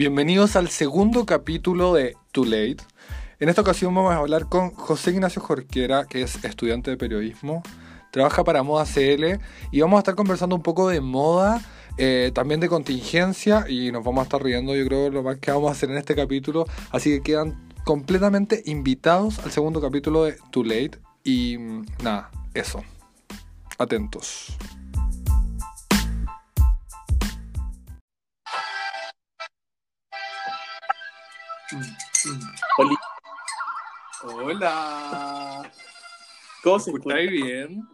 Bienvenidos 0.00 0.56
al 0.56 0.70
segundo 0.70 1.26
capítulo 1.26 1.92
de 1.92 2.16
Too 2.32 2.46
Late. 2.46 2.78
En 3.38 3.50
esta 3.50 3.60
ocasión 3.60 3.94
vamos 3.94 4.14
a 4.14 4.16
hablar 4.16 4.46
con 4.48 4.70
José 4.70 5.10
Ignacio 5.10 5.42
Jorquera, 5.42 6.06
que 6.06 6.22
es 6.22 6.42
estudiante 6.42 6.90
de 6.90 6.96
periodismo, 6.96 7.62
trabaja 8.10 8.42
para 8.42 8.62
Moda 8.62 8.86
CL 8.86 9.38
y 9.70 9.80
vamos 9.82 9.98
a 9.98 10.00
estar 10.00 10.14
conversando 10.14 10.56
un 10.56 10.62
poco 10.62 10.88
de 10.88 11.02
moda, 11.02 11.60
eh, 11.98 12.32
también 12.34 12.60
de 12.60 12.70
contingencia 12.70 13.66
y 13.68 13.92
nos 13.92 14.02
vamos 14.02 14.20
a 14.20 14.24
estar 14.24 14.42
riendo, 14.42 14.74
yo 14.74 14.86
creo, 14.86 15.10
lo 15.10 15.22
más 15.22 15.36
que 15.36 15.50
vamos 15.50 15.68
a 15.68 15.72
hacer 15.72 15.90
en 15.90 15.98
este 15.98 16.14
capítulo. 16.14 16.64
Así 16.92 17.10
que 17.10 17.20
quedan 17.20 17.68
completamente 17.84 18.62
invitados 18.64 19.38
al 19.40 19.50
segundo 19.50 19.82
capítulo 19.82 20.24
de 20.24 20.38
Too 20.50 20.64
Late 20.64 20.92
y 21.24 21.58
mm, 21.58 21.86
nada, 22.02 22.30
eso. 22.54 22.82
Atentos. 23.76 24.56
Oli. 32.78 32.96
Hola. 34.22 35.72
¿Cómo 36.62 36.76
¿Me 36.76 36.82
se 36.82 36.90
escucha? 36.90 37.14
escucháis 37.20 37.30
bien? 37.30 37.88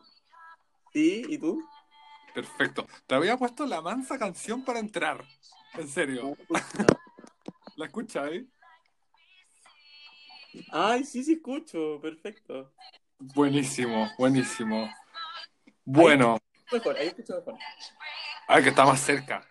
Sí, 0.93 1.25
¿y 1.29 1.39
tú? 1.39 1.62
Perfecto. 2.34 2.87
Te 3.07 3.15
había 3.15 3.37
puesto 3.37 3.67
la 3.67 3.81
mansa 3.81 4.19
canción 4.19 4.65
para 4.65 4.79
entrar. 4.79 5.25
En 5.75 5.89
serio. 5.89 6.37
¿La 7.77 7.87
escucháis? 7.87 8.45
Ay, 10.73 11.05
sí, 11.05 11.23
sí 11.23 11.34
escucho, 11.34 12.01
perfecto. 12.01 12.73
Buenísimo, 13.19 14.11
buenísimo. 14.19 14.91
Bueno, 15.84 16.39
Mejor, 16.73 16.97
ahí 16.97 17.09
escucho 17.09 17.34
mejor. 17.37 17.55
a 18.48 18.55
ver 18.55 18.65
que 18.65 18.70
está 18.70 18.84
más 18.87 19.00
cerca. 19.00 19.47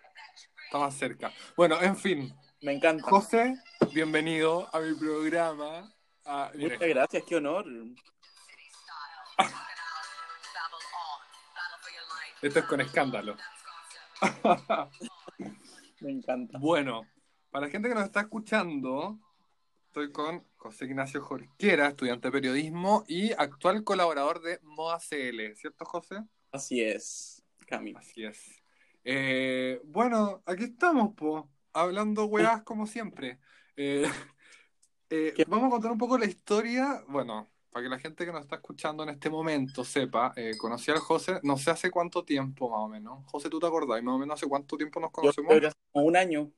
Está 0.66 0.80
más 0.80 0.96
cerca. 0.96 1.32
Bueno, 1.56 1.80
en 1.82 1.96
fin. 1.96 2.36
Me 2.66 2.74
encanta. 2.74 3.08
José, 3.08 3.62
bienvenido 3.94 4.68
a 4.74 4.80
mi 4.80 4.96
programa. 4.96 5.94
Ah, 6.26 6.52
Muchas 6.56 6.80
gracias, 6.80 7.24
qué 7.24 7.36
honor. 7.36 7.64
esto 12.42 12.60
es 12.60 12.66
con 12.66 12.82
escándalo. 12.82 13.36
Me 16.02 16.10
encanta. 16.10 16.58
Bueno, 16.58 17.08
para 17.52 17.68
la 17.68 17.72
gente 17.72 17.88
que 17.88 17.94
nos 17.94 18.06
está 18.06 18.22
escuchando, 18.22 19.20
estoy 19.86 20.12
con 20.12 20.44
José 20.56 20.86
Ignacio 20.86 21.22
Jorquera, 21.22 21.90
estudiante 21.90 22.30
de 22.30 22.32
periodismo 22.32 23.04
y 23.08 23.32
actual 23.34 23.84
colaborador 23.84 24.42
de 24.42 24.60
Moda 24.64 24.98
CL, 24.98 25.56
¿cierto, 25.56 25.86
José? 25.86 26.24
Así 26.52 26.82
es, 26.82 27.44
Cami. 27.68 27.94
Así 27.96 28.26
es. 28.26 28.64
Eh, 29.04 29.80
bueno, 29.84 30.42
aquí 30.48 30.64
estamos, 30.64 31.14
po, 31.14 31.48
hablando 31.76 32.26
weás 32.26 32.64
como 32.64 32.88
siempre. 32.88 33.40
Eh, 33.76 34.04
eh, 35.10 35.46
vamos 35.48 35.68
a 35.68 35.72
contar 35.72 35.92
un 35.92 35.98
poco 35.98 36.18
la 36.18 36.26
historia, 36.26 37.04
bueno, 37.08 37.50
para 37.70 37.84
que 37.84 37.90
la 37.90 38.00
gente 38.00 38.26
que 38.26 38.32
nos 38.32 38.42
está 38.42 38.56
escuchando 38.56 39.04
en 39.04 39.10
este 39.10 39.30
momento 39.30 39.84
sepa, 39.84 40.34
eh, 40.36 40.56
conocí 40.58 40.92
al 40.92 41.00
José, 41.00 41.40
no 41.44 41.58
sé 41.58 41.72
hace 41.72 41.92
cuánto 41.92 42.24
tiempo 42.24 42.70
más 42.70 42.80
o 42.80 42.88
menos. 42.88 43.24
José, 43.26 43.50
¿tú 43.50 43.60
te 43.60 43.68
acordás? 43.68 44.02
Más 44.02 44.16
o 44.16 44.18
menos 44.18 44.36
hace 44.36 44.48
cuánto 44.48 44.78
tiempo 44.78 45.00
nos 45.00 45.10
Yo 45.10 45.14
conocemos? 45.14 45.50
creo 45.50 45.62
que 45.62 45.68
hace 45.68 45.78
como 45.92 46.06
un 46.06 46.16
año. 46.16 46.52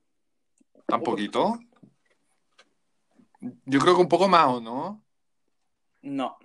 ¿Tan 0.86 1.02
poquito? 1.02 1.60
Yo 3.40 3.80
creo 3.80 3.96
que 3.96 4.02
un 4.02 4.08
poco 4.08 4.28
más, 4.28 4.48
¿o 4.48 4.62
no? 4.62 5.04
No. 6.02 6.38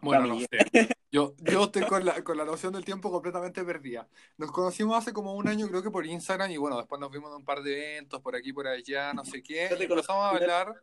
Bueno, 0.00 0.26
no 0.26 0.40
sé. 0.40 0.88
Yo, 1.12 1.34
yo 1.38 1.64
estoy 1.64 1.82
con 1.86 2.04
la, 2.04 2.22
con 2.22 2.36
la 2.36 2.44
noción 2.44 2.72
del 2.72 2.84
tiempo 2.84 3.10
completamente 3.10 3.64
perdida. 3.64 4.08
Nos 4.38 4.52
conocimos 4.52 4.96
hace 4.96 5.12
como 5.12 5.34
un 5.34 5.48
año, 5.48 5.66
creo 5.68 5.82
que 5.82 5.90
por 5.90 6.06
Instagram, 6.06 6.50
y 6.52 6.56
bueno, 6.56 6.76
después 6.76 7.00
nos 7.00 7.10
vimos 7.10 7.30
en 7.30 7.38
un 7.38 7.44
par 7.44 7.62
de 7.62 7.94
eventos, 7.94 8.20
por 8.20 8.36
aquí, 8.36 8.52
por 8.52 8.68
allá, 8.68 9.12
no 9.12 9.24
sé 9.24 9.42
qué. 9.42 9.68
Y 9.78 9.82
empezamos 9.82 10.24
a 10.24 10.30
hablar 10.30 10.82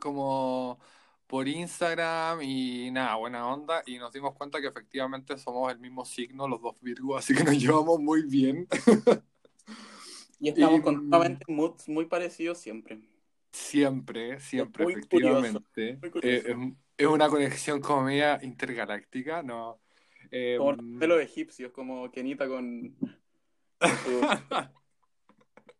como 0.00 0.80
por 1.28 1.46
Instagram 1.46 2.42
y 2.42 2.90
nada, 2.90 3.14
buena 3.14 3.46
onda, 3.46 3.84
y 3.86 3.98
nos 3.98 4.12
dimos 4.12 4.34
cuenta 4.34 4.60
que 4.60 4.66
efectivamente 4.66 5.38
somos 5.38 5.70
el 5.72 5.78
mismo 5.78 6.04
signo, 6.04 6.48
los 6.48 6.60
dos 6.60 6.80
Virgo, 6.80 7.16
así 7.16 7.32
que 7.34 7.44
nos 7.44 7.54
llevamos 7.58 8.00
muy 8.00 8.22
bien. 8.22 8.66
Y 10.40 10.48
estamos 10.48 10.80
Y- 10.80 10.82
continuamente 10.82 11.44
en 11.46 11.54
moods 11.54 11.88
muy 11.88 12.06
parecidos 12.06 12.58
siempre. 12.58 13.00
Siempre, 13.52 14.40
siempre, 14.40 14.84
muy 14.84 14.92
efectivamente. 14.94 15.98
muy 16.00 16.10
curioso. 16.10 16.48
Eh, 16.48 16.50
es, 16.50 16.56
es 17.04 17.06
una 17.06 17.28
conexión 17.28 17.80
como 17.80 18.02
media 18.02 18.38
intergaláctica, 18.42 19.42
¿no? 19.42 19.80
Eh, 20.30 20.56
Como 20.58 20.72
los 20.72 20.98
pelos 20.98 21.20
egipcios, 21.20 21.72
como 21.72 22.10
Kenita 22.10 22.46
con, 22.46 22.94
con 23.78 23.96
su- 24.04 24.20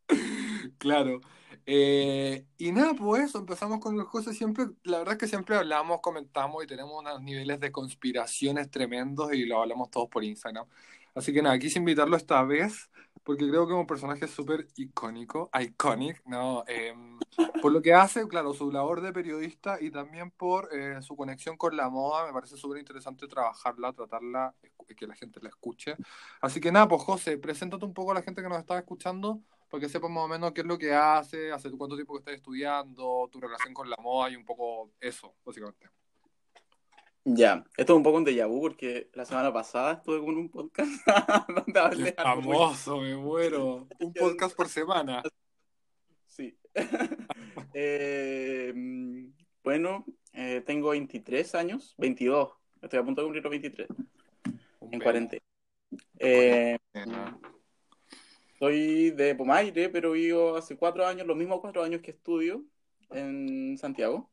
Claro. 0.78 1.20
Eh, 1.66 2.46
y 2.56 2.72
nada, 2.72 2.94
pues 2.94 3.24
eso, 3.24 3.38
empezamos 3.38 3.78
con 3.80 3.94
el 3.96 4.02
José 4.04 4.32
siempre, 4.32 4.66
la 4.82 4.98
verdad 4.98 5.12
es 5.14 5.18
que 5.18 5.28
siempre 5.28 5.56
hablamos, 5.56 6.00
comentamos 6.00 6.64
y 6.64 6.66
tenemos 6.66 6.98
unos 6.98 7.20
niveles 7.22 7.60
de 7.60 7.70
conspiraciones 7.70 8.70
tremendos 8.70 9.32
y 9.34 9.44
lo 9.44 9.60
hablamos 9.60 9.90
todos 9.90 10.08
por 10.08 10.24
Instagram. 10.24 10.66
Así 11.14 11.32
que 11.32 11.42
nada, 11.42 11.58
quise 11.58 11.78
invitarlo 11.78 12.16
esta 12.16 12.42
vez 12.44 12.90
porque 13.24 13.48
creo 13.48 13.66
que 13.66 13.74
es 13.74 13.78
un 13.78 13.86
personaje 13.86 14.26
súper 14.26 14.66
icónico, 14.76 15.50
iconic, 15.60 16.22
¿no? 16.26 16.64
Eh, 16.66 16.94
por 17.60 17.72
lo 17.72 17.82
que 17.82 17.92
hace, 17.92 18.26
claro, 18.26 18.54
su 18.54 18.70
labor 18.72 19.00
de 19.00 19.12
periodista 19.12 19.78
y 19.80 19.90
también 19.90 20.30
por 20.30 20.68
eh, 20.72 21.00
su 21.02 21.16
conexión 21.16 21.56
con 21.56 21.76
la 21.76 21.88
moda, 21.90 22.26
me 22.26 22.32
parece 22.32 22.56
súper 22.56 22.78
interesante 22.78 23.28
trabajarla, 23.28 23.92
tratarla, 23.92 24.54
que 24.96 25.06
la 25.06 25.14
gente 25.14 25.40
la 25.40 25.48
escuche. 25.48 25.96
Así 26.40 26.60
que 26.60 26.72
nada, 26.72 26.88
pues 26.88 27.02
José, 27.02 27.38
preséntate 27.38 27.84
un 27.84 27.94
poco 27.94 28.12
a 28.12 28.14
la 28.14 28.22
gente 28.22 28.42
que 28.42 28.48
nos 28.48 28.58
está 28.58 28.78
escuchando 28.78 29.40
para 29.68 29.80
que 29.80 29.88
sepan 29.88 30.12
más 30.12 30.24
o 30.24 30.28
menos 30.28 30.52
qué 30.52 30.62
es 30.62 30.66
lo 30.66 30.78
que 30.78 30.92
hace, 30.92 31.52
hace 31.52 31.70
cuánto 31.70 31.94
tiempo 31.94 32.14
que 32.14 32.18
estás 32.18 32.34
estudiando, 32.34 33.28
tu 33.30 33.40
relación 33.40 33.72
con 33.72 33.88
la 33.88 33.96
moda 34.00 34.30
y 34.30 34.36
un 34.36 34.44
poco 34.44 34.90
eso, 35.00 35.34
básicamente. 35.44 35.99
Ya, 37.24 37.64
esto 37.76 37.92
es 37.92 37.96
un 37.98 38.02
poco 38.02 38.16
un 38.16 38.24
déjà 38.24 38.46
vu 38.48 38.60
porque 38.62 39.10
la 39.12 39.24
semana 39.26 39.52
pasada 39.52 39.92
estuve 39.94 40.20
con 40.20 40.36
un 40.36 40.48
podcast 40.48 40.90
donde 41.66 41.80
hablé 41.80 42.02
muy- 42.04 42.12
famoso, 42.16 42.98
me 42.98 43.14
muero. 43.14 43.86
Un 44.00 44.12
podcast 44.14 44.56
por 44.56 44.68
semana. 44.68 45.22
Sí. 46.26 46.56
Eh, 47.74 48.72
bueno, 49.62 50.04
eh, 50.32 50.62
tengo 50.66 50.90
23 50.90 51.54
años, 51.54 51.94
22. 51.98 52.50
Estoy 52.82 52.98
a 52.98 53.04
punto 53.04 53.20
de 53.20 53.26
cumplir 53.26 53.42
los 53.44 53.50
23 53.50 53.88
Un 54.80 54.94
en 54.94 55.00
cuarentena. 55.00 55.42
Eh, 56.18 56.78
Cuarentena. 56.92 57.38
soy 58.58 59.10
de 59.10 59.34
Pomaire, 59.36 59.88
pero 59.88 60.12
vivo 60.12 60.56
hace 60.56 60.76
cuatro 60.76 61.06
años, 61.06 61.26
los 61.26 61.36
mismos 61.36 61.60
cuatro 61.60 61.82
años 61.82 62.00
que 62.00 62.10
estudio 62.12 62.64
en 63.10 63.76
Santiago. 63.78 64.30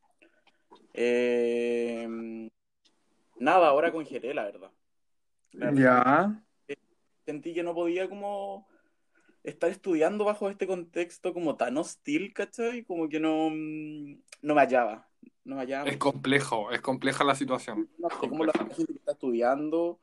Eh, 0.94 2.48
nada, 3.40 3.68
ahora 3.68 3.92
congelé, 3.92 4.34
la 4.34 4.44
verdad. 4.44 4.70
La 5.52 5.66
verdad, 5.70 5.80
Ya. 6.68 6.76
Sentí 7.24 7.52
que 7.52 7.62
no 7.62 7.74
podía 7.74 8.08
como 8.08 8.66
estar 9.44 9.70
estudiando 9.70 10.24
bajo 10.24 10.48
este 10.48 10.66
contexto 10.66 11.34
como 11.34 11.56
tan 11.56 11.76
hostil, 11.76 12.32
¿cachai? 12.32 12.84
Como 12.84 13.08
que 13.08 13.20
no, 13.20 13.50
mm, 13.50 14.18
no 14.42 14.54
me 14.54 14.60
hallaba. 14.62 15.08
No 15.44 15.56
me 15.56 15.62
hallaba. 15.62 15.88
Es 15.90 15.98
complejo, 15.98 16.70
es 16.72 16.80
compleja 16.80 17.24
la 17.24 17.34
situación. 17.34 17.88
no 17.98 18.08
sé 18.08 18.28
cómo 18.28 18.44
la 18.44 18.52
gente 18.52 18.86
que 18.86 18.92
está 18.92 19.12
estudiando, 19.12 20.00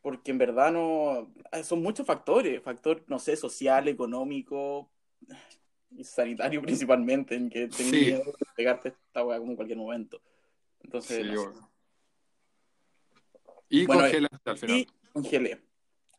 porque 0.00 0.30
en 0.30 0.38
verdad 0.38 0.72
no, 0.72 1.32
ah, 1.50 1.62
son 1.64 1.82
muchos 1.82 2.06
factores, 2.06 2.62
factor, 2.62 3.02
no 3.08 3.18
sé, 3.18 3.34
social, 3.36 3.88
económico 3.88 4.88
y 5.90 6.04
sanitario 6.04 6.62
principalmente, 6.88 7.34
en 7.34 7.50
que 7.50 7.66
tengo 7.68 7.90
Sí. 7.90 7.96
miedo 8.06 8.24
de 8.24 8.46
pegarte 8.54 8.88
esta 8.90 9.24
weá 9.24 9.38
como 9.38 9.50
en 9.50 9.56
cualquier 9.56 9.78
momento. 9.78 10.20
Entonces, 10.84 11.26
Sí, 11.26 11.32
no 11.32 11.52
sé. 11.52 11.58
Y 13.68 13.86
Bueno, 13.86 14.02
congelaste 14.02 14.50
al 14.50 14.58
final. 14.58 14.76
Y 14.76 14.88
congelé. 15.12 15.60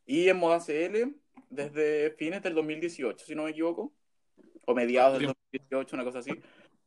Y 0.06 0.28
en 0.28 0.38
Moda 0.38 0.60
CL 0.60 1.14
desde 1.50 2.10
fines 2.12 2.42
del 2.42 2.54
2018, 2.54 3.24
si 3.24 3.34
no 3.34 3.44
me 3.44 3.50
equivoco, 3.50 3.92
o 4.66 4.74
mediados 4.74 5.18
del 5.18 5.34
2018, 5.52 5.96
una 5.96 6.04
cosa 6.04 6.18
así. 6.18 6.32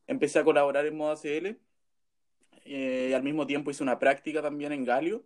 Empecé 0.08 0.40
a 0.40 0.44
colaborar 0.44 0.86
en 0.86 0.98
Moda 0.98 1.16
CL 1.16 1.58
eh, 2.66 3.08
y 3.10 3.14
al 3.14 3.24
mismo 3.24 3.48
tiempo 3.48 3.72
hice 3.72 3.84
una 3.84 4.00
práctica 4.00 4.42
también 4.42 4.72
en 4.72 4.86
Galio. 4.86 5.24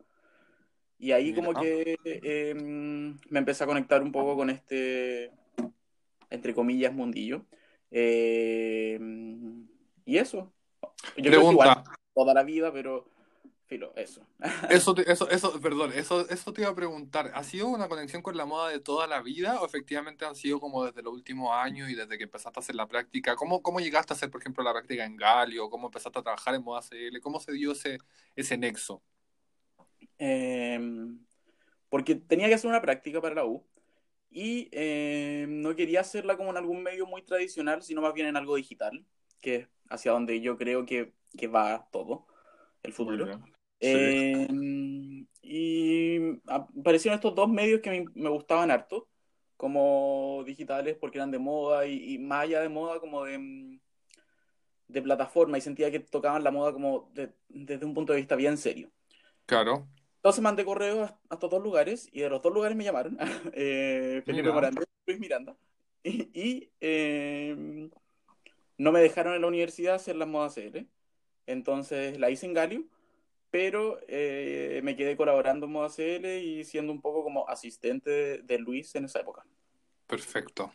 Y 0.98 1.12
ahí 1.12 1.32
Mira. 1.32 1.36
como 1.36 1.60
que 1.60 1.98
eh, 2.06 2.54
me 2.56 3.40
empecé 3.40 3.64
a 3.64 3.68
conectar 3.68 4.02
un 4.02 4.12
poco 4.12 4.38
con 4.38 4.50
este, 4.50 5.32
entre 6.30 6.54
comillas, 6.54 6.94
mundillo. 6.94 7.46
Eh, 7.92 9.00
y 10.06 10.18
eso. 10.18 10.54
Yo 11.18 11.24
creo 11.30 11.42
que 11.42 11.52
igual 11.52 11.70
Pregunta, 11.74 12.00
toda 12.14 12.34
la 12.34 12.44
vida, 12.44 12.72
pero 12.72 13.06
filo, 13.66 13.94
eso. 13.96 14.28
eso, 14.70 14.94
te- 14.96 15.10
eso, 15.12 15.30
eso, 15.30 15.60
perdón, 15.60 15.92
eso, 15.94 16.28
eso 16.30 16.54
te 16.54 16.62
iba 16.62 16.72
a 16.72 16.76
preguntar. 16.76 17.32
¿Ha 17.34 17.44
sido 17.44 17.68
una 17.68 17.88
conexión 17.88 18.22
con 18.22 18.38
la 18.38 18.46
moda 18.46 18.70
de 18.70 18.80
toda 18.80 19.08
la 19.08 19.22
vida 19.22 19.62
o 19.62 19.66
efectivamente 19.66 20.26
han 20.26 20.36
sido 20.36 20.60
como 20.60 20.86
desde 20.86 21.02
los 21.02 21.14
últimos 21.14 21.52
años 21.54 21.90
y 21.90 21.96
desde 21.96 22.18
que 22.18 22.26
empezaste 22.26 22.60
a 22.60 22.62
hacer 22.62 22.76
la 22.76 22.88
práctica? 22.88 23.36
¿Cómo, 23.36 23.62
cómo 23.62 23.80
llegaste 23.80 24.14
a 24.14 24.16
hacer, 24.16 24.30
por 24.30 24.42
ejemplo, 24.42 24.64
la 24.64 24.74
práctica 24.74 25.06
en 25.06 25.18
Galio? 25.18 25.70
¿Cómo 25.70 25.88
empezaste 25.88 26.20
a 26.20 26.24
trabajar 26.24 26.56
en 26.56 26.64
moda 26.64 26.82
CL? 26.82 27.20
¿Cómo 27.22 27.40
se 27.40 27.54
dio 27.54 27.72
ese, 27.72 27.98
ese 28.36 28.58
nexo? 28.58 29.02
Eh, 30.18 30.80
porque 31.90 32.16
tenía 32.16 32.48
que 32.48 32.56
hacer 32.56 32.70
una 32.70 32.82
práctica 32.82 33.22
para 33.22 33.36
la 33.36 33.46
U 33.46 33.66
y 34.30 34.70
eh, 34.72 35.46
no 35.48 35.76
quería 35.76 36.02
hacerla 36.02 36.36
como 36.36 36.50
en 36.50 36.58
algún 36.58 36.84
medio 36.84 37.06
muy 37.06 37.22
tradicional, 37.22 37.82
sino 37.84 38.02
más 38.02 38.14
bien 38.14 38.28
en 38.28 38.36
algo 38.36 38.56
digital, 38.56 39.06
que 39.40 39.56
es 39.56 39.68
hacia 39.90 40.12
donde 40.12 40.42
yo 40.42 40.58
creo 40.58 40.86
que, 40.86 41.14
que 41.38 41.48
va 41.48 41.88
todo, 41.92 42.28
el 42.84 42.92
futuro. 42.92 43.40
Eh, 43.80 44.48
y 45.42 46.20
aparecieron 46.48 47.16
estos 47.16 47.36
dos 47.36 47.50
medios 47.50 47.82
que 47.82 47.90
me, 47.92 48.06
me 48.16 48.30
gustaban 48.30 48.72
harto, 48.72 49.08
como 49.58 50.44
digitales 50.46 50.98
porque 51.00 51.18
eran 51.18 51.32
de 51.32 51.40
moda 51.40 51.86
y, 51.86 52.16
y 52.16 52.18
más 52.20 52.44
allá 52.44 52.62
de 52.62 52.70
moda 52.70 53.00
como 53.00 53.24
de, 53.26 53.38
mm, 53.38 53.80
de 54.88 55.02
plataforma 55.02 55.58
y 55.58 55.62
sentía 55.62 55.92
que 55.92 56.00
tocaban 56.00 56.44
la 56.44 56.52
moda 56.52 56.74
como 56.74 57.10
de- 57.14 57.34
desde 57.50 57.86
un 57.86 57.94
punto 57.94 58.14
de 58.14 58.20
vista 58.20 58.36
bien 58.36 58.58
serio. 58.58 58.92
Claro. 59.46 59.88
Entonces 60.18 60.42
mandé 60.42 60.66
correos 60.66 61.10
a, 61.10 61.20
a 61.30 61.34
estos 61.36 61.50
dos 61.50 61.62
lugares 61.62 62.10
y 62.12 62.22
de 62.22 62.30
los 62.30 62.42
dos 62.42 62.54
lugares 62.54 62.76
me 62.76 62.84
llamaron, 62.84 63.18
eh, 63.54 64.22
Felipe 64.26 64.50
y 64.50 65.12
Luis 65.12 65.20
Miranda, 65.20 65.56
y, 66.04 66.30
y, 66.34 66.72
eh, 66.82 67.90
no 68.78 68.92
me 68.92 69.00
dejaron 69.00 69.36
en 69.36 69.42
la 69.42 69.48
universidad 69.48 69.96
hacer 69.96 70.16
las 70.16 70.28
modas 70.28 70.56
CL, 70.56 70.88
entonces 71.46 72.20
la 72.20 72.30
hice 72.30 72.46
en 72.48 72.54
Galio, 72.54 72.84
pero 73.56 74.02
eh, 74.10 74.82
me 74.84 74.98
quedé 74.98 75.16
colaborando 75.16 75.66
en 75.66 75.72
Moda 75.72 75.88
CL 75.88 76.40
y 76.42 76.66
siendo 76.66 76.92
un 76.92 77.00
poco 77.00 77.24
como 77.24 77.48
asistente 77.48 78.10
de, 78.10 78.42
de 78.42 78.60
Luis 78.60 78.94
en 78.96 79.06
esa 79.06 79.22
época. 79.22 79.46
Perfecto. 80.06 80.74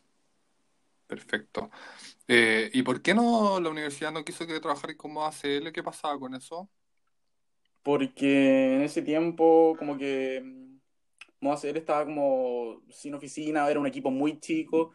Perfecto. 1.06 1.70
Eh, 2.26 2.70
¿y 2.72 2.80
por 2.80 3.02
qué 3.02 3.12
no 3.12 3.60
la 3.60 3.68
universidad 3.68 4.12
no 4.12 4.24
quiso 4.24 4.46
que 4.46 4.58
trabajara 4.60 4.96
como 4.96 5.26
ACL? 5.26 5.70
¿Qué 5.74 5.82
pasaba 5.82 6.18
con 6.18 6.34
eso? 6.34 6.70
Porque 7.82 8.76
en 8.76 8.80
ese 8.80 9.02
tiempo 9.02 9.76
como 9.78 9.98
que 9.98 10.40
mm, 10.42 10.80
Moda 11.42 11.58
CL 11.58 11.76
estaba 11.76 12.06
como 12.06 12.80
sin 12.88 13.12
oficina, 13.12 13.68
era 13.68 13.78
un 13.78 13.88
equipo 13.88 14.10
muy 14.10 14.40
chico 14.40 14.92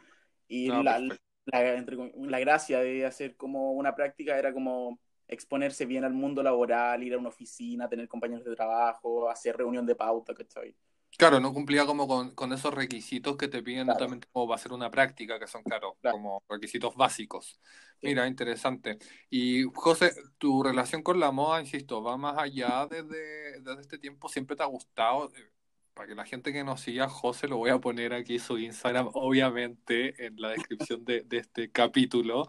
y 0.48 0.70
Ah, 0.70 0.82
la, 0.82 1.76
entre 1.76 1.98
la 2.18 2.40
gracia 2.40 2.80
de 2.80 3.06
hacer 3.06 3.36
como 3.36 3.74
una 3.74 3.94
práctica 3.94 4.40
era 4.40 4.52
como 4.52 5.00
exponerse 5.28 5.86
bien 5.86 6.04
al 6.04 6.14
mundo 6.14 6.44
laboral, 6.44 7.04
ir 7.04 7.14
a 7.14 7.18
una 7.18 7.30
oficina, 7.30 7.90
tener 7.90 8.08
compañeros 8.08 8.46
de 8.46 8.56
trabajo, 8.56 9.30
hacer 9.30 9.58
reunión 9.58 9.86
de 9.86 9.96
pauta, 9.96 10.34
¿cachai? 10.34 10.76
Claro, 11.18 11.40
no 11.40 11.54
cumplía 11.54 11.86
como 11.86 12.08
con, 12.10 12.36
con 12.36 12.52
esos 12.52 12.74
requisitos 12.74 13.38
que 13.38 13.48
te 13.48 13.64
piden 13.64 13.86
Claro. 13.86 14.00
netamente 14.00 14.28
como 14.34 14.48
va 14.48 14.56
a 14.56 14.60
ser 14.60 14.74
una 14.74 14.92
práctica, 14.92 15.40
que 15.40 15.48
son, 15.48 15.64
claro, 15.64 15.96
Claro. 16.02 16.18
como 16.18 16.44
requisitos 16.50 16.94
básicos. 16.96 17.60
Sí. 18.02 18.08
Mira, 18.08 18.28
interesante. 18.28 18.98
Y 19.30 19.64
José, 19.74 20.12
tu 20.38 20.62
relación 20.62 21.02
con 21.04 21.20
la 21.22 21.32
moda, 21.32 21.62
insisto, 21.62 22.04
va 22.04 22.18
más 22.18 22.38
allá 22.38 22.86
desde, 22.90 23.62
desde 23.62 23.82
este 23.82 23.98
tiempo, 23.98 24.28
siempre 24.28 24.58
te 24.58 24.64
ha 24.64 24.66
gustado. 24.68 25.32
Eh, 25.36 25.52
Para 25.94 26.10
que 26.10 26.16
la 26.16 26.26
gente 26.26 26.52
que 26.52 26.66
nos 26.66 26.82
siga, 26.82 27.08
José, 27.08 27.48
lo 27.48 27.56
voy 27.56 27.70
a 27.70 27.80
poner 27.80 28.14
aquí 28.14 28.38
su 28.38 28.58
Instagram, 28.58 29.12
obviamente, 29.14 30.26
en 30.26 30.36
la 30.42 30.50
descripción 30.50 31.06
de, 31.06 31.22
de 31.22 31.38
este 31.38 31.72
capítulo, 31.72 32.48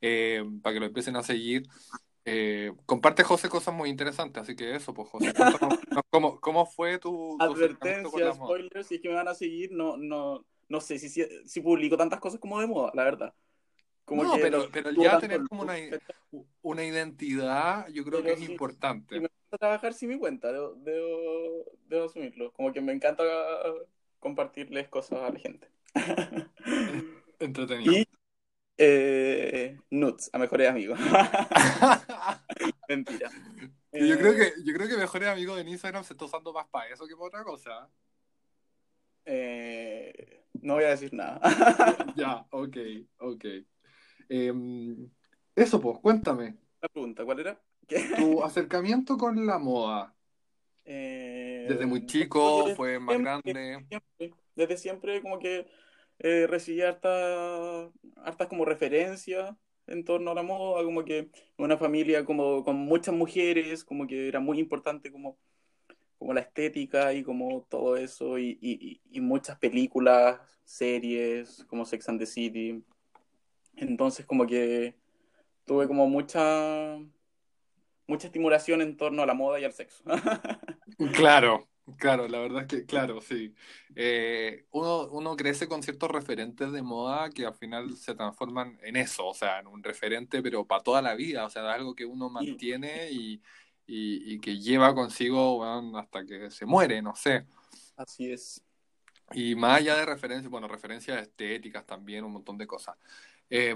eh, 0.00 0.42
para 0.62 0.72
que 0.72 0.80
lo 0.80 0.86
empiecen 0.86 1.16
a 1.16 1.22
seguir. 1.22 1.64
Eh, 2.28 2.72
comparte 2.86 3.22
José 3.22 3.48
cosas 3.48 3.72
muy 3.72 3.88
interesantes, 3.88 4.42
así 4.42 4.56
que 4.56 4.74
eso, 4.74 4.92
pues 4.92 5.08
José, 5.08 5.32
cómo, 6.10 6.40
cómo 6.40 6.66
fue 6.66 6.98
tu, 6.98 7.36
Advertencia, 7.38 8.34
spoilers, 8.34 8.88
si 8.88 8.96
es 8.96 9.00
que 9.00 9.08
me 9.08 9.14
van 9.14 9.28
a 9.28 9.34
seguir, 9.34 9.70
no, 9.70 9.96
no, 9.96 10.44
no 10.68 10.80
sé 10.80 10.98
si, 10.98 11.08
si, 11.08 11.24
si 11.46 11.60
publico 11.60 11.96
tantas 11.96 12.18
cosas 12.18 12.40
como 12.40 12.60
de 12.60 12.66
moda, 12.66 12.90
la 12.94 13.04
verdad. 13.04 13.34
Como 14.04 14.24
No, 14.24 14.34
que 14.34 14.40
pero, 14.40 14.68
pero 14.72 14.90
ya 14.90 15.20
tener 15.20 15.42
como 15.48 15.62
una, 15.62 15.74
una 16.62 16.84
identidad, 16.84 17.88
yo 17.88 18.04
creo 18.04 18.22
que 18.22 18.32
es 18.32 18.40
Si 18.40 18.50
importante. 18.50 19.20
me 19.20 19.28
gusta 19.28 19.58
trabajar 19.58 19.94
sin 19.94 20.08
mi 20.08 20.18
cuenta, 20.18 20.52
debo, 20.52 20.74
debo, 20.76 21.64
debo 21.86 22.04
asumirlo. 22.06 22.52
Como 22.52 22.72
que 22.72 22.80
me 22.80 22.92
encanta 22.92 23.22
compartirles 24.18 24.88
cosas 24.88 25.20
a 25.22 25.30
la 25.30 25.38
gente. 25.38 25.68
Entretenido. 27.40 27.92
Y 27.92 28.08
eh, 28.78 29.78
nuts, 29.90 30.30
a 30.32 30.38
mejores 30.38 30.68
amigos. 30.68 30.98
Mentira. 32.88 33.30
Yo 33.92 34.18
creo 34.18 34.32
Eh, 34.32 34.36
que, 34.36 34.52
yo 34.64 34.74
creo 34.74 34.88
que 34.88 34.96
mejores 34.96 35.28
amigos 35.28 35.58
en 35.60 35.68
Instagram 35.68 36.04
se 36.04 36.12
está 36.12 36.24
usando 36.26 36.52
más 36.52 36.66
para 36.68 36.88
eso 36.92 37.06
que 37.06 37.14
para 37.14 37.26
otra 37.26 37.44
cosa. 37.44 37.90
eh, 39.24 40.44
no 40.62 40.74
voy 40.74 40.84
a 40.84 40.88
decir 40.90 41.12
nada. 41.12 41.40
Ya, 42.16 42.46
ok, 42.50 42.76
ok. 43.18 43.44
Em, 44.28 45.10
eso, 45.54 45.80
pues, 45.80 45.98
cuéntame. 46.00 46.56
La 46.80 46.88
pregunta, 46.88 47.24
¿cuál 47.24 47.40
era? 47.40 47.60
¿Qué? 47.86 48.04
Tu 48.16 48.42
acercamiento 48.42 49.16
con 49.16 49.46
la 49.46 49.58
moda. 49.58 50.14
Eh, 50.84 51.66
Desde 51.68 51.86
muy 51.86 52.06
chico, 52.06 52.62
desde 52.64 52.76
fue 52.76 52.98
más 52.98 53.16
siempre, 53.16 53.52
grande. 53.52 53.86
siempre, 53.88 54.34
desde 54.54 54.76
siempre 54.76 55.22
como 55.22 55.38
que 55.38 55.66
eh, 56.18 56.46
recibí 56.48 56.82
harta- 56.82 57.90
hartas 58.16 58.48
como 58.48 58.64
referencias 58.64 59.54
en 59.86 60.04
torno 60.04 60.30
a 60.32 60.34
la 60.34 60.42
moda, 60.42 60.82
como 60.84 61.04
que 61.04 61.30
una 61.58 61.76
familia 61.78 62.24
como 62.24 62.64
con 62.64 62.76
muchas 62.76 63.14
mujeres, 63.14 63.84
como 63.84 64.06
que 64.06 64.28
era 64.28 64.40
muy 64.40 64.58
importante 64.58 65.12
como, 65.12 65.38
como 66.18 66.34
la 66.34 66.40
estética 66.40 67.12
y 67.12 67.22
como 67.22 67.62
todo 67.68 67.96
eso, 67.96 68.38
y, 68.38 68.58
y- 68.60 69.00
y 69.10 69.20
muchas 69.20 69.58
películas, 69.58 70.40
series, 70.64 71.64
como 71.68 71.84
Sex 71.84 72.08
and 72.08 72.18
the 72.20 72.26
City. 72.26 72.82
Entonces 73.76 74.26
como 74.26 74.46
que 74.46 74.94
tuve 75.66 75.86
como 75.86 76.08
mucha, 76.08 76.96
mucha 78.06 78.26
estimulación 78.26 78.80
en 78.80 78.96
torno 78.96 79.22
a 79.22 79.26
la 79.26 79.34
moda 79.34 79.60
y 79.60 79.64
al 79.64 79.72
sexo. 79.72 80.02
Claro, 81.14 81.68
claro, 81.98 82.28
la 82.28 82.38
verdad 82.38 82.62
es 82.62 82.68
que, 82.68 82.84
claro, 82.84 83.20
sí. 83.20 83.54
Eh, 83.94 84.66
uno, 84.72 85.08
uno 85.08 85.36
crece 85.36 85.68
con 85.68 85.82
ciertos 85.82 86.10
referentes 86.10 86.72
de 86.72 86.82
moda 86.82 87.30
que 87.30 87.46
al 87.46 87.54
final 87.54 87.96
se 87.96 88.14
transforman 88.14 88.78
en 88.82 88.96
eso, 88.96 89.26
o 89.26 89.34
sea, 89.34 89.60
en 89.60 89.68
un 89.68 89.82
referente, 89.82 90.42
pero 90.42 90.66
para 90.66 90.82
toda 90.82 91.02
la 91.02 91.14
vida, 91.14 91.44
o 91.44 91.50
sea, 91.50 91.72
algo 91.72 91.94
que 91.94 92.04
uno 92.04 92.28
mantiene 92.28 93.10
y, 93.10 93.40
y, 93.86 94.34
y 94.34 94.40
que 94.40 94.58
lleva 94.58 94.94
consigo, 94.94 95.58
bueno, 95.58 95.98
hasta 95.98 96.24
que 96.24 96.50
se 96.50 96.66
muere, 96.66 97.00
no 97.02 97.14
sé. 97.14 97.46
Así 97.96 98.30
es. 98.32 98.62
Y 99.32 99.54
más 99.54 99.78
allá 99.80 99.96
de 99.96 100.06
referencias, 100.06 100.50
bueno, 100.50 100.68
referencias 100.68 101.20
estéticas 101.20 101.84
también, 101.84 102.24
un 102.24 102.32
montón 102.32 102.58
de 102.58 102.66
cosas. 102.66 102.96
Eh, 103.48 103.74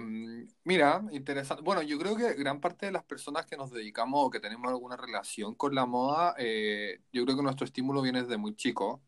mira, 0.65 1.03
interesante. 1.13 1.63
Bueno, 1.63 1.83
yo 1.83 1.97
creo 1.99 2.17
que 2.17 2.35
gran 2.35 2.61
parte 2.61 2.87
de 2.87 2.93
las 2.93 3.05
personas 3.05 3.47
que 3.47 3.57
nos 3.57 3.71
dedicamos 3.71 4.21
o 4.27 4.31
que 4.31 4.41
tenemos 4.41 4.69
alguna 4.71 4.97
relación 4.97 5.55
con 5.55 5.75
la 5.75 5.87
moda, 5.87 6.35
eh, 6.39 7.01
yo 7.13 7.25
creo 7.25 7.37
que 7.37 7.43
nuestro 7.45 7.65
estímulo 7.67 8.03
viene 8.03 8.23
desde 8.23 8.37
muy 8.37 8.57
chico 8.57 9.01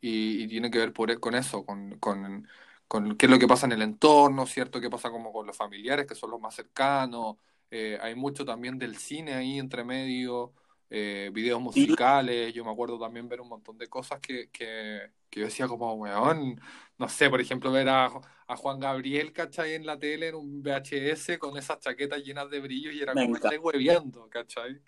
y, 0.00 0.44
y 0.44 0.48
tiene 0.48 0.70
que 0.70 0.78
ver 0.78 0.92
por, 0.92 1.18
con 1.20 1.34
eso, 1.36 1.64
con, 1.66 1.98
con, 2.00 2.48
con 2.88 3.16
qué 3.16 3.26
es 3.26 3.32
lo 3.32 3.38
que 3.38 3.48
pasa 3.48 3.66
en 3.66 3.72
el 3.72 3.82
entorno, 3.82 4.46
¿cierto? 4.46 4.80
¿Qué 4.80 4.90
pasa 4.90 5.10
como 5.10 5.32
con 5.32 5.46
los 5.46 5.56
familiares, 5.56 6.06
que 6.06 6.14
son 6.16 6.30
los 6.32 6.40
más 6.40 6.54
cercanos? 6.56 7.36
Eh, 7.70 7.98
hay 8.02 8.14
mucho 8.16 8.44
también 8.44 8.78
del 8.78 8.96
cine 8.98 9.34
ahí 9.34 9.58
entre 9.58 9.84
medio, 9.84 10.54
eh, 10.90 11.30
videos 11.32 11.60
musicales. 11.60 12.52
Yo 12.54 12.64
me 12.64 12.70
acuerdo 12.72 12.98
también 12.98 13.28
ver 13.28 13.40
un 13.40 13.48
montón 13.48 13.78
de 13.78 13.88
cosas 13.88 14.20
que, 14.20 14.50
que, 14.50 15.12
que 15.30 15.40
yo 15.40 15.46
decía 15.46 15.68
como, 15.68 15.94
weón, 15.94 16.60
no 16.98 17.08
sé, 17.08 17.30
por 17.30 17.40
ejemplo, 17.40 17.72
ver 17.72 17.88
a, 17.88 18.06
a 18.46 18.56
Juan 18.56 18.80
Gabriel, 18.80 19.32
¿cachai? 19.32 19.74
En 19.74 19.86
la 19.86 19.98
tele, 19.98 20.28
en 20.28 20.34
un 20.36 20.62
VHS, 20.62 21.38
con 21.38 21.56
esas 21.56 21.78
chaquetas 21.80 22.22
llenas 22.22 22.50
de 22.50 22.60
brillos 22.60 22.94
y 22.94 23.00
era 23.02 23.14
Me 23.14 23.22
como, 23.22 23.36
encanta. 23.36 23.48
estáis 23.48 23.60
hueveando, 23.62 24.28
¿cachai? 24.28 24.80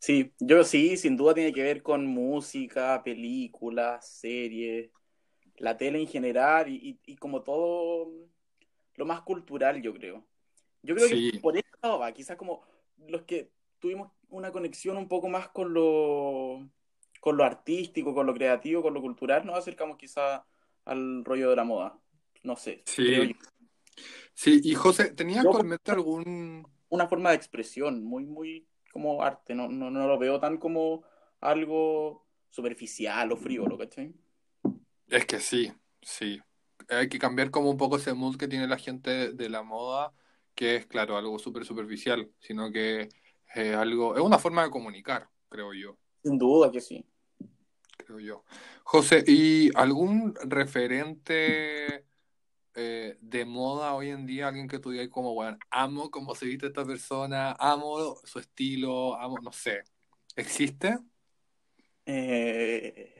Sí, 0.00 0.32
yo 0.38 0.62
sí, 0.64 0.96
sin 0.96 1.16
duda 1.16 1.34
tiene 1.34 1.52
que 1.52 1.62
ver 1.62 1.82
con 1.82 2.06
música, 2.06 3.02
películas, 3.02 4.08
series, 4.08 4.90
la 5.58 5.76
tele 5.76 6.00
en 6.00 6.08
general 6.08 6.68
y, 6.68 6.76
y- 7.06 7.12
y 7.12 7.16
como 7.16 7.42
todo 7.42 8.12
lo 8.96 9.06
más 9.06 9.22
cultural, 9.22 9.82
yo 9.82 9.94
creo. 9.94 10.26
Yo 10.82 10.94
creo 10.94 11.08
Sí. 11.08 11.30
que 11.32 11.40
por 11.40 11.56
eso 11.56 11.98
va, 11.98 12.12
quizás 12.12 12.36
como 12.36 12.62
los 13.08 13.22
que 13.24 13.50
tuvimos 13.80 14.12
una 14.30 14.52
conexión 14.52 14.96
un 14.96 15.08
poco 15.08 15.28
más 15.28 15.48
con 15.48 15.72
lo, 15.72 16.68
con 17.20 17.36
lo 17.36 17.44
artístico, 17.44 18.14
con 18.14 18.26
lo 18.26 18.34
creativo, 18.34 18.82
con 18.82 18.94
lo 18.94 19.00
cultural, 19.00 19.44
nos 19.44 19.58
acercamos 19.58 19.96
quizás 19.96 20.42
al 20.84 21.24
rollo 21.24 21.50
de 21.50 21.56
la 21.56 21.64
moda. 21.64 21.98
No 22.42 22.56
sé, 22.56 22.82
Sí, 22.86 23.36
sí, 24.32 24.60
y 24.62 24.74
José, 24.74 25.12
¿tenías 25.12 25.42
Yo, 25.42 25.50
actualmente 25.50 25.90
algún... 25.90 26.66
una 26.88 27.08
forma 27.08 27.30
de 27.30 27.36
expresión, 27.36 28.04
muy, 28.04 28.24
muy 28.24 28.66
como 28.92 29.22
arte, 29.22 29.54
no, 29.54 29.68
no, 29.68 29.90
no 29.90 30.06
lo 30.06 30.18
veo 30.18 30.40
tan 30.40 30.56
como 30.56 31.04
algo 31.40 32.26
superficial 32.48 33.32
o 33.32 33.36
frívolo, 33.36 33.76
¿cachai? 33.76 34.14
Es 35.08 35.26
que 35.26 35.40
sí, 35.40 35.72
sí. 36.00 36.40
Hay 36.88 37.08
que 37.08 37.18
cambiar 37.18 37.50
como 37.50 37.70
un 37.70 37.76
poco 37.76 37.96
ese 37.96 38.14
mood 38.14 38.36
que 38.36 38.48
tiene 38.48 38.66
la 38.66 38.78
gente 38.78 39.32
de 39.32 39.48
la 39.48 39.62
moda, 39.62 40.12
que 40.54 40.76
es, 40.76 40.86
claro, 40.86 41.16
algo 41.16 41.38
súper 41.38 41.64
superficial, 41.64 42.30
sino 42.38 42.72
que 42.72 43.08
es 43.54 43.74
algo, 43.74 44.16
es 44.16 44.22
una 44.22 44.38
forma 44.38 44.64
de 44.64 44.70
comunicar, 44.70 45.28
creo 45.48 45.72
yo, 45.74 45.96
Sin 46.22 46.38
duda 46.38 46.70
que 46.70 46.80
sí. 46.80 47.04
creo 47.96 48.20
yo. 48.20 48.44
José, 48.84 49.24
¿y 49.26 49.70
algún 49.74 50.34
referente 50.44 52.04
eh, 52.74 53.18
de 53.20 53.44
moda 53.44 53.94
hoy 53.94 54.10
en 54.10 54.24
día, 54.24 54.46
alguien 54.48 54.68
que 54.68 54.78
tú 54.78 54.90
digas 54.90 55.08
como, 55.08 55.34
bueno, 55.34 55.58
amo 55.70 56.10
cómo 56.10 56.34
se 56.36 56.46
viste 56.46 56.68
esta 56.68 56.84
persona, 56.84 57.52
amo 57.58 58.16
su 58.24 58.38
estilo, 58.38 59.16
amo, 59.16 59.38
no 59.42 59.50
sé, 59.50 59.82
¿existe? 60.36 60.96
Eh, 62.06 63.17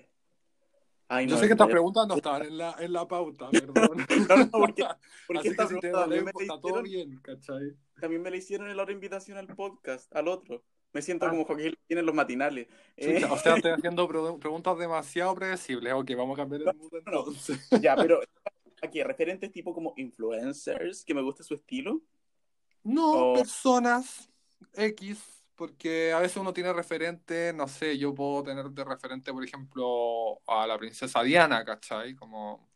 Ay, 1.10 1.26
Yo 1.26 1.38
sé 1.38 1.46
que 1.46 1.52
estas 1.52 1.68
preguntas 1.68 2.06
no 2.06 2.16
estaban 2.16 2.42
en 2.42 2.58
la, 2.58 2.76
en 2.78 2.92
la 2.92 3.08
pauta, 3.08 3.48
perdón. 3.50 4.06
No, 4.28 4.36
no, 4.36 4.50
porque, 4.50 4.84
porque 5.26 5.48
esta 5.48 5.66
si 5.66 5.80
te 5.80 5.90
también 5.90 6.24
me, 6.24 6.30
está 6.38 6.60
todo 6.60 6.82
hicieron, 6.82 6.84
bien, 6.84 7.20
¿cachai? 7.22 7.74
también 8.00 8.20
me 8.22 8.30
la 8.30 8.36
hicieron 8.36 8.68
en 8.68 8.76
la 8.76 8.82
otra 8.82 8.92
invitación 8.92 9.38
al 9.38 9.46
podcast, 9.48 10.14
al 10.14 10.28
otro. 10.28 10.62
Me 10.92 11.02
siento 11.02 11.26
Ah. 11.26 11.30
como 11.30 11.44
Joaquín 11.44 11.74
tiene 11.86 12.02
los 12.02 12.14
matinales. 12.14 12.66
Eh, 12.96 13.22
o 13.30 13.36
sea, 13.38 13.56
estoy 13.56 13.70
haciendo 13.72 14.06
pre- 14.08 14.38
preguntas 14.40 14.78
demasiado 14.78 15.34
predecibles. 15.34 15.92
Ok, 15.94 16.10
vamos 16.16 16.38
a 16.38 16.42
cambiar 16.42 16.62
el 16.62 16.74
mood 16.76 16.92
no. 16.92 16.98
entonces. 16.98 17.68
ya, 17.80 17.94
pero 17.96 18.20
aquí, 18.82 19.02
referentes 19.02 19.50
tipo 19.52 19.72
como 19.74 19.94
influencers, 19.96 21.04
que 21.04 21.14
me 21.14 21.22
guste 21.22 21.42
su 21.42 21.54
estilo. 21.54 22.00
No, 22.84 23.32
O- 23.32 23.34
personas 23.34 24.30
X, 24.74 25.37
porque 25.58 26.12
a 26.12 26.20
veces 26.20 26.36
uno 26.36 26.52
tiene 26.52 26.72
referente, 26.72 27.52
no 27.52 27.66
sé, 27.66 27.98
yo 27.98 28.14
puedo 28.14 28.44
tener 28.44 28.70
de 28.70 28.84
referente, 28.84 29.32
por 29.32 29.44
ejemplo, 29.44 30.40
a 30.46 30.68
la 30.68 30.78
princesa 30.78 31.20
Diana, 31.24 31.64
¿cachai? 31.64 32.14
Como 32.14 32.70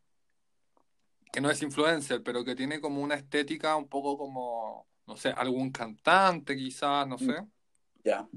que 1.31 1.39
no 1.39 1.49
es 1.49 1.61
influencer, 1.61 2.21
pero 2.21 2.43
que 2.43 2.57
tiene 2.57 2.81
como 2.81 3.01
una 3.01 3.15
estética 3.15 3.77
un 3.77 3.87
poco 3.87 4.17
como, 4.17 4.85
no 5.07 5.15
sé, 5.15 5.29
algún 5.29 5.71
cantante 5.71 6.57
quizás, 6.57 7.07
no 7.07 7.17
sé. 7.17 7.45
Ya. 8.03 8.27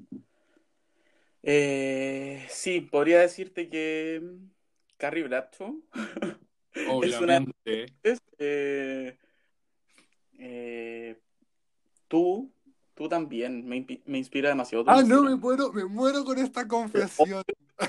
Eh, 1.42 2.46
sí, 2.48 2.82
podría 2.82 3.18
decirte 3.18 3.68
que 3.68 4.20
mm, 4.22 4.50
Carrie 4.96 5.24
Bradshaw 5.24 5.82
Obviamente. 6.88 7.86
es, 8.04 8.20
eh, 8.38 9.18
eh, 10.38 11.20
tú, 12.06 12.55
tú 12.96 13.08
también 13.08 13.66
me, 13.66 13.86
me 14.06 14.18
inspira 14.18 14.48
demasiado. 14.48 14.84
Ah, 14.88 15.02
no, 15.02 15.22
me 15.22 15.36
muero, 15.36 15.72
me 15.72 15.84
muero 15.84 16.24
con 16.24 16.38
esta 16.38 16.66
confesión. 16.66 17.44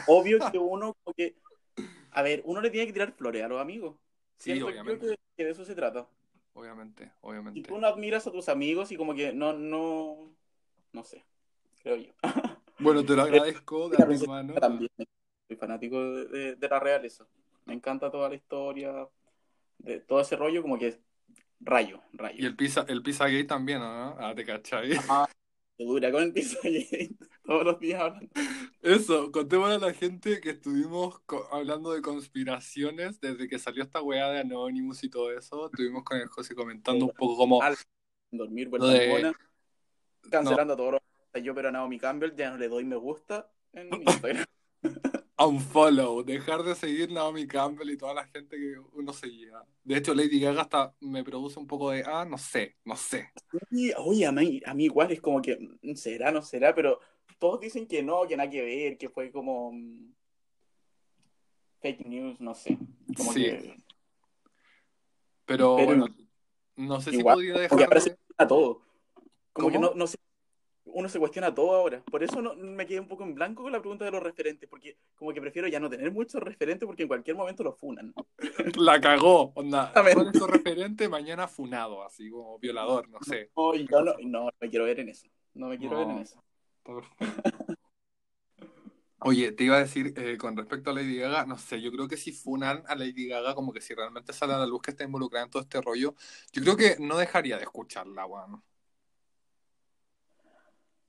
Obvio 0.07 0.39
que 0.51 0.57
uno, 0.59 0.93
como 1.03 1.13
que, 1.15 1.35
a 2.11 2.21
ver, 2.21 2.41
uno 2.45 2.61
le 2.61 2.69
tiene 2.69 2.87
que 2.87 2.93
tirar 2.93 3.13
flores 3.13 3.43
a 3.43 3.47
los 3.47 3.59
amigos. 3.61 3.95
Sí, 4.37 4.51
Siento 4.51 4.67
obviamente. 4.69 5.05
yo 5.05 5.11
que, 5.13 5.19
que 5.37 5.45
de 5.45 5.51
eso 5.51 5.65
se 5.65 5.75
trata. 5.75 6.07
Obviamente, 6.53 7.11
obviamente. 7.21 7.61
tú 7.69 7.77
no 7.77 7.87
admiras 7.87 8.25
a 8.27 8.31
tus 8.31 8.49
amigos 8.49 8.91
y 8.91 8.97
como 8.97 9.13
que 9.15 9.31
no, 9.33 9.53
no, 9.53 10.31
no 10.91 11.03
sé, 11.03 11.23
creo 11.83 11.95
yo. 11.97 12.11
Bueno, 12.79 13.03
te 13.03 13.15
lo 13.15 13.23
agradezco 13.23 13.89
de 13.89 14.01
antemano. 14.01 14.53
también. 14.53 14.89
Soy 15.47 15.57
fanático 15.57 15.99
de, 15.99 16.25
de- 16.27 16.55
de 16.55 16.67
la 16.67 16.79
realeza. 16.79 17.25
Me 17.65 17.73
encanta 17.73 18.11
toda 18.11 18.29
la 18.29 18.35
historia, 18.35 19.07
de 19.79 19.99
todo 20.01 20.21
ese 20.21 20.35
rollo, 20.35 20.61
como 20.61 20.77
que 20.77 20.99
rayo, 21.59 22.01
rayo. 22.13 22.35
Y 22.39 22.45
el 22.45 22.55
pizza, 22.55 22.85
el 22.87 23.01
Pizzagate 23.01 23.43
también, 23.45 23.79
¿no? 23.79 24.15
Ah, 24.19 24.33
te 24.35 24.45
cachai. 24.45 24.91
Ah, 25.09 25.27
dura 25.77 26.11
con 26.11 26.23
el 26.23 26.33
Pizzagate 26.33 27.11
todos 27.45 27.63
los 27.65 27.79
días 27.79 28.01
hablando. 28.01 28.29
Eso, 28.81 29.31
contémosle 29.31 29.75
a 29.75 29.79
la 29.79 29.93
gente 29.93 30.39
que 30.39 30.51
estuvimos 30.51 31.21
hablando 31.51 31.91
de 31.91 32.01
conspiraciones 32.01 33.19
desde 33.19 33.47
que 33.47 33.59
salió 33.59 33.83
esta 33.83 34.01
weá 34.01 34.29
de 34.31 34.39
Anonymous 34.39 35.03
y 35.03 35.09
todo 35.09 35.31
eso. 35.31 35.65
Estuvimos 35.67 36.03
con 36.03 36.17
el 36.17 36.27
José 36.27 36.55
comentando 36.55 37.05
un 37.05 37.11
poco 37.11 37.37
como. 37.37 37.61
Al 37.61 37.75
dormir, 38.31 38.69
vuelta 38.69 38.87
de- 38.87 39.09
mona, 39.09 39.33
cancelando 40.29 40.73
a 40.73 40.77
todos 40.77 40.91
los 40.93 41.01
yo 41.43 41.53
pero 41.53 41.69
a 41.69 41.71
Naomi 41.71 41.99
Campbell, 41.99 42.33
ya 42.35 42.49
no 42.49 42.57
le 42.57 42.67
doy 42.67 42.83
me 42.83 42.95
gusta 42.95 43.51
en 43.73 43.89
Instagram. 44.01 44.45
Unfollow, 45.39 46.23
dejar 46.23 46.63
de 46.63 46.73
seguir 46.73 47.11
Naomi 47.11 47.45
Campbell 47.45 47.91
y 47.91 47.97
toda 47.97 48.15
la 48.15 48.25
gente 48.25 48.57
que 48.57 48.75
uno 48.93 49.13
seguía. 49.13 49.63
De 49.83 49.97
hecho, 49.97 50.15
Lady 50.15 50.39
Gaga 50.39 50.61
hasta 50.63 50.95
me 50.99 51.23
produce 51.23 51.59
un 51.59 51.67
poco 51.67 51.91
de, 51.91 52.03
ah, 52.05 52.25
no 52.25 52.39
sé, 52.39 52.75
no 52.83 52.95
sé. 52.95 53.31
Oye, 53.97 54.25
a 54.25 54.31
mí, 54.31 54.61
a 54.65 54.73
mí 54.73 54.85
igual 54.85 55.11
es 55.11 55.21
como 55.21 55.39
que 55.41 55.57
mm, 55.83 55.93
será, 55.93 56.31
no 56.31 56.41
será, 56.41 56.73
pero 56.73 56.99
todos 57.37 57.59
dicen 57.59 57.87
que 57.87 58.01
no, 58.01 58.27
que 58.27 58.35
nada 58.35 58.49
que 58.49 58.63
ver, 58.63 58.97
que 58.97 59.09
fue 59.09 59.31
como 59.31 59.71
mm, 59.73 60.11
fake 61.81 62.05
news, 62.07 62.41
no 62.41 62.55
sé. 62.55 62.77
Como 63.15 63.31
Sí. 63.31 63.43
que 63.43 63.77
Pero, 65.45 65.75
Pero 65.75 65.85
bueno, 65.85 66.07
no 66.75 66.99
sé 66.99 67.11
si 67.11 67.23
podría 67.23 67.59
dejar 67.59 67.77
se 67.77 67.83
de... 67.83 67.89
cuestiona 67.89 68.47
todo. 68.47 68.81
Como 69.53 69.71
que 69.71 69.77
no, 69.79 69.93
no 69.93 70.07
sé, 70.07 70.17
uno 70.93 71.09
se 71.09 71.19
cuestiona 71.19 71.53
todo 71.53 71.73
ahora. 71.73 72.01
Por 72.09 72.23
eso 72.23 72.41
no, 72.41 72.55
me 72.55 72.85
quedé 72.85 72.99
un 72.99 73.07
poco 73.07 73.23
en 73.23 73.35
blanco 73.35 73.63
con 73.63 73.71
la 73.71 73.79
pregunta 73.79 74.05
de 74.05 74.11
los 74.11 74.23
referentes, 74.23 74.69
porque 74.69 74.97
como 75.15 75.33
que 75.33 75.41
prefiero 75.41 75.67
ya 75.67 75.79
no 75.79 75.89
tener 75.89 76.11
muchos 76.11 76.41
referentes 76.41 76.85
porque 76.85 77.03
en 77.03 77.07
cualquier 77.07 77.35
momento 77.35 77.63
los 77.63 77.77
funan. 77.77 78.13
La 78.77 78.99
cagó, 78.99 79.51
onda. 79.55 79.87
Exactamente. 79.87 80.15
¿Cuál 80.15 80.27
es 80.27 80.39
tu 80.39 80.47
referente? 80.47 81.09
Mañana 81.09 81.47
funado, 81.47 82.03
así 82.03 82.29
como 82.29 82.59
violador, 82.59 83.09
no 83.09 83.19
sé. 83.21 83.51
No, 83.55 83.75
yo 83.75 84.01
no, 84.01 84.13
no, 84.23 84.49
me 84.59 84.69
quiero 84.69 84.85
ver 84.85 84.99
en 84.99 85.09
eso. 85.09 85.27
No 85.53 85.67
me 85.67 85.77
quiero 85.77 85.97
No. 85.97 85.99
ver 85.99 86.09
en 86.09 86.17
eso. 86.19 86.43
Oye, 89.19 89.51
te 89.51 89.63
iba 89.63 89.77
a 89.77 89.79
decir, 89.79 90.13
eh, 90.15 90.37
con 90.37 90.55
respecto 90.55 90.91
a 90.91 90.93
Lady 90.93 91.17
Gaga, 91.17 91.45
no 91.47 91.57
sé, 91.57 91.81
yo 91.81 91.91
creo 91.91 92.07
que 92.07 92.17
si 92.17 92.31
funan 92.31 92.83
a 92.87 92.93
Lady 92.93 93.27
Gaga, 93.27 93.55
como 93.55 93.73
que 93.73 93.81
si 93.81 93.95
realmente 93.95 94.31
sale 94.31 94.53
a 94.53 94.59
la 94.59 94.67
luz 94.67 94.81
que 94.83 94.91
está 94.91 95.03
involucrada 95.03 95.45
en 95.45 95.49
todo 95.49 95.63
este 95.63 95.81
rollo, 95.81 96.13
yo 96.53 96.61
creo 96.61 96.77
que 96.77 96.97
no 96.99 97.17
dejaría 97.17 97.57
de 97.57 97.63
escucharla, 97.63 98.27
weón. 98.27 98.61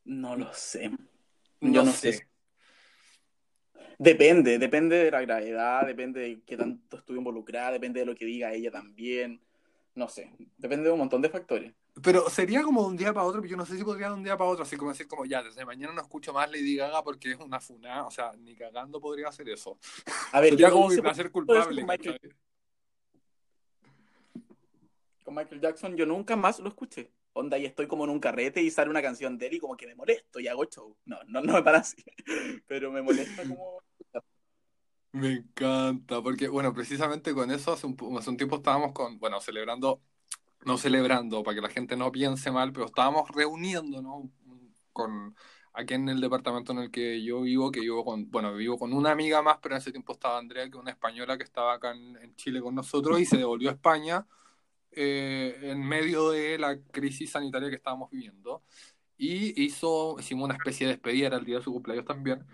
No 0.09 0.37
lo 0.37 0.51
sé. 0.55 0.91
No 1.61 1.73
Yo 1.73 1.85
no 1.85 1.93
sé. 1.93 2.15
sé. 2.15 2.29
Depende, 3.99 4.59
depende 4.59 4.97
de 4.97 5.11
la 5.11 5.21
gravedad, 5.21 5.87
depende 5.87 6.21
de 6.21 6.41
qué 6.47 6.57
tanto 6.57 6.97
estuvo 6.97 7.19
involucrada, 7.19 7.73
depende 7.73 8.01
de 8.01 8.07
lo 8.07 8.15
que 8.15 8.25
diga 8.25 8.53
ella 8.53 8.71
también. 8.71 9.41
No 9.95 10.09
sé, 10.09 10.33
depende 10.57 10.87
de 10.87 10.93
un 10.93 11.01
montón 11.01 11.21
de 11.21 11.29
factores. 11.29 11.75
Pero 12.03 12.31
sería 12.31 12.63
como 12.63 12.83
de 12.83 12.89
un 12.89 12.97
día 12.97 13.13
para 13.13 13.27
otro, 13.27 13.45
yo 13.45 13.57
no 13.57 13.67
sé 13.67 13.77
si 13.77 13.85
podría 13.85 14.09
de 14.09 14.15
un 14.15 14.23
día 14.23 14.37
para 14.37 14.49
otro, 14.49 14.63
así 14.63 14.77
como 14.77 14.93
decir 14.93 15.09
como 15.09 15.27
ya, 15.27 15.43
desde 15.43 15.67
mañana 15.67 15.93
no 15.93 16.01
escucho 16.01 16.33
más 16.33 16.51
Lady 16.51 16.77
Gaga 16.77 17.03
porque 17.03 17.33
es 17.33 17.39
una 17.41 17.61
funada, 17.61 18.07
o 18.07 18.11
sea, 18.11 18.33
ni 18.39 18.55
cagando 18.55 19.01
podría 19.01 19.29
hacer 19.29 19.49
eso. 19.51 19.79
A 20.33 20.41
ver, 20.41 20.51
Sería 20.53 20.69
yo 20.69 20.75
como 20.75 20.89
mi 20.89 20.97
placer 20.99 21.31
culpable, 21.31 21.83
con 21.83 21.91
Michael, 21.91 22.19
¿cachai? 22.21 22.37
con 25.25 25.35
Michael 25.35 25.61
Jackson 25.61 25.97
yo 25.97 26.07
nunca 26.07 26.35
más 26.35 26.61
lo 26.61 26.69
escuché. 26.69 27.11
Onda, 27.33 27.59
y 27.59 27.67
estoy 27.67 27.87
como 27.87 28.05
en 28.05 28.11
un 28.11 28.21
carrete 28.21 28.63
y 28.63 28.71
sale 28.71 28.91
una 28.91 29.03
canción 29.03 29.39
de 29.39 29.47
él 29.47 29.55
y 29.55 29.59
como 29.59 29.77
que 29.77 29.87
me 29.87 29.95
molesto 29.95 30.41
y 30.41 30.49
hago 30.49 30.65
show. 30.65 30.97
No, 31.05 31.19
no, 31.27 31.41
no 31.41 31.55
me 31.55 31.63
para 31.63 31.79
así. 31.79 32.05
Pero 32.67 32.91
me 32.91 33.03
molesta 33.03 33.43
como... 33.47 33.83
Me 35.13 35.33
encanta, 35.33 36.21
porque 36.23 36.49
bueno, 36.49 36.75
precisamente 36.75 37.33
con 37.33 37.51
eso 37.51 37.73
hace 37.73 37.87
un, 37.87 37.97
hace 38.19 38.29
un 38.29 38.37
tiempo 38.37 38.57
estábamos 38.57 38.93
con, 38.93 39.19
bueno, 39.19 39.41
celebrando, 39.41 40.03
no 40.67 40.77
celebrando, 40.77 41.43
para 41.43 41.55
que 41.55 41.63
la 41.63 41.71
gente 41.71 41.97
no 41.97 42.13
piense 42.13 42.51
mal, 42.51 42.73
pero 42.73 42.87
estábamos 42.87 43.29
reuniéndonos 43.31 44.27
con 44.93 45.35
aquí 45.73 45.95
en 45.95 46.11
el 46.11 46.21
departamento 46.21 46.73
en 46.73 46.79
el 46.81 46.91
que 46.91 47.25
yo 47.25 47.41
vivo, 47.41 47.71
que 47.71 47.81
vivo 47.81 48.05
con, 48.05 48.31
bueno, 48.31 48.55
vivo 48.55 48.77
con 48.79 48.93
una 48.93 49.11
amiga 49.11 49.41
más, 49.41 49.57
pero 49.63 49.77
en 49.77 49.81
ese 49.81 49.93
tiempo 49.93 50.13
estaba 50.13 50.39
Andrea, 50.39 50.65
que 50.65 50.77
es 50.77 50.83
una 50.83 50.91
española 50.91 51.39
que 51.39 51.45
estaba 51.45 51.73
acá 51.73 51.93
en 51.93 52.37
Chile 52.37 52.61
con 52.61 52.75
nosotros 52.75 53.19
y 53.19 53.25
se 53.25 53.39
devolvió 53.39 53.71
a 53.71 53.73
España 53.73 54.27
eh, 55.01 55.71
en 55.71 55.81
medio 55.81 56.31
de 56.31 56.59
la 56.59 56.77
crisis 56.91 57.31
sanitaria 57.31 57.71
que 57.71 57.77
estábamos 57.77 58.11
viviendo. 58.11 58.65
Y 59.17 59.63
hizo, 59.63 60.17
hicimos 60.19 60.47
una 60.47 60.55
especie 60.55 60.87
de 60.87 60.95
despedida, 60.95 61.37
el 61.37 61.45
día 61.45 61.59
de 61.59 61.63
su 61.63 61.73
cumpleaños 61.73 62.05
también. 62.05 62.45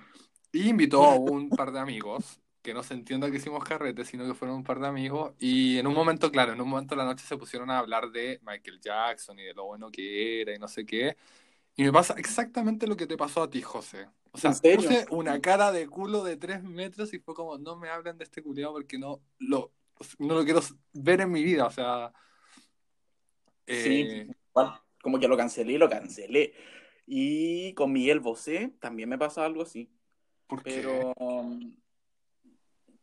Y 0.53 0.69
invitó 0.69 1.05
a 1.05 1.15
un 1.15 1.49
par 1.51 1.73
de 1.73 1.81
amigos, 1.81 2.41
que 2.63 2.75
no 2.75 2.83
se 2.83 2.95
entienda 2.95 3.31
que 3.31 3.39
hicimos 3.39 3.65
carrete, 3.65 4.05
sino 4.05 4.27
que 4.27 4.35
fueron 4.35 4.59
un 4.59 4.65
par 4.65 4.79
de 4.79 4.87
amigos. 4.87 5.33
Y 5.39 5.79
en 5.79 5.87
un 5.87 5.95
momento, 5.95 6.31
claro, 6.31 6.53
en 6.53 6.61
un 6.61 6.69
momento 6.69 6.95
de 6.95 6.99
la 6.99 7.07
noche 7.07 7.25
se 7.27 7.39
pusieron 7.39 7.71
a 7.71 7.79
hablar 7.79 8.11
de 8.11 8.41
Michael 8.43 8.79
Jackson 8.81 9.39
y 9.39 9.45
de 9.45 9.55
lo 9.55 9.65
bueno 9.65 9.91
que 9.91 10.43
era 10.43 10.55
y 10.55 10.59
no 10.59 10.69
sé 10.69 10.85
qué. 10.85 11.17
Y 11.77 11.83
me 11.85 11.93
pasa 11.93 12.15
exactamente 12.19 12.87
lo 12.87 12.97
que 12.97 13.07
te 13.07 13.17
pasó 13.17 13.43
a 13.43 13.51
ti, 13.51 13.63
José. 13.63 14.07
O 14.33 14.39
sea, 14.39 14.51
puse 14.51 15.07
una 15.11 15.41
cara 15.41 15.73
de 15.73 15.87
culo 15.87 16.23
de 16.23 16.37
tres 16.37 16.63
metros 16.63 17.15
y 17.15 17.21
fue 17.21 17.35
como, 17.35 17.57
no 17.57 17.77
me 17.77 17.89
hablen 17.89 18.19
de 18.19 18.25
este 18.25 18.43
culiado 18.43 18.75
porque 18.75 18.99
no 18.99 19.23
lo, 19.39 19.73
no 20.19 20.35
lo 20.35 20.45
quiero 20.45 20.61
ver 20.93 21.23
en 21.23 21.33
mi 21.33 21.43
vida. 21.43 21.67
O 21.67 21.71
sea, 21.71 22.13
eh, 23.67 23.83
Sí, 23.83 24.35
igual, 24.51 24.81
como 25.03 25.19
que 25.19 25.29
lo 25.29 25.37
cancelé, 25.37 25.79
lo 25.79 25.89
cancelé. 25.89 26.55
Y 27.07 27.75
con 27.75 27.93
Miguel 27.93 28.21
Bosé 28.21 28.75
también 28.81 29.09
me 29.09 29.19
pasa 29.19 29.45
algo 29.45 29.63
así. 29.63 29.91
¿por 30.47 30.63
qué? 30.63 30.77
Pero 30.77 31.13
um, 31.19 31.77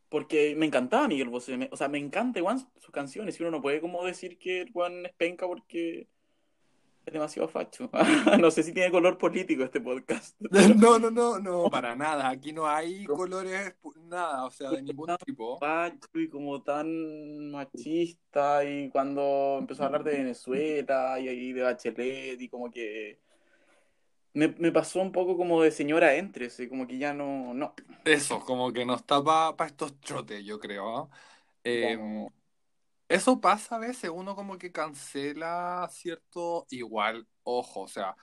porque 0.08 0.54
me 0.56 0.66
encantaba 0.66 1.08
Miguel 1.08 1.30
Bosé, 1.30 1.68
o 1.70 1.76
sea, 1.76 1.88
me 1.88 1.98
encanta 1.98 2.38
igual 2.38 2.58
sus 2.76 2.90
canciones, 2.90 3.38
y 3.38 3.42
uno 3.42 3.50
no 3.50 3.62
puede 3.62 3.80
como 3.80 4.04
decir 4.04 4.38
que 4.38 4.60
el 4.60 4.72
Juan 4.72 5.06
es 5.06 5.12
penca 5.14 5.46
porque 5.46 6.08
es 7.04 7.12
demasiado 7.12 7.48
facho. 7.48 7.90
No 8.40 8.50
sé 8.50 8.62
si 8.62 8.72
tiene 8.72 8.90
color 8.90 9.18
político 9.18 9.64
este 9.64 9.80
podcast. 9.80 10.36
No, 10.76 10.98
no, 10.98 11.10
no, 11.10 11.38
no, 11.38 11.70
para 11.70 11.94
nada. 11.96 12.28
Aquí 12.28 12.52
no 12.52 12.66
hay 12.66 13.04
colores, 13.06 13.74
nada, 14.04 14.44
o 14.44 14.50
sea, 14.50 14.70
de 14.70 14.82
ningún 14.82 15.16
tipo. 15.24 15.58
facho 15.58 16.08
y 16.14 16.28
como 16.28 16.62
tan 16.62 17.50
machista 17.50 18.64
y 18.64 18.90
cuando 18.90 19.58
empezó 19.60 19.82
a 19.82 19.86
hablar 19.86 20.04
de 20.04 20.18
Venezuela 20.18 21.18
y 21.18 21.28
ahí 21.28 21.52
de 21.52 21.62
Bachelet 21.62 22.40
y 22.40 22.48
como 22.48 22.70
que 22.70 23.20
me, 24.34 24.48
me 24.58 24.72
pasó 24.72 25.00
un 25.00 25.12
poco 25.12 25.36
como 25.36 25.62
de 25.62 25.70
señora 25.70 26.14
éntrese, 26.14 26.68
como 26.68 26.86
que 26.86 26.98
ya 26.98 27.12
no, 27.12 27.52
no. 27.54 27.74
Eso, 28.04 28.40
como 28.40 28.72
que 28.72 28.84
no 28.84 28.94
está 28.94 29.22
para 29.22 29.66
estos 29.66 30.00
trotes, 30.00 30.44
yo 30.44 30.58
creo. 30.58 31.10
Eh, 31.64 31.98
eso 33.14 33.40
pasa 33.40 33.76
a 33.76 33.78
veces, 33.78 34.10
uno 34.12 34.34
como 34.34 34.58
que 34.58 34.72
cancela 34.72 35.88
cierto 35.90 36.66
igual, 36.70 37.26
ojo, 37.42 37.82
o 37.82 37.88
sea, 37.88 38.16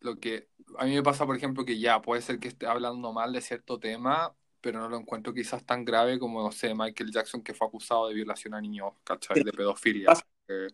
lo 0.00 0.18
que 0.20 0.48
a 0.78 0.84
mí 0.84 0.94
me 0.94 1.02
pasa, 1.02 1.26
por 1.26 1.36
ejemplo, 1.36 1.64
que 1.64 1.78
ya 1.78 2.00
puede 2.00 2.22
ser 2.22 2.38
que 2.38 2.48
esté 2.48 2.66
hablando 2.66 3.12
mal 3.12 3.32
de 3.32 3.40
cierto 3.40 3.78
tema, 3.78 4.34
pero 4.60 4.80
no 4.80 4.88
lo 4.88 4.96
encuentro 4.96 5.34
quizás 5.34 5.64
tan 5.64 5.84
grave 5.84 6.18
como, 6.18 6.42
no 6.42 6.52
sé, 6.52 6.74
Michael 6.74 7.12
Jackson 7.12 7.42
que 7.42 7.54
fue 7.54 7.66
acusado 7.66 8.08
de 8.08 8.14
violación 8.14 8.54
a 8.54 8.60
niños, 8.60 8.92
¿cachai? 9.04 9.42
De 9.42 9.52
pedofilia. 9.52 10.12
Eh, 10.48 10.68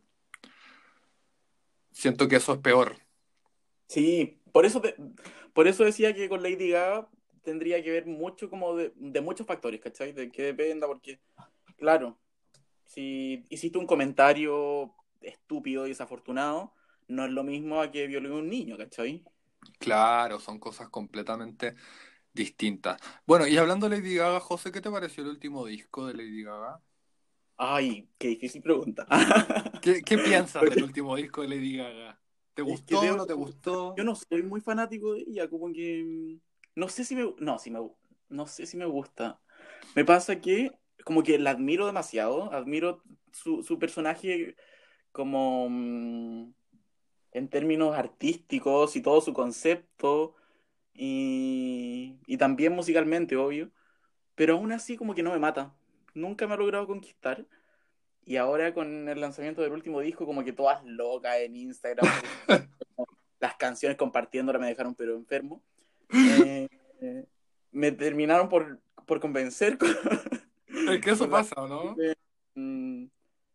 siento 1.91 2.29
que 2.29 2.37
eso 2.37 2.53
es 2.55 2.59
peor. 2.59 2.97
Sí, 3.89 4.41
por 4.53 4.67
eso, 4.67 4.83
por 5.53 5.69
eso 5.69 5.85
decía 5.85 6.15
que 6.15 6.29
con 6.29 6.43
Lady 6.43 6.71
Gaga 6.71 7.09
tendría 7.43 7.83
que 7.83 7.91
ver 7.91 8.07
mucho 8.07 8.49
como 8.49 8.77
de, 8.77 8.93
muchos 9.21 9.47
factores, 9.47 9.81
¿cachai? 9.81 10.12
De 10.12 10.31
que 10.31 10.43
dependa, 10.43 10.87
porque, 10.87 11.21
claro, 11.77 12.19
si 12.94 13.44
hiciste 13.50 13.78
un 13.78 13.87
comentario 13.87 14.94
estúpido 15.20 15.87
y 15.87 15.90
desafortunado, 15.90 16.75
no 17.08 17.25
es 17.25 17.30
lo 17.32 17.44
mismo 17.44 17.80
a 17.80 17.90
que 17.90 18.06
violó 18.06 18.34
a 18.37 18.38
un 18.38 18.49
niño, 18.49 18.76
¿cachai? 18.78 19.25
Claro, 19.78 20.38
son 20.40 20.58
cosas 20.58 20.88
completamente 20.88 21.75
distintas. 22.32 23.00
Bueno, 23.26 23.46
y 23.46 23.56
hablando 23.58 23.88
de 23.88 23.99
Lady 23.99 24.16
Gaga, 24.16 24.40
José, 24.40 24.72
¿qué 24.72 24.80
te 24.80 24.90
pareció 24.90 25.22
el 25.25 25.30
último 25.30 25.66
disco 25.66 26.06
de 26.06 26.14
Lady 26.14 26.42
Gaga? 26.44 26.82
Ay, 27.56 28.08
qué 28.18 28.28
difícil 28.28 28.62
pregunta. 28.62 29.06
¿Qué, 29.80 30.02
qué 30.04 30.18
piensas 30.18 30.68
del 30.68 30.82
último 30.82 31.16
disco 31.16 31.42
de 31.42 31.49
Lady 31.49 31.76
Gaga? 31.76 32.20
¿Te 32.54 32.62
gustó 32.62 33.00
o 33.00 33.16
no 33.16 33.26
te 33.26 33.34
gustó? 33.34 33.94
Yo 33.96 34.04
no 34.04 34.14
soy 34.14 34.42
muy 34.42 34.61
fanático 34.61 35.14
de 35.14 35.20
ella, 35.22 35.49
como 35.49 35.72
que 35.72 36.04
mm, 36.04 36.40
no 36.76 36.88
sé 36.88 37.04
si 37.04 37.14
me 37.14 37.34
no, 37.38 37.58
si 37.58 37.70
me 37.70 37.80
no 38.28 38.46
sé 38.46 38.66
si 38.66 38.76
me 38.76 38.87
gusta. 38.87 39.40
Me 39.94 40.04
pasa 40.04 40.40
que 40.40 40.70
como 41.04 41.23
que 41.23 41.38
la 41.38 41.50
admiro 41.50 41.87
demasiado, 41.87 42.52
admiro 42.52 43.02
su, 43.32 43.62
su 43.62 43.78
personaje 43.78 44.56
como 45.12 45.68
mm, 45.68 46.52
en 47.32 47.49
términos 47.49 47.97
artísticos 47.97 48.97
y 48.97 49.02
todo 49.02 49.21
su 49.21 49.32
concepto 49.32 50.35
y, 50.94 52.18
y 52.26 52.37
también 52.37 52.75
musicalmente, 52.75 53.37
obvio, 53.37 53.71
pero 54.35 54.54
aún 54.54 54.73
así 54.73 54.97
como 54.97 55.14
que 55.14 55.23
no 55.23 55.32
me 55.32 55.38
mata. 55.38 55.75
Nunca 56.14 56.47
me 56.47 56.54
ha 56.54 56.56
logrado 56.56 56.87
conquistar. 56.87 57.47
Y 58.25 58.37
ahora 58.37 58.73
con 58.73 59.09
el 59.09 59.21
lanzamiento 59.21 59.62
del 59.62 59.73
último 59.73 60.00
disco, 60.00 60.26
como 60.26 60.44
que 60.44 60.52
todas 60.52 60.85
locas 60.85 61.38
en 61.38 61.56
Instagram, 61.56 62.06
las 63.40 63.54
canciones 63.56 63.97
compartiéndolas 63.97 64.61
me 64.61 64.68
dejaron 64.68 64.94
pero 64.94 65.16
enfermo. 65.16 65.62
Eh, 66.44 66.68
me 67.73 67.90
terminaron 67.90 68.49
por, 68.49 68.80
por 69.06 69.18
convencer. 69.21 69.78
Es 70.94 71.00
que 71.00 71.11
eso 71.11 71.28
pasa, 71.28 71.54
¿no? 71.66 71.96
Mm, 72.54 73.06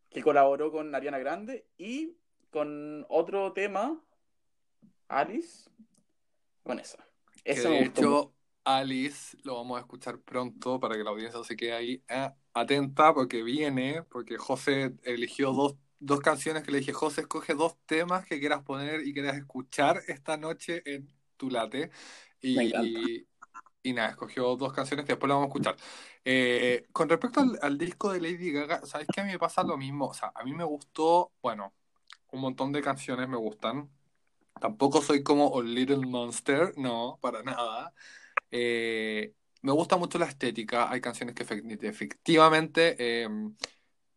que 0.09 0.23
colaboró 0.23 0.71
con 0.71 0.93
Ariana 0.93 1.19
Grande 1.19 1.67
y 1.77 2.17
con 2.49 3.05
otro 3.09 3.53
tema, 3.53 4.01
Alice, 5.07 5.69
con 6.63 6.79
eso. 6.79 6.97
eso 7.43 7.69
de 7.69 7.83
hecho, 7.83 8.33
Alice 8.63 9.37
lo 9.43 9.55
vamos 9.55 9.77
a 9.77 9.81
escuchar 9.81 10.19
pronto 10.19 10.79
para 10.79 10.95
que 10.95 11.03
la 11.03 11.11
audiencia 11.11 11.43
se 11.43 11.55
quede 11.55 11.73
ahí 11.73 12.03
eh, 12.09 12.29
atenta 12.53 13.13
porque 13.13 13.43
viene, 13.43 14.03
porque 14.03 14.37
José 14.37 14.93
eligió 15.03 15.53
dos, 15.53 15.75
dos 15.99 16.19
canciones 16.19 16.63
que 16.63 16.71
le 16.71 16.79
dije, 16.79 16.93
José, 16.93 17.21
escoge 17.21 17.53
dos 17.53 17.77
temas 17.85 18.25
que 18.25 18.39
quieras 18.39 18.63
poner 18.63 19.07
y 19.07 19.13
quieras 19.13 19.37
escuchar 19.37 20.01
esta 20.07 20.35
noche 20.37 20.81
en 20.85 21.07
tu 21.37 21.49
late. 21.49 21.91
Y, 22.41 23.25
y, 23.83 23.93
nada, 23.93 24.09
escogió 24.09 24.55
dos 24.57 24.73
canciones 24.73 25.05
que 25.05 25.13
después 25.13 25.29
la 25.29 25.35
vamos 25.35 25.47
a 25.47 25.49
escuchar. 25.49 25.75
Eh, 26.29 26.85
con 26.91 27.07
respecto 27.07 27.39
al, 27.39 27.57
al, 27.61 27.77
disco 27.77 28.11
de 28.11 28.19
Lady 28.19 28.51
Gaga, 28.51 28.85
¿sabes 28.85 29.07
que 29.07 29.21
a 29.21 29.23
mí 29.23 29.31
me 29.31 29.39
pasa 29.39 29.63
lo 29.63 29.77
mismo? 29.77 30.07
O 30.07 30.13
sea, 30.13 30.33
a 30.35 30.43
mí 30.43 30.53
me 30.53 30.65
gustó, 30.65 31.31
bueno, 31.41 31.73
un 32.31 32.41
montón 32.41 32.73
de 32.73 32.81
canciones 32.81 33.29
me 33.29 33.37
gustan. 33.37 33.89
Tampoco 34.59 35.01
soy 35.01 35.23
como 35.23 35.57
A 35.57 35.63
Little 35.63 36.05
Monster, 36.05 36.73
no, 36.75 37.17
para 37.21 37.43
nada. 37.43 37.93
Eh, 38.51 39.33
me 39.61 39.71
gusta 39.71 39.95
mucho 39.95 40.19
la 40.19 40.25
estética. 40.25 40.91
Hay 40.91 40.99
canciones 40.99 41.33
que 41.33 41.43
efectivamente 41.87 43.23
em, 43.23 43.55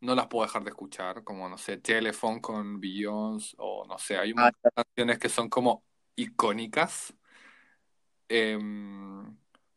no 0.01 0.15
las 0.17 0.27
puedo 0.27 0.45
dejar 0.45 0.65
de 0.65 0.71
escuchar, 0.71 1.23
como, 1.23 1.49
no 1.49 1.59
sé, 1.59 1.77
Telephone 1.77 2.41
con 2.41 2.81
Beyoncé, 2.81 3.55
o 3.59 3.87
no 3.87 3.99
sé, 3.99 4.19
hay 4.19 4.33
unas 4.33 4.53
ah, 4.65 4.83
canciones 4.83 5.21
que 5.21 5.29
son 5.29 5.49
como 5.49 5.85
icónicas. 6.17 7.15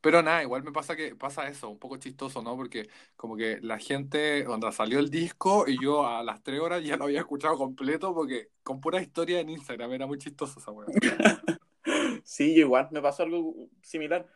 Pero 0.04 0.22
nada, 0.22 0.44
igual 0.44 0.64
me 0.64 0.74
pasa 0.74 0.98
que 0.98 1.16
pasa 1.16 1.48
eso, 1.48 1.70
un 1.70 1.80
poco 1.80 1.96
chistoso, 1.96 2.42
¿no? 2.42 2.58
Porque 2.58 2.90
como 3.16 3.38
que 3.38 3.60
la 3.62 3.80
gente, 3.80 4.44
cuando 4.46 4.70
salió 4.74 5.00
el 5.00 5.10
disco 5.10 5.64
y 5.66 5.82
yo 5.82 6.06
a 6.06 6.22
las 6.24 6.44
tres 6.44 6.60
horas 6.60 6.84
ya 6.84 6.98
lo 6.98 7.06
había 7.06 7.22
escuchado 7.22 7.58
completo 7.58 8.14
porque 8.14 8.50
con 8.64 8.82
pura 8.82 9.02
historia 9.02 9.40
en 9.40 9.50
Instagram 9.50 9.94
era 9.94 10.06
muy 10.06 10.18
chistoso 10.18 10.60
esa 10.60 10.72
weá. 10.72 10.88
sí, 12.26 12.52
igual, 12.56 12.90
me 12.92 13.02
pasó 13.02 13.24
algo 13.24 13.56
similar. 13.82 14.28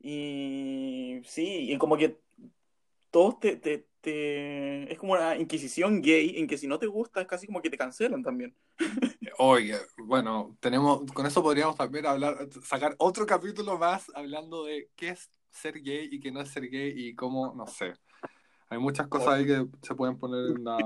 Y 0.00 1.22
sí, 1.24 1.72
y 1.72 1.78
como 1.78 1.96
que 1.96 2.18
todos 3.10 3.40
te, 3.40 3.86
te, 4.00 4.92
Es 4.92 4.98
como 4.98 5.12
una 5.12 5.36
inquisición 5.36 6.00
gay 6.02 6.38
en 6.38 6.46
que 6.46 6.58
si 6.58 6.66
no 6.66 6.78
te 6.78 6.86
gusta 6.86 7.20
es 7.20 7.26
casi 7.26 7.46
como 7.46 7.62
que 7.62 7.70
te 7.70 7.78
cancelan 7.78 8.22
también. 8.22 8.54
Oye, 9.38 9.76
bueno, 9.98 10.56
tenemos, 10.60 11.10
con 11.12 11.26
eso 11.26 11.42
podríamos 11.42 11.76
también 11.76 12.06
hablar, 12.06 12.48
sacar 12.62 12.94
otro 12.98 13.26
capítulo 13.26 13.78
más 13.78 14.10
hablando 14.14 14.64
de 14.64 14.90
qué 14.96 15.10
es 15.10 15.30
ser 15.50 15.80
gay 15.82 16.08
y 16.10 16.20
qué 16.20 16.30
no 16.30 16.40
es 16.40 16.50
ser 16.50 16.68
gay 16.68 16.92
y 16.94 17.14
cómo, 17.14 17.54
no 17.54 17.66
sé. 17.66 17.94
Hay 18.68 18.78
muchas 18.78 19.08
cosas 19.08 19.34
ahí 19.34 19.46
que 19.46 19.66
se 19.82 19.94
pueden 19.94 20.18
poner 20.18 20.56
en 20.56 20.64
la, 20.64 20.78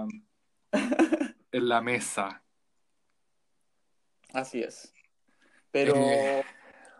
en 1.52 1.68
la 1.68 1.80
mesa. 1.80 2.42
Así 4.32 4.62
es. 4.62 4.92
Pero, 5.70 5.94
eh, 5.96 6.42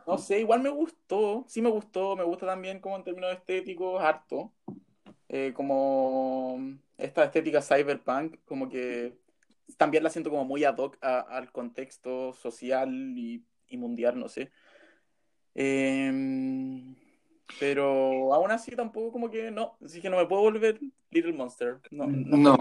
no 0.06 0.18
sé, 0.18 0.40
igual 0.40 0.60
me 0.60 0.68
gustó, 0.68 1.44
sí 1.48 1.62
me 1.62 1.70
gustó, 1.70 2.16
me 2.16 2.24
gusta 2.24 2.46
también 2.46 2.80
como 2.80 2.96
en 2.96 3.04
términos 3.04 3.32
estéticos, 3.32 4.02
harto. 4.02 4.52
Eh, 5.28 5.52
como 5.54 6.58
esta 6.98 7.24
estética 7.24 7.62
cyberpunk, 7.62 8.36
como 8.44 8.68
que 8.68 9.16
también 9.76 10.02
la 10.02 10.10
siento 10.10 10.30
como 10.30 10.44
muy 10.44 10.64
ad 10.64 10.76
hoc 10.76 10.98
al 11.02 11.50
contexto 11.50 12.32
social 12.32 12.92
y, 13.16 13.42
mundial, 13.72 14.18
no 14.18 14.28
sé. 14.28 14.52
Em, 15.54 16.94
pero 17.58 18.32
aún 18.34 18.50
así 18.50 18.76
tampoco 18.76 19.12
como 19.12 19.30
que 19.30 19.50
no, 19.50 19.76
así 19.84 20.00
que 20.00 20.10
no 20.10 20.16
me 20.16 20.26
puedo 20.26 20.42
volver 20.42 20.78
Little 21.10 21.32
Monster. 21.32 21.80
No, 21.90 22.06
no, 22.06 22.56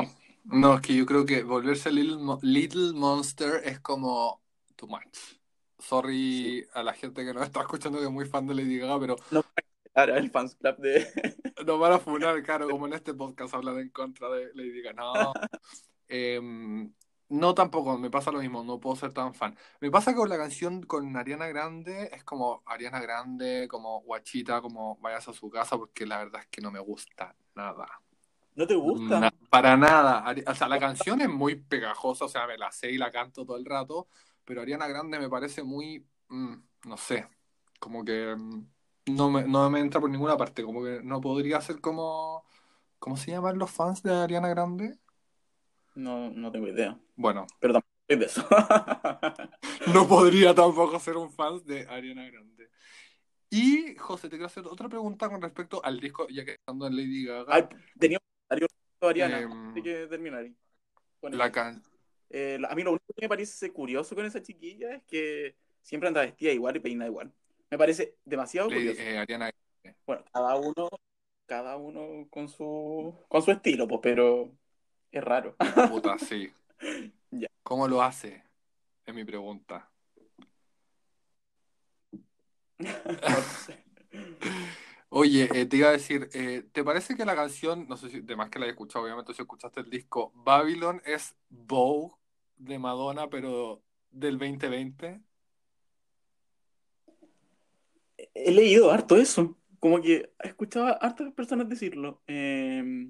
no, 0.45 0.75
es 0.75 0.81
que 0.81 0.95
yo 0.95 1.05
creo 1.05 1.25
que 1.25 1.43
volverse 1.43 1.91
Little, 1.91 2.17
Little 2.41 2.93
Monster 2.93 3.61
es 3.63 3.79
como 3.79 4.41
too 4.75 4.87
much. 4.87 5.37
Sorry 5.77 6.65
a 6.73 6.81
la 6.81 6.93
gente 6.93 7.25
que 7.25 7.33
nos 7.33 7.43
está 7.43 7.61
escuchando 7.61 7.99
que 7.99 8.05
es 8.05 8.11
muy 8.11 8.25
fan 8.25 8.47
de 8.47 8.55
Lady 8.55 8.79
Gaga, 8.79 8.99
pero... 8.99 9.15
No, 9.31 9.43
claro, 9.93 10.15
el 10.15 10.29
fans 10.29 10.55
club 10.55 10.77
de... 10.77 11.07
Nos 11.65 11.79
van 11.79 11.93
a 11.93 11.99
funar, 11.99 12.43
claro, 12.43 12.69
como 12.69 12.87
en 12.87 12.93
este 12.93 13.13
podcast 13.13 13.53
hablan 13.53 13.79
en 13.79 13.89
contra 13.89 14.29
de 14.29 14.51
Lady 14.53 14.81
Gaga. 14.81 15.01
No, 15.01 15.33
Em, 16.15 16.93
no 17.29 17.55
tampoco, 17.55 17.97
me 17.97 18.11
pasa 18.11 18.31
lo 18.31 18.39
mismo, 18.39 18.63
no 18.63 18.79
puedo 18.79 18.95
ser 18.95 19.13
tan 19.13 19.33
fan. 19.33 19.57
Me 19.79 19.89
pasa 19.89 20.13
con 20.13 20.29
la 20.29 20.37
canción 20.37 20.83
con 20.83 21.17
Ariana 21.17 21.47
Grande, 21.47 22.11
es 22.13 22.23
como 22.23 22.61
Ariana 22.67 22.99
Grande, 23.01 23.67
como 23.67 24.01
guachita, 24.01 24.61
como 24.61 24.97
vayas 24.97 25.27
a 25.27 25.33
su 25.33 25.49
casa, 25.49 25.75
porque 25.75 26.05
la 26.05 26.19
verdad 26.19 26.41
es 26.41 26.47
que 26.47 26.61
no 26.61 26.69
me 26.69 26.79
gusta 26.79 27.35
nada. 27.55 27.87
¿No 28.55 28.67
te 28.67 28.75
gusta? 28.75 29.33
para 29.49 29.75
nada. 29.75 30.23
O 30.45 30.53
sea, 30.53 30.67
la 30.67 30.79
canción 30.79 31.21
es 31.21 31.29
muy 31.29 31.55
pegajosa, 31.55 32.25
o 32.25 32.29
sea, 32.29 32.45
me 32.45 32.57
la 32.57 32.71
sé 32.71 32.91
y 32.91 32.99
la 32.99 33.11
canto 33.11 33.45
todo 33.45 33.57
el 33.57 33.65
rato, 33.65 34.07
pero 34.45 34.61
Ariana 34.61 34.87
Grande 34.87 35.17
me 35.17 35.29
parece 35.29 35.63
muy, 35.63 36.05
mm, 36.29 36.53
no 36.85 36.97
sé, 36.97 37.27
como 37.79 38.05
que 38.05 38.35
mm, 38.37 38.67
no 39.05 39.29
me, 39.29 39.43
no 39.43 39.69
me 39.69 39.79
entra 39.79 39.99
por 39.99 40.09
ninguna 40.09 40.37
parte, 40.37 40.63
como 40.63 40.83
que 40.83 41.01
no 41.03 41.21
podría 41.21 41.61
ser 41.61 41.81
como, 41.81 42.45
¿cómo 42.99 43.17
se 43.17 43.31
llaman 43.31 43.57
los 43.57 43.71
fans 43.71 44.03
de 44.03 44.13
Ariana 44.13 44.49
Grande? 44.49 44.97
No, 45.95 46.29
no 46.31 46.51
tengo 46.51 46.67
idea. 46.67 46.99
Bueno. 47.15 47.45
Perdón, 47.59 47.83
soy 48.07 48.17
de 48.17 48.25
eso. 48.25 48.45
no 49.93 50.07
podría 50.07 50.55
tampoco 50.55 50.99
ser 50.99 51.17
un 51.17 51.31
fan 51.31 51.63
de 51.65 51.87
Ariana 51.87 52.29
Grande. 52.29 52.69
Y, 53.49 53.95
José, 53.97 54.29
te 54.29 54.37
quiero 54.37 54.47
hacer 54.47 54.65
otra 54.65 54.89
pregunta 54.89 55.29
con 55.29 55.41
respecto 55.41 55.83
al 55.85 55.99
disco, 55.99 56.27
ya 56.29 56.43
que 56.43 56.53
estando 56.53 56.87
en 56.87 56.95
Lady 56.95 57.25
Gaga. 57.25 57.53
Ay, 57.53 57.67
tenía 57.99 58.17
un 58.49 59.07
Ariana, 59.07 59.41
eh, 59.41 59.81
que 59.83 60.07
terminar. 60.07 60.49
La 61.21 61.51
can... 61.51 61.83
Eh, 62.29 62.57
a 62.67 62.73
mí 62.73 62.81
lo 62.81 62.91
único 62.91 63.13
que 63.13 63.21
me 63.21 63.29
parece 63.29 63.71
curioso 63.71 64.15
con 64.15 64.25
esa 64.25 64.41
chiquilla 64.41 64.95
es 64.95 65.03
que 65.03 65.55
siempre 65.83 66.07
anda 66.07 66.21
vestida 66.21 66.51
igual 66.51 66.75
y 66.75 66.79
peina 66.79 67.05
igual. 67.05 67.31
Me 67.73 67.77
parece 67.79 68.17
demasiado 68.23 68.67
curioso. 68.67 69.01
Eh, 69.01 69.17
Ariana... 69.17 69.49
Bueno, 70.05 70.23
cada 70.31 70.55
uno, 70.57 70.89
cada 71.47 71.75
uno 71.75 72.27
con 72.29 72.47
su, 72.47 73.17
con 73.27 73.41
su 73.41 73.49
estilo, 73.49 73.87
pues, 73.87 73.99
pero 74.03 74.51
es 75.11 75.23
raro. 75.23 75.55
Puta, 75.89 76.15
sí. 76.19 76.53
¿Cómo 77.63 77.87
lo 77.87 78.03
hace? 78.03 78.43
Es 79.03 79.15
mi 79.15 79.25
pregunta. 79.25 79.89
Oye, 85.09 85.49
eh, 85.51 85.65
te 85.65 85.77
iba 85.77 85.89
a 85.89 85.93
decir, 85.93 86.29
eh, 86.35 86.69
¿te 86.71 86.83
parece 86.83 87.15
que 87.15 87.25
la 87.25 87.35
canción, 87.35 87.87
no 87.89 87.97
sé 87.97 88.11
si, 88.11 88.21
de 88.21 88.35
más 88.35 88.51
que 88.51 88.59
la 88.59 88.67
he 88.67 88.69
escuchado, 88.69 89.03
obviamente 89.03 89.33
si 89.33 89.41
escuchaste 89.41 89.79
el 89.79 89.89
disco, 89.89 90.31
Babylon 90.35 91.01
es 91.05 91.35
Bow 91.49 92.19
de 92.55 92.77
Madonna, 92.77 93.31
pero 93.31 93.81
del 94.11 94.37
2020? 94.37 95.23
He 98.33 98.51
leído 98.51 98.91
harto 98.91 99.17
eso. 99.17 99.57
como 99.79 100.01
que 100.01 100.33
escuchaba 100.39 100.91
a 100.91 100.93
hartas 100.93 101.33
personas 101.33 101.69
decirlo. 101.69 102.23
Eh, 102.27 103.09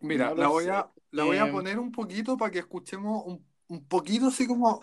Mira, 0.00 0.34
No 0.34 0.34
la 0.34 0.48
voy 0.48 0.68
a, 0.68 0.90
la 1.10 1.24
voy 1.24 1.38
a 1.38 1.48
Eh, 1.48 1.50
poner 1.50 1.78
un 1.78 1.90
poquito 1.92 2.36
para 2.36 2.50
que 2.50 2.58
escuchemos 2.60 3.22
un, 3.26 3.46
un 3.68 3.86
poquito 3.88 4.28
así 4.28 4.46
como 4.46 4.80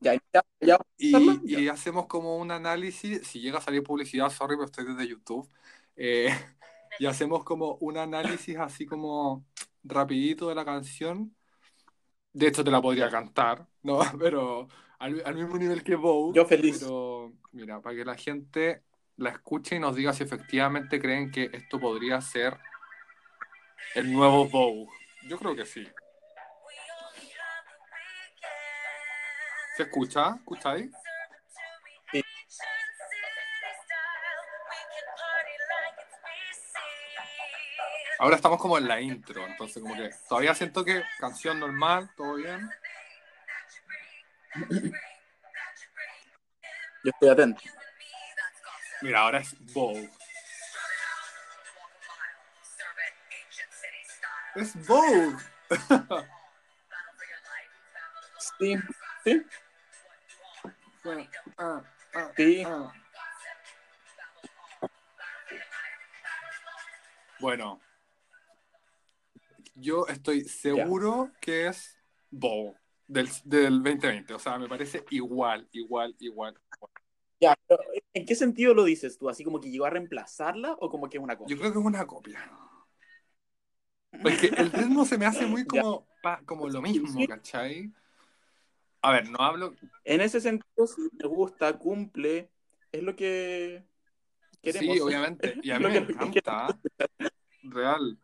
ya, 0.00 0.14
ya, 0.32 0.42
ya. 0.60 0.78
y, 0.96 1.40
y 1.64 1.68
hacemos 1.68 2.06
como 2.06 2.36
un 2.38 2.50
análisis, 2.50 3.26
si 3.26 3.40
llega 3.40 3.58
a 3.58 3.60
salir 3.62 3.82
publicidad, 3.82 4.30
sorry, 4.30 4.56
pero 4.56 4.66
estoy 4.66 4.84
desde 4.86 5.08
YouTube, 5.08 5.50
eh, 5.96 6.28
y 6.98 7.06
hacemos 7.06 7.44
como 7.44 7.76
un 7.76 7.96
análisis 7.98 8.56
así 8.58 8.86
como 8.86 9.46
rapidito 9.82 10.48
de 10.48 10.54
la 10.54 10.64
canción. 10.64 11.36
De 12.32 12.48
hecho, 12.48 12.64
te 12.64 12.70
la 12.70 12.82
podría 12.82 13.10
cantar, 13.10 13.66
¿no? 13.82 14.00
Pero 14.18 14.68
al, 15.02 15.20
al 15.24 15.34
mismo 15.34 15.58
nivel 15.58 15.82
que 15.82 15.96
Vogue. 15.96 16.32
Yo 16.36 16.46
feliz. 16.46 16.78
Pero, 16.78 17.32
mira, 17.50 17.80
para 17.80 17.96
que 17.96 18.04
la 18.04 18.14
gente 18.14 18.84
la 19.16 19.30
escuche 19.30 19.76
y 19.76 19.78
nos 19.80 19.96
diga 19.96 20.12
si 20.12 20.22
efectivamente 20.22 21.00
creen 21.00 21.30
que 21.30 21.50
esto 21.52 21.80
podría 21.80 22.20
ser 22.20 22.56
el 23.96 24.12
nuevo 24.12 24.48
Vogue. 24.48 24.88
Yo 25.28 25.38
creo 25.38 25.56
que 25.56 25.66
sí. 25.66 25.86
¿Se 29.76 29.82
escucha? 29.84 30.36
¿Escucháis? 30.36 30.90
Sí. 32.12 32.22
Ahora 38.18 38.36
estamos 38.36 38.60
como 38.60 38.78
en 38.78 38.86
la 38.86 39.00
intro, 39.00 39.44
entonces 39.46 39.82
como 39.82 39.96
que 39.96 40.10
todavía 40.28 40.54
siento 40.54 40.84
que 40.84 41.02
canción 41.18 41.58
normal, 41.58 42.08
todo 42.16 42.34
bien. 42.34 42.70
Yo 47.04 47.10
estoy 47.10 47.28
atento. 47.28 47.60
Mira, 49.00 49.20
ahora 49.20 49.38
es 49.38 49.54
Vogue. 49.72 50.10
Es 54.54 54.86
Vogue. 54.86 55.36
Sí, 58.58 58.76
sí, 59.24 59.42
Bueno, 61.02 61.26
ah, 61.58 61.82
ah, 62.14 62.30
sí. 62.36 62.62
ah. 62.64 62.92
Bueno, 67.40 67.80
yo 69.74 70.06
estoy 70.06 70.44
seguro 70.44 71.32
que 71.40 71.66
es 71.68 71.96
Vogue 72.30 72.81
del, 73.12 73.28
del 73.44 73.82
2020. 73.82 74.34
O 74.34 74.38
sea, 74.38 74.58
me 74.58 74.68
parece 74.68 75.04
igual, 75.10 75.68
igual, 75.72 76.14
igual. 76.18 76.58
Ya, 77.40 77.54
pero 77.66 77.82
¿en 78.14 78.24
qué 78.24 78.34
sentido 78.34 78.72
lo 78.72 78.84
dices 78.84 79.18
tú? 79.18 79.28
¿Así 79.28 79.44
como 79.44 79.60
que 79.60 79.70
llegó 79.70 79.84
a 79.84 79.90
reemplazarla 79.90 80.76
o 80.80 80.88
como 80.88 81.08
que 81.08 81.18
es 81.18 81.22
una 81.22 81.36
cosa? 81.36 81.50
Yo 81.50 81.58
creo 81.58 81.72
que 81.72 81.78
es 81.78 81.84
una 81.84 82.06
copia. 82.06 82.40
Porque 84.22 84.46
el 84.56 84.70
ritmo 84.70 85.04
se 85.04 85.18
me 85.18 85.26
hace 85.26 85.46
muy 85.46 85.64
como, 85.66 86.06
pa- 86.22 86.40
como 86.44 86.68
lo 86.68 86.80
mismo. 86.80 87.26
¿cachai? 87.26 87.92
A 89.02 89.12
ver, 89.12 89.28
no 89.28 89.38
hablo. 89.40 89.74
En 90.04 90.20
ese 90.20 90.40
sentido, 90.40 90.86
sí, 90.86 91.02
me 91.12 91.26
gusta, 91.28 91.76
cumple, 91.78 92.48
es 92.92 93.02
lo 93.02 93.16
que 93.16 93.82
queremos. 94.62 94.94
Sí, 94.94 95.00
obviamente. 95.00 95.58
Y 95.62 95.70
a 95.72 95.78
mí 95.80 95.86
me 95.86 95.96
encanta. 96.08 96.78
Real. 97.64 98.18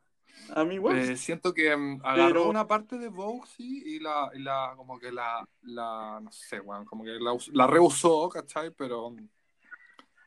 A 0.54 0.64
mí 0.64 0.74
igual. 0.76 0.98
Eh, 0.98 1.16
siento 1.16 1.52
que 1.52 1.76
mm, 1.76 2.00
agarró 2.04 2.28
Pero- 2.42 2.48
una 2.50 2.66
parte 2.66 2.98
de 2.98 3.08
Vogue, 3.08 3.42
sí, 3.56 3.82
y 3.84 3.98
la, 4.00 4.30
y 4.34 4.38
la 4.40 4.72
como 4.76 4.98
que 4.98 5.12
la, 5.12 5.46
la, 5.62 6.20
no 6.22 6.32
sé, 6.32 6.60
weón, 6.60 6.84
como 6.84 7.04
que 7.04 7.10
la, 7.20 7.36
la 7.52 7.66
reusó, 7.66 8.28
¿cachai? 8.28 8.70
Pero 8.70 9.10
mm, 9.10 9.28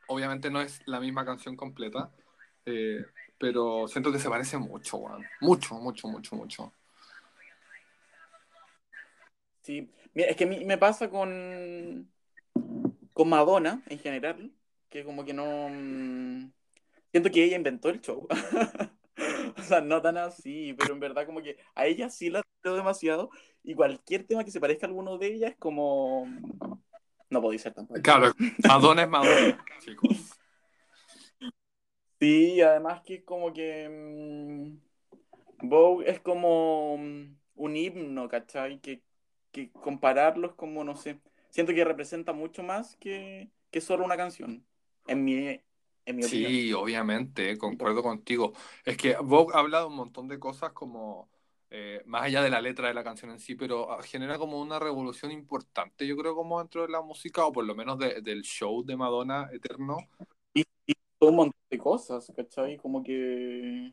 obviamente 0.08 0.50
no 0.50 0.60
es 0.60 0.80
la 0.86 1.00
misma 1.00 1.24
canción 1.24 1.56
completa. 1.56 2.10
eh, 2.66 3.04
pero 3.38 3.88
siento 3.88 4.12
que 4.12 4.20
se 4.20 4.30
parece 4.30 4.56
mucho, 4.56 4.98
weón. 4.98 5.24
Mucho, 5.40 5.74
mucho, 5.74 6.06
mucho, 6.06 6.36
mucho. 6.36 6.72
Sí, 9.62 9.90
mira, 10.14 10.28
es 10.28 10.36
que 10.36 10.46
me 10.46 10.78
pasa 10.78 11.08
con, 11.10 12.08
con 13.12 13.28
Madonna 13.28 13.82
en 13.88 13.98
general, 13.98 14.52
que 14.88 15.04
como 15.04 15.24
que 15.24 15.32
no... 15.32 15.68
mm, 15.70 16.52
Siento 17.10 17.30
que 17.30 17.44
ella 17.44 17.56
inventó 17.56 17.88
el 17.90 18.00
show. 18.00 18.26
O 19.58 19.62
sea, 19.62 19.80
no 19.80 20.00
tan 20.02 20.16
así, 20.16 20.74
pero 20.78 20.94
en 20.94 21.00
verdad 21.00 21.26
como 21.26 21.42
que 21.42 21.56
a 21.74 21.86
ella 21.86 22.10
sí 22.10 22.30
la 22.30 22.42
creo 22.60 22.76
demasiado 22.76 23.30
y 23.62 23.74
cualquier 23.74 24.24
tema 24.24 24.44
que 24.44 24.50
se 24.50 24.60
parezca 24.60 24.86
a 24.86 24.88
alguno 24.88 25.18
de 25.18 25.26
ellas 25.26 25.50
es 25.52 25.56
como... 25.56 26.26
No 27.30 27.40
podía 27.40 27.58
ser 27.58 27.72
tampoco. 27.72 28.02
Claro, 28.02 28.32
Madonna 28.68 29.02
es 29.02 29.08
Madonna, 29.08 29.64
chicos. 29.80 30.38
Sí, 32.20 32.60
además 32.60 33.02
que 33.02 33.14
es 33.14 33.24
como 33.24 33.52
que 33.52 33.88
mm, 33.88 35.66
Vogue 35.66 36.10
es 36.10 36.20
como 36.20 36.96
mm, 36.98 37.36
un 37.56 37.76
himno, 37.76 38.28
¿cachai? 38.28 38.80
Que, 38.80 39.02
que 39.50 39.70
compararlos 39.72 40.54
como, 40.54 40.84
no 40.84 40.94
sé, 40.94 41.18
siento 41.50 41.72
que 41.72 41.84
representa 41.84 42.32
mucho 42.32 42.62
más 42.62 42.96
que, 42.96 43.50
que 43.70 43.80
solo 43.80 44.04
una 44.04 44.16
canción, 44.16 44.64
en 45.06 45.24
mi, 45.24 45.60
en 46.06 46.16
mi 46.16 46.24
opinión. 46.24 46.52
Sí, 46.52 46.72
obviamente, 46.72 47.58
concuerdo 47.58 48.02
contigo. 48.02 48.52
Es 48.84 48.96
que 48.96 49.16
Vogue 49.16 49.52
habla 49.56 49.80
de 49.80 49.86
un 49.86 49.96
montón 49.96 50.28
de 50.28 50.38
cosas 50.38 50.72
como, 50.72 51.28
eh, 51.70 52.02
más 52.06 52.22
allá 52.24 52.42
de 52.42 52.50
la 52.50 52.60
letra 52.60 52.86
de 52.88 52.94
la 52.94 53.02
canción 53.02 53.32
en 53.32 53.40
sí, 53.40 53.56
pero 53.56 53.90
ah, 53.92 54.02
genera 54.02 54.38
como 54.38 54.60
una 54.60 54.78
revolución 54.78 55.32
importante, 55.32 56.06
yo 56.06 56.16
creo, 56.16 56.34
como 56.36 56.60
dentro 56.60 56.82
de 56.82 56.88
la 56.88 57.02
música, 57.02 57.44
o 57.44 57.52
por 57.52 57.64
lo 57.64 57.74
menos 57.74 57.98
de- 57.98 58.20
del 58.22 58.42
show 58.42 58.84
de 58.84 58.96
Madonna 58.96 59.48
Eterno. 59.52 59.98
Y, 60.54 60.64
y 60.86 60.94
un 61.20 61.36
montón 61.36 61.60
de 61.70 61.78
cosas, 61.78 62.32
¿cachai? 62.36 62.76
Como 62.76 63.02
que 63.02 63.92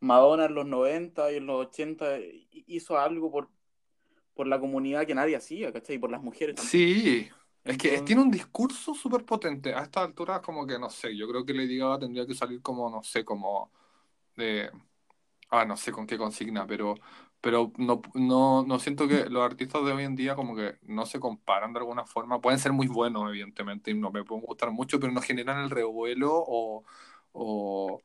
Madonna 0.00 0.46
en 0.46 0.54
los 0.54 0.66
90 0.66 1.32
y 1.32 1.36
en 1.36 1.46
los 1.46 1.66
80 1.68 2.18
hizo 2.52 2.98
algo 2.98 3.30
por, 3.30 3.48
por 4.34 4.46
la 4.48 4.60
comunidad 4.60 5.06
que 5.06 5.14
nadie 5.14 5.36
hacía, 5.36 5.72
¿cachai? 5.72 5.96
Y 5.96 5.98
por 5.98 6.10
las 6.10 6.22
mujeres 6.22 6.56
también. 6.56 6.80
Sí, 6.80 7.30
es 7.64 7.78
que 7.78 8.02
tiene 8.02 8.22
un 8.22 8.30
discurso 8.30 8.94
súper 8.94 9.24
potente. 9.24 9.74
A 9.74 9.82
esta 9.82 10.02
altura, 10.02 10.40
como 10.42 10.66
que 10.66 10.78
no 10.78 10.90
sé, 10.90 11.16
yo 11.16 11.28
creo 11.28 11.44
que 11.44 11.54
Lady 11.54 11.78
Gaga 11.78 12.00
tendría 12.00 12.26
que 12.26 12.34
salir 12.34 12.62
como, 12.62 12.90
no 12.90 13.02
sé, 13.02 13.24
como 13.24 13.70
de. 14.36 14.70
Ah, 15.50 15.64
no 15.64 15.76
sé 15.76 15.92
con 15.92 16.06
qué 16.06 16.18
consigna, 16.18 16.66
pero, 16.66 16.96
pero 17.40 17.72
no, 17.78 18.02
no, 18.14 18.64
no 18.66 18.78
siento 18.80 19.08
que 19.08 19.26
los 19.30 19.44
artistas 19.44 19.84
de 19.84 19.92
hoy 19.92 20.04
en 20.04 20.16
día 20.16 20.34
como 20.36 20.56
que 20.56 20.78
no 20.82 21.06
se 21.06 21.20
comparan 21.20 21.72
de 21.72 21.80
alguna 21.80 22.04
forma. 22.06 22.40
Pueden 22.40 22.58
ser 22.60 22.72
muy 22.72 22.88
buenos, 22.88 23.28
evidentemente, 23.30 23.90
y 23.92 23.94
no 23.94 24.10
me 24.10 24.24
pueden 24.24 24.44
gustar 24.44 24.70
mucho, 24.72 25.00
pero 25.00 25.12
no 25.12 25.22
generan 25.22 25.60
el 25.64 25.70
revuelo 25.70 26.32
o, 26.34 26.84
o 27.32 28.02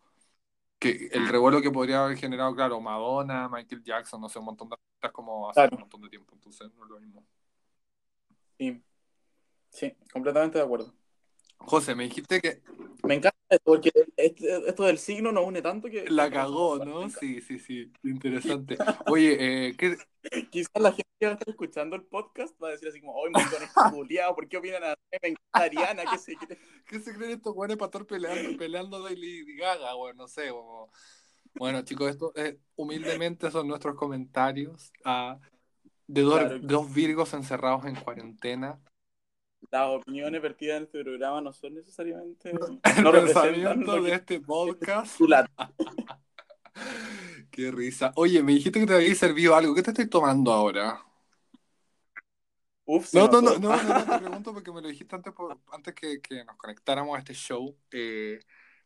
que 0.79 1.09
el 1.11 1.27
revuelo 1.27 1.61
que 1.61 1.71
podría 1.71 2.03
haber 2.05 2.17
generado, 2.17 2.55
claro, 2.55 2.81
Madonna, 2.81 3.49
Michael 3.49 3.83
Jackson, 3.83 4.21
no 4.21 4.29
sé, 4.29 4.39
un 4.39 4.45
montón 4.45 4.69
de 4.69 4.75
artistas 4.75 5.11
como 5.11 5.49
hace 5.49 5.67
Claro. 5.67 5.77
un 5.77 5.81
montón 5.81 6.01
de 6.01 6.09
tiempo. 6.09 6.33
Entonces, 6.35 6.69
no 6.75 6.83
es 6.85 6.89
lo 6.91 6.99
mismo. 6.99 7.25
Sí, 8.57 8.83
sí, 9.69 9.93
completamente 10.11 10.57
de 10.57 10.63
acuerdo. 10.63 10.93
José, 11.57 11.93
me 11.93 12.03
dijiste 12.05 12.39
que 12.41 12.61
Me 13.03 13.15
encanta 13.15 13.37
esto, 13.49 13.63
porque 13.65 13.91
este- 14.17 14.69
esto 14.69 14.83
del 14.83 14.97
signo 14.97 15.31
nos 15.31 15.45
une 15.45 15.61
tanto 15.61 15.89
que... 15.89 16.05
La 16.09 16.29
cagó, 16.29 16.83
¿no? 16.83 17.09
Sí, 17.09 17.41
sí, 17.41 17.59
sí. 17.59 17.91
Interesante. 18.03 18.77
Oye, 19.07 19.67
eh, 19.67 19.75
¿qué, 19.77 19.97
Quizás 20.51 20.71
la 20.81 20.91
gente 20.91 21.09
que 21.19 21.25
va 21.25 21.31
a 21.31 21.33
estar 21.33 21.49
escuchando 21.49 21.95
el 21.95 22.03
podcast 22.03 22.61
va 22.61 22.69
a 22.69 22.71
decir 22.71 22.87
así 22.89 22.99
como, 23.01 23.13
hoy 23.13 23.31
me 23.31 23.39
con 23.73 23.91
culiado, 23.91 24.35
¿por 24.35 24.47
qué 24.47 24.57
opinan 24.57 24.83
a 24.83 24.95
Me 25.21 25.29
encanta 25.29 25.37
Ariana, 25.53 26.03
qué 26.11 26.17
sé 26.17 26.35
qué. 26.35 26.57
qué 26.87 26.99
se 26.99 27.13
creen 27.13 27.31
estos 27.31 27.53
güeyes 27.53 27.77
para 27.77 27.87
estar 27.87 28.05
peleando, 28.05 28.57
peleando 28.57 29.03
de 29.03 29.15
Lady 29.15 29.55
Gaga, 29.57 29.93
güey? 29.93 30.13
No 30.15 30.27
sé. 30.27 30.49
como- 30.49 30.91
Bueno, 31.55 31.81
chicos, 31.83 32.09
esto 32.09 32.31
eh, 32.35 32.57
humildemente 32.75 33.49
son 33.51 33.67
nuestros 33.67 33.95
comentarios 33.95 34.91
ah, 35.03 35.39
de 36.07 36.21
dos, 36.21 36.39
Claro. 36.39 36.59
dos 36.61 36.93
virgos 36.93 37.33
encerrados 37.33 37.85
en 37.85 37.95
cuarentena. 37.95 38.79
Las 39.71 39.89
opiniones 39.89 40.41
vertidas 40.41 40.77
en 40.77 40.83
este 40.83 41.03
programa 41.03 41.41
no 41.41 41.53
son 41.53 41.75
necesariamente... 41.75 42.51
El 42.97 43.03
no 43.03 43.11
pensamiento 43.11 44.01
de 44.01 44.13
este 44.13 44.39
podcast. 44.41 45.19
Qué 47.51 47.71
risa. 47.71 48.11
Oye, 48.15 48.41
me 48.43 48.53
dijiste 48.53 48.79
que 48.79 48.85
te 48.85 48.95
había 48.95 49.15
servido 49.15 49.55
algo. 49.55 49.75
¿Qué 49.75 49.83
te 49.83 49.91
estoy 49.91 50.07
tomando 50.07 50.51
ahora? 50.51 51.03
Uf, 52.85 53.13
No, 53.13 53.27
no, 53.27 53.41
no, 53.41 53.59
no, 53.59 53.83
no, 53.83 54.05
te 54.05 54.15
pregunto 54.17 54.53
porque 54.53 54.71
me 54.71 54.81
lo 54.81 54.87
dijiste 54.87 55.15
antes, 55.15 55.33
por- 55.33 55.59
antes 55.71 55.93
que, 55.93 56.21
que 56.21 56.43
nos 56.43 56.55
conectáramos 56.57 57.15
a 57.15 57.19
este 57.19 57.33
show, 57.33 57.75
eh, 57.91 58.39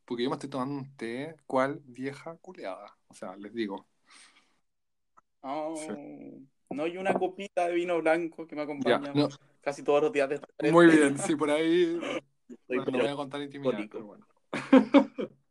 porque 0.06 0.24
yo 0.24 0.30
me 0.30 0.36
estoy 0.36 0.50
tomando 0.50 0.76
un 0.76 0.96
té, 0.98 1.36
¿cuál 1.46 1.82
vieja 1.86 2.36
culeada? 2.38 2.98
O 3.08 3.14
sea, 3.14 3.36
les 3.38 3.54
digo. 3.54 3.88
Oh, 5.42 5.76
Sí. 5.78 6.48
No, 6.70 6.88
y 6.88 6.98
una 6.98 7.14
copita 7.14 7.68
de 7.68 7.76
vino 7.76 8.02
blanco 8.02 8.48
que 8.48 8.56
me 8.56 8.66
Ya, 8.86 8.96
acompaña 8.96 9.14
no, 9.14 9.30
casi 9.63 9.84
todos 9.84 10.02
los 10.02 10.12
días 10.12 10.30
de 10.30 10.36
esta 10.36 10.47
muy 10.71 10.88
bien, 10.88 11.17
sí, 11.17 11.36
por 11.36 11.49
ahí, 11.49 11.99
bueno, 12.67 12.86
no 12.86 12.97
voy 12.99 13.08
a 13.08 13.15
contar 13.15 13.41
intimidad, 13.41 13.80
pero 13.89 14.06
bueno. 14.06 14.28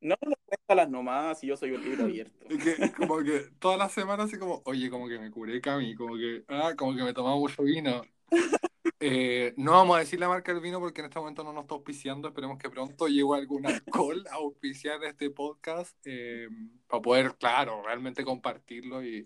No, 0.00 0.14
no 0.24 0.34
cuéntalas 0.46 0.88
nomás, 0.88 1.40
si 1.40 1.48
yo 1.48 1.56
soy 1.56 1.72
un 1.72 1.82
libro 1.82 2.04
abierto. 2.04 2.46
Que, 2.46 2.92
como 2.92 3.18
que 3.18 3.50
todas 3.58 3.76
las 3.76 3.90
semanas 3.90 4.26
así 4.26 4.38
como, 4.38 4.62
oye, 4.64 4.88
como 4.90 5.08
que 5.08 5.18
me 5.18 5.28
curé 5.28 5.60
Cami, 5.60 5.96
como 5.96 6.14
que, 6.14 6.44
ah, 6.46 6.74
como 6.76 6.94
que 6.94 7.02
me 7.02 7.12
tomaba 7.12 7.36
mucho 7.36 7.62
vino. 7.62 8.02
Eh, 9.00 9.54
no 9.56 9.72
vamos 9.72 9.96
a 9.96 10.00
decir 10.00 10.18
la 10.18 10.28
marca 10.28 10.52
del 10.52 10.60
vino 10.60 10.80
porque 10.80 11.00
en 11.00 11.06
este 11.06 11.20
momento 11.20 11.44
no 11.44 11.52
nos 11.52 11.62
está 11.62 11.74
auspiciando. 11.74 12.26
Esperemos 12.26 12.58
que 12.58 12.68
pronto 12.68 13.06
llegue 13.06 13.32
algún 13.32 13.64
alcohol 13.64 14.24
a 14.28 14.36
auspiciar 14.36 15.04
este 15.04 15.30
podcast 15.30 15.96
eh, 16.04 16.48
para 16.88 17.00
poder, 17.00 17.36
claro, 17.36 17.80
realmente 17.84 18.24
compartirlo 18.24 19.04
y 19.04 19.24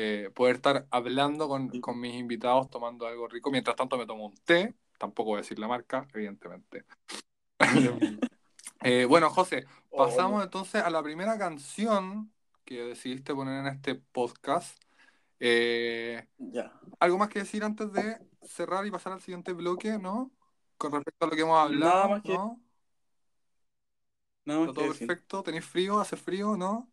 eh, 0.00 0.30
poder 0.30 0.54
estar 0.54 0.86
hablando 0.92 1.48
con, 1.48 1.80
con, 1.80 1.98
mis 1.98 2.14
invitados 2.14 2.70
tomando 2.70 3.08
algo 3.08 3.26
rico. 3.26 3.50
Mientras 3.50 3.74
tanto 3.74 3.98
me 3.98 4.06
tomo 4.06 4.26
un 4.26 4.34
té. 4.44 4.72
Tampoco 4.96 5.30
voy 5.30 5.38
a 5.38 5.42
decir 5.42 5.58
la 5.58 5.66
marca, 5.66 6.06
evidentemente. 6.14 6.84
bueno, 9.08 9.28
José, 9.28 9.66
pasamos 9.90 10.44
entonces 10.44 10.84
a 10.84 10.90
la 10.90 11.02
primera 11.02 11.36
canción 11.36 12.32
que 12.64 12.84
decidiste 12.84 13.34
poner 13.34 13.58
en 13.58 13.66
este 13.66 13.96
podcast. 13.96 14.80
ya. 15.40 16.72
¿Algo 17.00 17.18
más 17.18 17.28
que 17.28 17.40
decir 17.40 17.64
antes 17.64 17.92
de 17.92 18.18
cerrar 18.42 18.86
y 18.86 18.92
pasar 18.92 19.14
al 19.14 19.20
siguiente 19.20 19.52
bloque, 19.52 19.98
¿no? 19.98 20.30
Con 20.76 20.92
respecto 20.92 21.26
a 21.26 21.28
lo 21.28 21.34
que 21.34 21.42
hemos 21.42 21.58
hablado, 21.58 21.92
Nada 21.92 22.08
más 22.08 22.22
que- 22.22 22.34
¿no? 22.34 22.62
Nada 24.44 24.60
más 24.60 24.68
Está 24.68 24.80
que 24.80 24.86
todo 24.86 24.92
decir. 24.92 25.08
perfecto, 25.08 25.42
¿tenéis 25.42 25.64
frío? 25.64 25.98
¿Hace 25.98 26.16
frío? 26.16 26.56
¿No? 26.56 26.88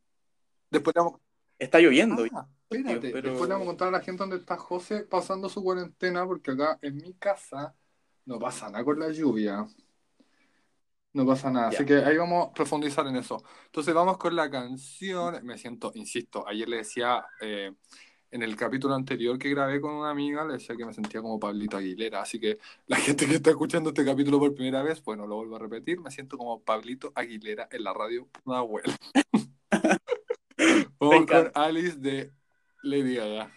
Después 0.71 0.95
le 0.95 1.03
vamos... 1.03 1.21
Está 1.59 1.79
lloviendo. 1.79 2.25
Ah, 2.33 2.49
espérate, 2.77 3.09
pero- 3.11 3.29
después 3.29 3.49
le 3.49 3.53
vamos 3.53 3.67
a 3.67 3.69
contar 3.69 3.87
a 3.89 3.91
la 3.91 4.01
gente 4.01 4.23
dónde 4.23 4.37
está 4.37 4.57
José 4.57 5.01
pasando 5.01 5.49
su 5.49 5.63
cuarentena, 5.63 6.25
porque 6.25 6.51
acá 6.51 6.79
en 6.81 6.97
mi 6.97 7.13
casa 7.13 7.75
no 8.25 8.39
pasa 8.39 8.69
nada 8.69 8.83
con 8.83 8.99
la 8.99 9.09
lluvia. 9.11 9.65
No 11.13 11.25
pasa 11.25 11.49
nada, 11.49 11.69
así 11.69 11.85
que 11.85 11.95
ahí 11.95 12.17
vamos 12.17 12.49
a 12.49 12.53
profundizar 12.53 13.07
en 13.07 13.15
eso. 13.15 13.41
Entonces 13.67 13.93
vamos 13.93 14.17
con 14.17 14.35
la 14.35 14.49
canción. 14.49 15.45
Me 15.45 15.57
siento, 15.57 15.91
insisto, 15.95 16.45
ayer 16.45 16.67
le 16.67 16.77
decía 16.77 17.25
eh, 17.39 17.71
en 18.31 18.43
el 18.43 18.57
capítulo 18.57 18.95
anterior 18.95 19.39
que 19.39 19.49
grabé 19.49 19.79
con 19.79 19.93
una 19.93 20.09
amiga, 20.09 20.43
le 20.43 20.55
decía 20.55 20.75
que 20.75 20.85
me 20.85 20.93
sentía 20.93 21.21
como 21.21 21.39
Pablito 21.39 21.77
Aguilera. 21.77 22.21
Así 22.21 22.37
que 22.37 22.57
la 22.87 22.97
gente 22.97 23.27
que 23.27 23.35
está 23.35 23.51
escuchando 23.51 23.91
este 23.91 24.03
capítulo 24.03 24.39
por 24.39 24.53
primera 24.53 24.83
vez, 24.83 25.01
bueno, 25.05 25.25
lo 25.25 25.37
vuelvo 25.37 25.55
a 25.55 25.59
repetir, 25.59 26.01
me 26.01 26.11
siento 26.11 26.37
como 26.37 26.61
Pablito 26.61 27.13
Aguilera 27.15 27.69
en 27.71 27.83
la 27.85 27.93
radio 27.93 28.27
Una 28.43 28.57
abuela. 28.57 28.93
Vamos 30.99 31.25
con. 31.27 31.51
Alice 31.53 31.97
de 31.97 32.31
Lady 32.85 33.15
Gaga. 33.15 33.49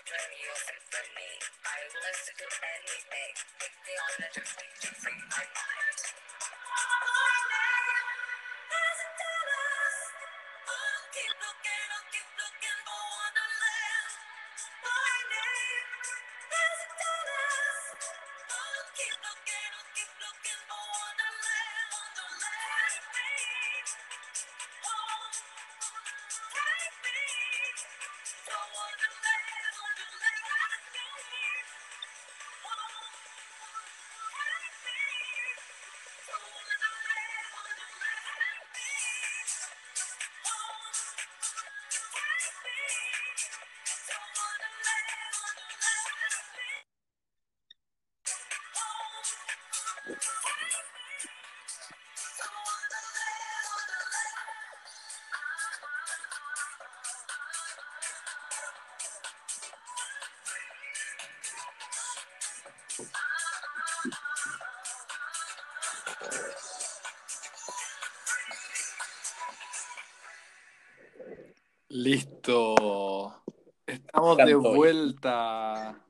I 0.00 0.02
should 0.02 0.16
play 0.16 0.40
your 0.40 0.56
symphony. 0.56 1.32
I 1.60 1.76
listen 1.92 2.32
to 2.40 2.48
anything. 2.48 3.34
Take 3.60 3.76
me 3.84 3.94
on 4.00 4.24
a 4.24 4.28
journey 4.32 4.72
to 4.80 4.88
free 4.96 5.12
my 5.28 5.44
mind. 5.44 5.89
Vuelta. 75.24 76.00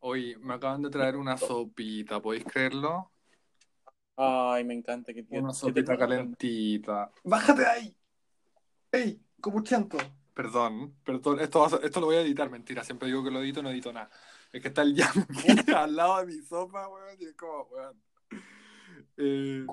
Hoy 0.00 0.36
me 0.40 0.54
acaban 0.54 0.82
de 0.82 0.90
traer 0.90 1.16
una 1.16 1.38
sopita, 1.38 2.20
¿podéis 2.20 2.44
creerlo? 2.44 3.10
Ay, 4.16 4.64
me 4.64 4.74
encanta 4.74 5.14
que 5.14 5.24
Una 5.30 5.48
que 5.48 5.54
sopita 5.54 5.92
te- 5.92 5.98
calentita. 5.98 7.10
¡Bájate 7.24 7.62
de 7.62 7.66
ahí! 7.66 7.96
¡Ey! 8.92 9.20
¿Cómo 9.40 9.62
chanto? 9.62 9.96
Perdón, 10.34 10.94
perdón. 11.04 11.40
Esto, 11.40 11.60
va 11.60 11.78
esto 11.82 12.00
lo 12.00 12.06
voy 12.06 12.16
a 12.16 12.20
editar, 12.20 12.50
mentira. 12.50 12.84
Siempre 12.84 13.08
digo 13.08 13.24
que 13.24 13.30
lo 13.30 13.40
edito, 13.40 13.62
no 13.62 13.70
edito 13.70 13.90
nada. 13.94 14.10
Es 14.52 14.60
que 14.60 14.68
está 14.68 14.82
el 14.82 14.94
aquí 15.02 15.18
al 15.74 15.96
lado 15.96 16.18
de 16.18 16.26
mi 16.26 16.42
sopa, 16.42 16.86
weón. 16.88 17.16
Y 17.18 17.24
es 17.24 17.34
como, 17.34 17.62
weón. 17.70 18.02
Eh, 19.16 19.66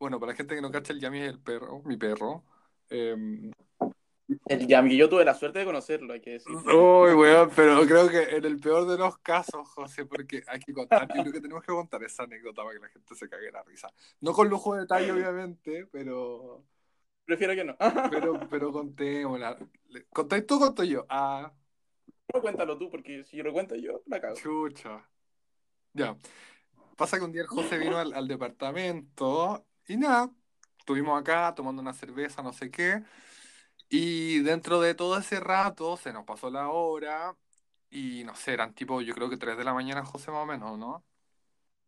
bueno, 0.00 0.18
para 0.18 0.32
la 0.32 0.36
gente 0.36 0.56
que 0.56 0.60
no 0.62 0.72
cacha, 0.72 0.92
el 0.92 0.98
Yami 1.00 1.20
es 1.20 1.28
el 1.30 1.38
perro, 1.38 1.80
mi 1.84 1.96
perro. 1.96 2.42
Eh, 2.90 3.52
El 4.48 4.66
Yami, 4.66 4.96
yo 4.96 5.08
tuve 5.08 5.24
la 5.24 5.34
suerte 5.34 5.60
de 5.60 5.64
conocerlo, 5.64 6.12
hay 6.12 6.20
que 6.20 6.30
decir. 6.32 6.54
Uy, 6.56 6.64
weón, 7.14 7.50
pero 7.54 7.80
creo 7.86 8.08
que 8.08 8.36
en 8.36 8.44
el 8.44 8.58
peor 8.58 8.86
de 8.86 8.96
los 8.98 9.18
casos, 9.18 9.68
José, 9.68 10.06
porque 10.06 10.42
hay 10.46 10.60
que 10.60 10.72
contar, 10.72 11.06
yo 11.08 11.22
creo 11.22 11.32
que 11.32 11.40
tenemos 11.40 11.62
que 11.62 11.72
contar 11.72 12.02
esa 12.02 12.24
anécdota 12.24 12.62
para 12.62 12.74
que 12.74 12.80
la 12.80 12.88
gente 12.88 13.14
se 13.14 13.28
cague 13.28 13.50
la 13.52 13.62
risa. 13.62 13.92
No 14.20 14.32
con 14.32 14.48
lujo 14.48 14.74
de 14.74 14.80
detalle, 14.82 15.12
obviamente, 15.12 15.86
pero, 15.92 16.64
Prefiero 17.24 17.54
que 17.54 17.64
no. 17.64 17.76
pero, 18.10 18.48
pero 18.48 18.72
contémosla. 18.72 19.58
¿Contáis 20.10 20.46
tú 20.46 20.56
o 20.56 20.60
conto 20.60 20.82
yo? 20.82 21.04
Ah, 21.10 21.52
No, 22.32 22.40
cuéntalo 22.40 22.78
tú, 22.78 22.90
porque 22.90 23.24
si 23.24 23.36
yo 23.36 23.44
lo 23.44 23.52
cuento 23.52 23.74
yo, 23.76 24.02
la 24.06 24.18
cago. 24.18 24.34
chucha. 24.34 25.06
Ya. 25.92 26.16
pasa 26.96 27.18
que 27.18 27.24
un 27.24 27.32
día 27.32 27.42
el 27.42 27.48
José 27.48 27.76
vino 27.76 27.98
al, 27.98 28.14
al 28.14 28.26
departamento 28.28 29.66
y 29.86 29.96
nada, 29.96 30.30
estuvimos 30.78 31.20
acá 31.20 31.54
tomando 31.54 31.82
una 31.82 31.92
cerveza, 31.92 32.42
no 32.42 32.52
sé 32.52 32.70
qué, 32.70 33.02
y 33.88 34.40
dentro 34.40 34.80
de 34.80 34.94
todo 34.94 35.18
ese 35.18 35.40
rato 35.40 35.96
se 35.96 36.12
nos 36.12 36.24
pasó 36.24 36.50
la 36.50 36.68
hora 36.70 37.36
y 37.90 38.24
no 38.24 38.34
sé, 38.36 38.52
eran 38.54 38.74
tipo, 38.74 39.00
yo 39.02 39.14
creo 39.14 39.30
que 39.30 39.36
3 39.38 39.56
de 39.58 39.64
la 39.64 39.74
mañana, 39.74 40.04
José, 40.04 40.30
más 40.30 40.42
o 40.44 40.46
menos, 40.46 40.78
¿no? 40.78 41.04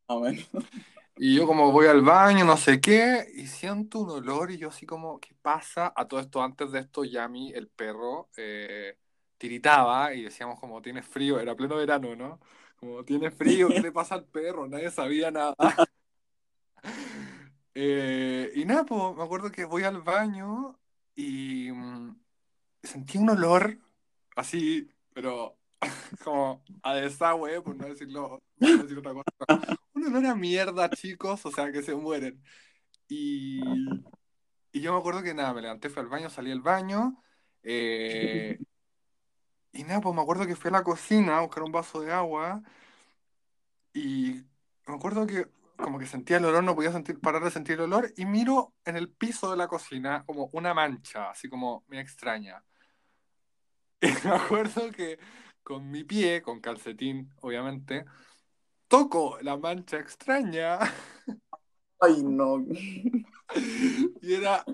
Más 0.09 0.19
o 0.19 0.21
menos. 0.21 0.49
Y 1.17 1.37
yo 1.37 1.47
como 1.47 1.71
voy 1.71 1.87
al 1.87 2.01
baño, 2.01 2.47
no 2.47 2.57
sé 2.57 2.81
qué, 2.81 3.27
y 3.35 3.47
siento 3.47 4.01
un 4.01 4.11
olor 4.11 4.51
y 4.51 4.57
yo 4.57 4.69
así 4.69 4.87
como, 4.87 5.21
¿qué 5.21 5.35
pasa? 5.43 5.93
A 5.95 6.09
todo 6.09 6.19
esto, 6.21 6.43
antes 6.43 6.73
de 6.73 6.81
esto, 6.81 7.05
Yami, 7.05 7.53
el 7.53 7.69
perro, 7.69 8.31
eh, 8.39 8.97
tiritaba 9.37 10.15
y 10.15 10.23
decíamos 10.23 10.59
como, 10.59 10.81
tiene 10.81 11.03
frío, 11.03 11.39
era 11.39 11.55
pleno 11.55 11.77
verano, 11.77 12.17
¿no? 12.17 12.41
Como, 12.77 13.05
tiene 13.05 13.31
frío, 13.31 13.69
¿qué 13.69 13.81
le 13.83 13.93
pasa 13.93 14.15
al 14.15 14.25
perro? 14.25 14.67
Nadie 14.67 14.91
sabía 14.91 15.31
nada. 15.31 15.55
Eh, 17.75 18.51
y 18.57 18.65
nada, 18.65 18.85
pues 18.85 19.17
me 19.17 19.23
acuerdo 19.23 19.51
que 19.53 19.65
voy 19.65 19.85
al 19.85 20.03
baño 20.03 20.79
y 21.15 21.71
mm, 21.73 22.21
sentí 22.83 23.19
un 23.19 23.31
olor 23.31 23.79
así, 24.37 24.89
pero 25.13 25.59
como 26.25 26.63
a 26.83 26.95
desagüe, 26.95 27.63
por 27.63 27.77
no 27.77 27.87
decirlo, 27.87 28.43
por 28.59 28.71
no 28.71 28.83
decir 28.83 28.99
otra 28.99 29.13
cosa. 29.15 29.79
Un 29.95 30.07
olor 30.07 30.27
a 30.27 30.35
mierda, 30.35 30.91
chicos, 30.91 31.45
o 31.47 31.51
sea, 31.51 31.73
que 31.73 31.83
se 31.83 31.95
mueren. 31.95 32.43
Y, 33.09 33.61
y 34.73 34.81
yo 34.81 34.93
me 34.93 34.99
acuerdo 34.99 35.23
que 35.23 35.35
nada, 35.35 35.53
me 35.55 35.63
levanté, 35.63 35.91
fui 35.91 36.03
al 36.03 36.09
baño, 36.09 36.31
salí 36.31 36.51
al 36.53 36.61
baño. 36.61 37.23
eh, 37.63 38.59
y 39.73 39.85
nada, 39.85 40.01
pues 40.01 40.15
me 40.15 40.23
acuerdo 40.23 40.47
que 40.47 40.57
fui 40.57 40.69
a 40.69 40.73
la 40.73 40.83
cocina 40.85 41.39
a 41.39 41.43
buscar 41.43 41.63
un 41.63 41.73
vaso 41.73 42.01
de 42.01 42.13
agua. 42.13 42.63
Y 43.93 44.43
me 44.87 44.95
acuerdo 44.95 45.27
que 45.27 45.47
como 45.81 45.99
que 45.99 46.07
sentía 46.07 46.39
el 46.39 46.45
olor, 46.45 46.65
no 46.65 46.75
podía 46.75 46.93
sentir, 46.93 47.21
parar 47.21 47.43
de 47.43 47.51
sentir 47.51 47.75
el 47.75 47.83
olor. 47.83 48.13
Y 48.17 48.27
miro 48.27 48.75
en 48.85 48.97
el 48.97 49.11
piso 49.11 49.51
de 49.51 49.57
la 49.57 49.69
cocina 49.69 50.25
como 50.27 50.49
una 50.53 50.75
mancha, 50.75 51.31
así 51.31 51.49
como 51.49 51.85
me 51.89 52.01
extraña. 52.01 52.63
Y 54.03 54.27
me 54.27 54.35
acuerdo 54.35 54.91
que 54.93 55.19
con 55.63 55.91
mi 55.91 56.05
pie, 56.05 56.41
con 56.41 56.61
calcetín, 56.61 57.31
obviamente, 57.43 58.07
toco 58.89 59.39
la 59.43 59.59
mancha 59.59 59.99
extraña. 59.99 60.79
Ay, 62.01 62.23
no. 62.23 62.65
Y 64.23 64.35
era 64.35 64.65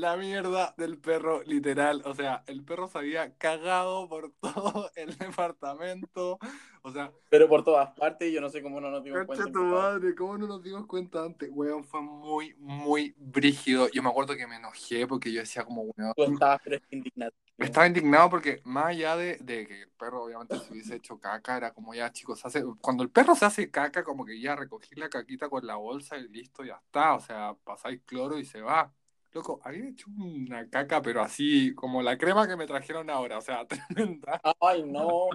la 0.00 0.16
mierda 0.16 0.74
del 0.76 0.98
perro, 0.98 1.42
literal. 1.44 2.02
O 2.04 2.14
sea, 2.14 2.42
el 2.46 2.62
perro 2.64 2.88
se 2.88 2.98
había 2.98 3.34
cagado 3.36 4.08
por 4.08 4.32
todo 4.40 4.90
el 4.94 5.16
departamento. 5.16 6.38
O 6.82 6.92
sea, 6.92 7.12
Pero 7.28 7.48
por 7.48 7.64
todas 7.64 7.92
partes, 7.94 8.32
yo 8.32 8.40
no 8.40 8.48
sé 8.48 8.62
cómo 8.62 8.80
no 8.80 8.90
nos 8.90 9.02
dimos 9.02 9.24
cuenta. 9.26 9.50
tu 9.50 9.64
madre, 9.64 10.14
¿cómo 10.14 10.38
no 10.38 10.46
nos 10.46 10.62
dimos 10.62 10.86
cuenta 10.86 11.24
antes? 11.24 11.50
Weón, 11.52 11.84
fue 11.84 12.00
muy, 12.00 12.54
muy 12.58 13.14
brígido. 13.18 13.88
Yo 13.90 14.02
me 14.02 14.08
acuerdo 14.08 14.36
que 14.36 14.46
me 14.46 14.56
enojé 14.56 15.06
porque 15.06 15.32
yo 15.32 15.40
decía 15.40 15.64
como, 15.64 15.82
weón, 15.82 16.12
Tú 16.14 16.22
estabas 16.24 16.60
pero 16.62 16.80
indignado. 16.90 17.32
Estaba 17.58 17.86
indignado 17.86 18.28
porque 18.28 18.60
más 18.64 18.86
allá 18.88 19.16
de, 19.16 19.38
de 19.38 19.66
que 19.66 19.82
el 19.82 19.90
perro 19.90 20.24
obviamente 20.24 20.58
se 20.58 20.70
hubiese 20.72 20.96
hecho 20.96 21.18
caca, 21.18 21.56
era 21.56 21.72
como 21.72 21.94
ya 21.94 22.12
chicos, 22.12 22.44
hace, 22.44 22.62
cuando 22.82 23.02
el 23.02 23.10
perro 23.10 23.34
se 23.34 23.46
hace 23.46 23.70
caca, 23.70 24.04
como 24.04 24.26
que 24.26 24.38
ya 24.38 24.54
recogí 24.54 24.94
la 24.94 25.08
caquita 25.08 25.48
con 25.48 25.66
la 25.66 25.76
bolsa 25.76 26.18
y 26.18 26.28
listo, 26.28 26.64
ya 26.64 26.74
está, 26.74 27.14
o 27.14 27.20
sea, 27.20 27.54
pasáis 27.64 28.02
cloro 28.04 28.38
y 28.38 28.44
se 28.44 28.60
va. 28.60 28.92
Loco, 29.36 29.60
había 29.62 29.86
hecho 29.90 30.06
una 30.18 30.66
caca, 30.70 31.02
pero 31.02 31.20
así, 31.20 31.74
como 31.74 32.00
la 32.00 32.16
crema 32.16 32.48
que 32.48 32.56
me 32.56 32.66
trajeron 32.66 33.10
ahora, 33.10 33.36
o 33.36 33.42
sea, 33.42 33.66
tremenda. 33.68 34.40
Ay, 34.60 34.82
no, 34.82 35.28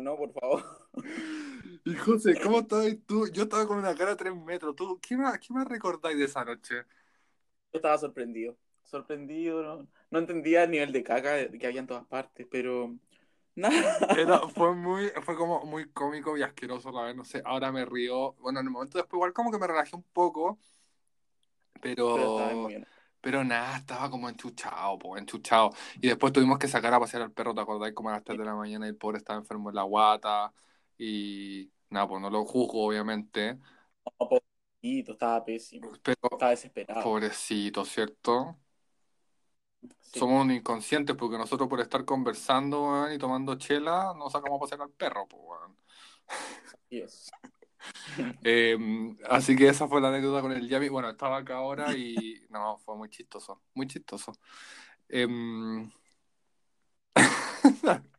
no, 0.00 0.16
por 0.16 0.32
favor. 0.32 0.64
Y 1.84 1.94
José, 1.94 2.38
¿cómo 2.42 2.60
estabas 2.60 2.96
tú? 3.06 3.28
Yo 3.30 3.42
estaba 3.42 3.66
con 3.66 3.76
una 3.76 3.94
cara 3.94 4.12
de 4.12 4.16
tres 4.16 4.34
metros, 4.34 4.74
¿tú 4.74 4.98
qué 5.02 5.14
más, 5.18 5.38
qué 5.38 5.52
más 5.52 5.68
recordáis 5.68 6.16
de 6.16 6.24
esa 6.24 6.42
noche? 6.42 6.86
Yo 7.72 7.78
estaba 7.78 7.98
sorprendido. 7.98 8.56
Sorprendido, 8.84 9.62
no, 9.62 9.88
no 10.10 10.18
entendía 10.18 10.64
el 10.64 10.70
nivel 10.70 10.92
de 10.92 11.02
caca 11.02 11.48
que 11.50 11.66
había 11.66 11.80
en 11.80 11.86
todas 11.86 12.06
partes, 12.06 12.46
pero 12.50 12.94
nada. 13.54 13.98
Era, 14.16 14.38
fue 14.48 14.74
muy, 14.74 15.08
fue 15.22 15.36
como 15.36 15.64
muy 15.64 15.90
cómico 15.90 16.36
y 16.38 16.42
asqueroso 16.42 16.90
la 16.92 17.02
vez, 17.02 17.16
no 17.16 17.24
sé, 17.24 17.42
ahora 17.44 17.72
me 17.72 17.84
río. 17.84 18.32
Bueno, 18.34 18.60
en 18.60 18.66
el 18.66 18.72
momento 18.72 18.98
después 18.98 19.18
igual 19.18 19.32
como 19.34 19.50
que 19.50 19.58
me 19.58 19.66
relajé 19.66 19.96
un 19.96 20.02
poco, 20.02 20.58
Pero 21.80 22.36
pero. 22.36 22.68
Pero 23.24 23.42
nada, 23.42 23.78
estaba 23.78 24.10
como 24.10 24.28
enchuchado, 24.28 24.98
po, 24.98 25.16
enchuchado. 25.16 25.70
Y 26.02 26.08
después 26.08 26.30
tuvimos 26.32 26.58
que 26.58 26.68
sacar 26.68 26.92
a 26.94 27.00
pasear 27.00 27.22
al 27.22 27.32
perro, 27.32 27.54
¿te 27.54 27.62
acordáis? 27.62 27.94
Como 27.94 28.10
a 28.10 28.12
las 28.12 28.24
3 28.24 28.38
de 28.38 28.44
la 28.44 28.54
mañana 28.54 28.84
y 28.86 28.90
el 28.90 28.96
pobre 28.96 29.16
estaba 29.18 29.38
enfermo 29.38 29.70
en 29.70 29.76
la 29.76 29.82
guata 29.84 30.52
y 30.98 31.72
nada, 31.88 32.06
pues 32.08 32.20
no 32.20 32.28
lo 32.30 32.44
juzgo, 32.44 32.84
obviamente, 32.86 33.58
No, 34.18 34.28
pobrecito, 34.28 35.12
estaba 35.12 35.44
pésimo. 35.44 35.92
pero 36.02 36.18
Estaba 36.30 36.50
desesperado. 36.50 37.02
pobrecito, 37.02 37.84
¿cierto? 37.84 38.58
Sí. 40.00 40.20
Somos 40.20 40.44
unos 40.44 40.56
inconscientes 40.56 41.16
porque 41.16 41.36
nosotros 41.38 41.68
por 41.68 41.80
estar 41.80 42.04
conversando, 42.04 42.82
weón, 42.84 43.12
y 43.12 43.18
tomando 43.18 43.56
chela, 43.56 44.14
nos 44.16 44.32
sacamos 44.32 44.58
a 44.58 44.60
pasear 44.60 44.82
al 44.82 44.90
perro, 44.90 45.26
pues, 45.28 45.42
weón. 45.44 45.76
Así 46.72 47.00
es. 47.00 47.30
Eh, 48.44 48.76
así 49.28 49.56
que 49.56 49.68
esa 49.68 49.88
fue 49.88 50.00
la 50.00 50.08
anécdota 50.08 50.40
con 50.42 50.52
el 50.52 50.68
Yami. 50.68 50.88
Bueno, 50.88 51.10
estaba 51.10 51.38
acá 51.38 51.56
ahora 51.56 51.96
y 51.96 52.44
no, 52.50 52.78
fue 52.78 52.96
muy 52.96 53.08
chistoso, 53.08 53.62
muy 53.74 53.86
chistoso. 53.86 54.32
Em, 55.08 55.90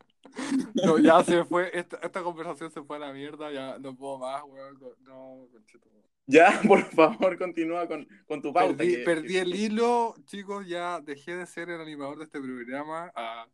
No, 0.76 0.98
ya 0.98 1.24
se 1.24 1.46
fue, 1.46 1.72
esta, 1.78 1.98
esta 1.98 2.22
conversación 2.22 2.72
se 2.72 2.82
fue 2.84 2.98
a 2.98 3.00
la 3.00 3.14
mierda, 3.14 3.52
ya 3.52 3.78
no 3.80 3.96
puedo 3.96 4.18
más, 4.18 4.44
weón. 4.46 4.78
No, 5.02 5.48
conchetumare. 5.52 6.04
Ya, 6.28 6.60
por 6.68 6.82
favor, 6.92 7.38
continúa 7.38 7.88
con, 7.88 8.08
con 8.28 8.42
tu 8.42 8.52
pauta. 8.52 8.76
Perdí, 8.78 8.96
que- 8.96 9.04
perdí 9.04 9.28
que- 9.34 9.42
el 9.42 9.56
hilo, 9.56 10.16
chicos, 10.26 10.68
ya 10.68 11.00
dejé 11.00 11.36
de 11.36 11.46
ser 11.46 11.70
el 11.70 11.80
animador 11.80 12.18
de 12.18 12.24
este 12.26 12.42
programa. 12.42 13.12
Ah, 13.16 13.48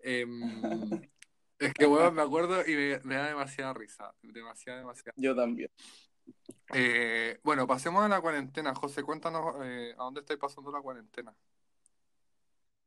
em, 0.00 1.00
es 1.58 1.74
que, 1.74 1.86
weón, 1.86 2.14
me 2.14 2.22
acuerdo 2.22 2.66
y 2.66 2.74
me, 2.74 3.00
me 3.00 3.16
da 3.16 3.28
demasiada 3.28 3.74
risa, 3.74 4.14
demasiada, 4.22 4.80
demasiada. 4.80 5.14
Yo 5.16 5.34
también. 5.34 5.70
Eh, 6.74 7.38
bueno, 7.42 7.66
pasemos 7.66 8.04
a 8.04 8.08
la 8.08 8.20
cuarentena. 8.20 8.74
José, 8.74 9.02
cuéntanos 9.02 9.56
eh, 9.64 9.94
a 9.96 10.04
dónde 10.04 10.20
estáis 10.20 10.38
pasando 10.38 10.70
la 10.70 10.80
cuarentena. 10.80 11.34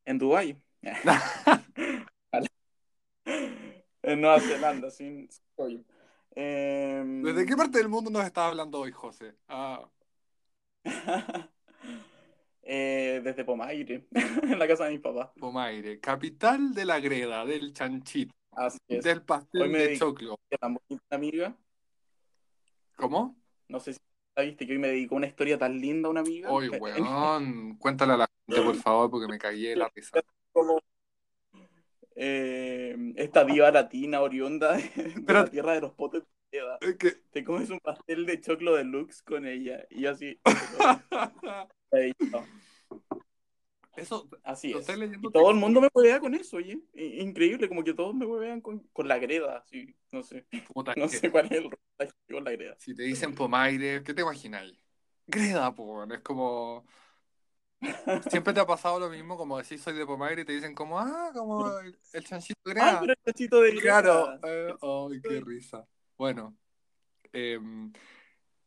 En 0.05 0.17
Dubái. 0.17 0.57
en 4.03 4.21
Nueva 4.21 4.39
Zelanda, 4.39 4.89
sin, 4.89 5.29
sin. 5.55 5.85
Em, 6.33 7.23
¿Desde 7.23 7.45
qué 7.45 7.55
parte 7.55 7.77
del 7.77 7.89
mundo 7.89 8.09
nos 8.09 8.25
estás 8.25 8.49
hablando 8.49 8.79
hoy, 8.79 8.91
José? 8.91 9.35
Ah, 9.47 9.87
Eh, 12.63 13.21
desde 13.23 13.43
Pomaire, 13.43 14.07
en 14.43 14.59
la 14.59 14.67
casa 14.67 14.85
de 14.85 14.91
mis 14.91 15.01
papás. 15.01 15.31
Pomaire, 15.39 15.99
capital 15.99 16.73
de 16.73 16.85
la 16.85 16.99
greda, 16.99 17.43
del 17.43 17.73
chanchito, 17.73 18.33
Así 18.51 18.79
es. 18.87 19.03
del 19.03 19.21
pastel 19.23 19.61
Hoy 19.61 19.69
me 19.69 19.79
de 19.79 19.97
choclo. 19.97 20.39
Tan 20.59 20.75
bonita 20.75 21.15
amiga. 21.15 21.55
¿Cómo? 22.97 23.35
No 23.67 23.79
sé 23.79 23.93
si 23.93 23.99
viste 24.37 24.65
que 24.65 24.73
hoy 24.73 24.79
me 24.79 24.89
dedicó 24.89 25.15
una 25.15 25.27
historia 25.27 25.57
tan 25.57 25.79
linda 25.79 26.07
a 26.07 26.11
una 26.11 26.21
amiga. 26.21 26.49
Eh, 26.49 26.69
weón, 26.79 27.77
cuéntale 27.77 28.13
a 28.13 28.17
la 28.17 28.27
gente, 28.47 28.61
por 28.63 28.75
favor, 28.75 29.09
porque 29.09 29.27
me 29.27 29.37
caí 29.37 29.63
de 29.63 29.75
la 29.75 29.89
risa. 29.93 30.21
como 30.51 30.79
eh, 32.15 33.13
esta 33.15 33.43
diva 33.43 33.71
latina 33.71 34.21
oriunda 34.21 34.77
de, 34.77 35.23
la 35.27 35.45
tierra 35.45 35.73
de 35.73 35.81
los 35.81 35.93
potes. 35.93 36.23
Es 36.81 36.97
que... 36.97 37.11
Te 37.31 37.45
comes 37.45 37.69
un 37.69 37.79
pastel 37.79 38.25
de 38.25 38.41
choclo 38.41 38.75
deluxe 38.75 39.21
con 39.23 39.45
ella. 39.45 39.85
Y 39.89 40.01
yo 40.01 40.11
así. 40.11 40.39
Eso, 43.95 44.29
Así 44.43 44.71
es. 44.71 44.87
Y 44.89 45.31
todo 45.31 45.51
el 45.51 45.57
mundo 45.57 45.81
me 45.81 45.89
huevea 45.93 46.19
con 46.19 46.33
eso, 46.33 46.57
oye. 46.57 46.79
Increíble, 46.93 47.67
como 47.67 47.83
que 47.83 47.93
todos 47.93 48.15
me 48.15 48.25
huevean 48.25 48.61
con, 48.61 48.79
con 48.93 49.07
la 49.07 49.17
greda, 49.17 49.57
así. 49.57 49.95
No 50.11 50.23
sé. 50.23 50.45
No 50.97 51.07
sé 51.07 51.29
cuál 51.31 51.47
es 51.47 51.59
el 51.59 51.69
con 52.29 52.43
la 52.43 52.51
greda. 52.51 52.75
Si 52.79 52.95
te 52.95 53.03
dicen 53.03 53.35
Pomaire, 53.35 54.03
¿qué 54.03 54.13
te 54.13 54.21
imagináis? 54.21 54.77
Greda, 55.27 55.73
po, 55.73 56.03
es 56.03 56.19
como... 56.21 56.85
Siempre 58.29 58.53
te 58.53 58.59
ha 58.59 58.65
pasado 58.65 58.99
lo 58.99 59.09
mismo, 59.09 59.37
como 59.37 59.57
decir 59.57 59.79
soy 59.79 59.95
de 59.95 60.05
Pomaire 60.05 60.43
y 60.43 60.45
te 60.45 60.53
dicen 60.53 60.75
como, 60.75 60.99
ah, 60.99 61.31
como 61.33 61.79
el, 61.79 61.97
el 62.13 62.23
chanchito 62.23 62.59
Ay, 62.65 62.73
greda. 62.73 62.99
pero 63.01 63.13
el 63.13 63.19
cachito 63.23 63.61
de 63.61 63.75
Claro, 63.75 64.39
eh, 64.43 64.73
ay, 64.81 65.21
qué 65.21 65.41
risa. 65.41 65.87
Bueno, 66.17 66.55
em, 67.33 67.91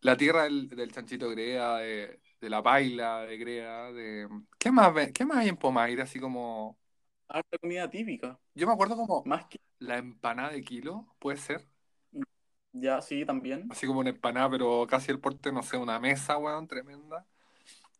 la 0.00 0.16
tierra 0.16 0.44
del, 0.44 0.68
del 0.68 0.90
chanchito 0.90 1.30
greda, 1.30 1.78
de, 1.78 2.20
de 2.44 2.50
la 2.50 2.62
paila 2.62 3.22
de 3.22 3.38
greda, 3.38 3.90
de... 3.90 4.28
¿Qué 4.58 4.70
más, 4.70 4.92
qué 5.14 5.24
más 5.24 5.38
hay 5.38 5.48
en 5.48 5.56
Pomaire? 5.56 6.02
Así 6.02 6.20
como... 6.20 6.78
Harta 7.26 7.56
comida 7.56 7.88
típica. 7.88 8.38
Yo 8.54 8.66
me 8.66 8.74
acuerdo 8.74 8.96
como 8.96 9.24
Más 9.24 9.46
que. 9.46 9.58
la 9.78 9.96
empanada 9.96 10.50
de 10.50 10.62
kilo, 10.62 11.06
puede 11.18 11.38
ser. 11.38 11.66
Ya, 12.72 13.00
sí, 13.00 13.24
también. 13.24 13.66
Así 13.70 13.86
como 13.86 14.00
una 14.00 14.10
empanada, 14.10 14.50
pero 14.50 14.86
casi 14.86 15.10
el 15.10 15.20
porte, 15.20 15.52
no 15.52 15.62
sé, 15.62 15.78
una 15.78 15.98
mesa, 15.98 16.36
weón, 16.36 16.68
tremenda. 16.68 17.26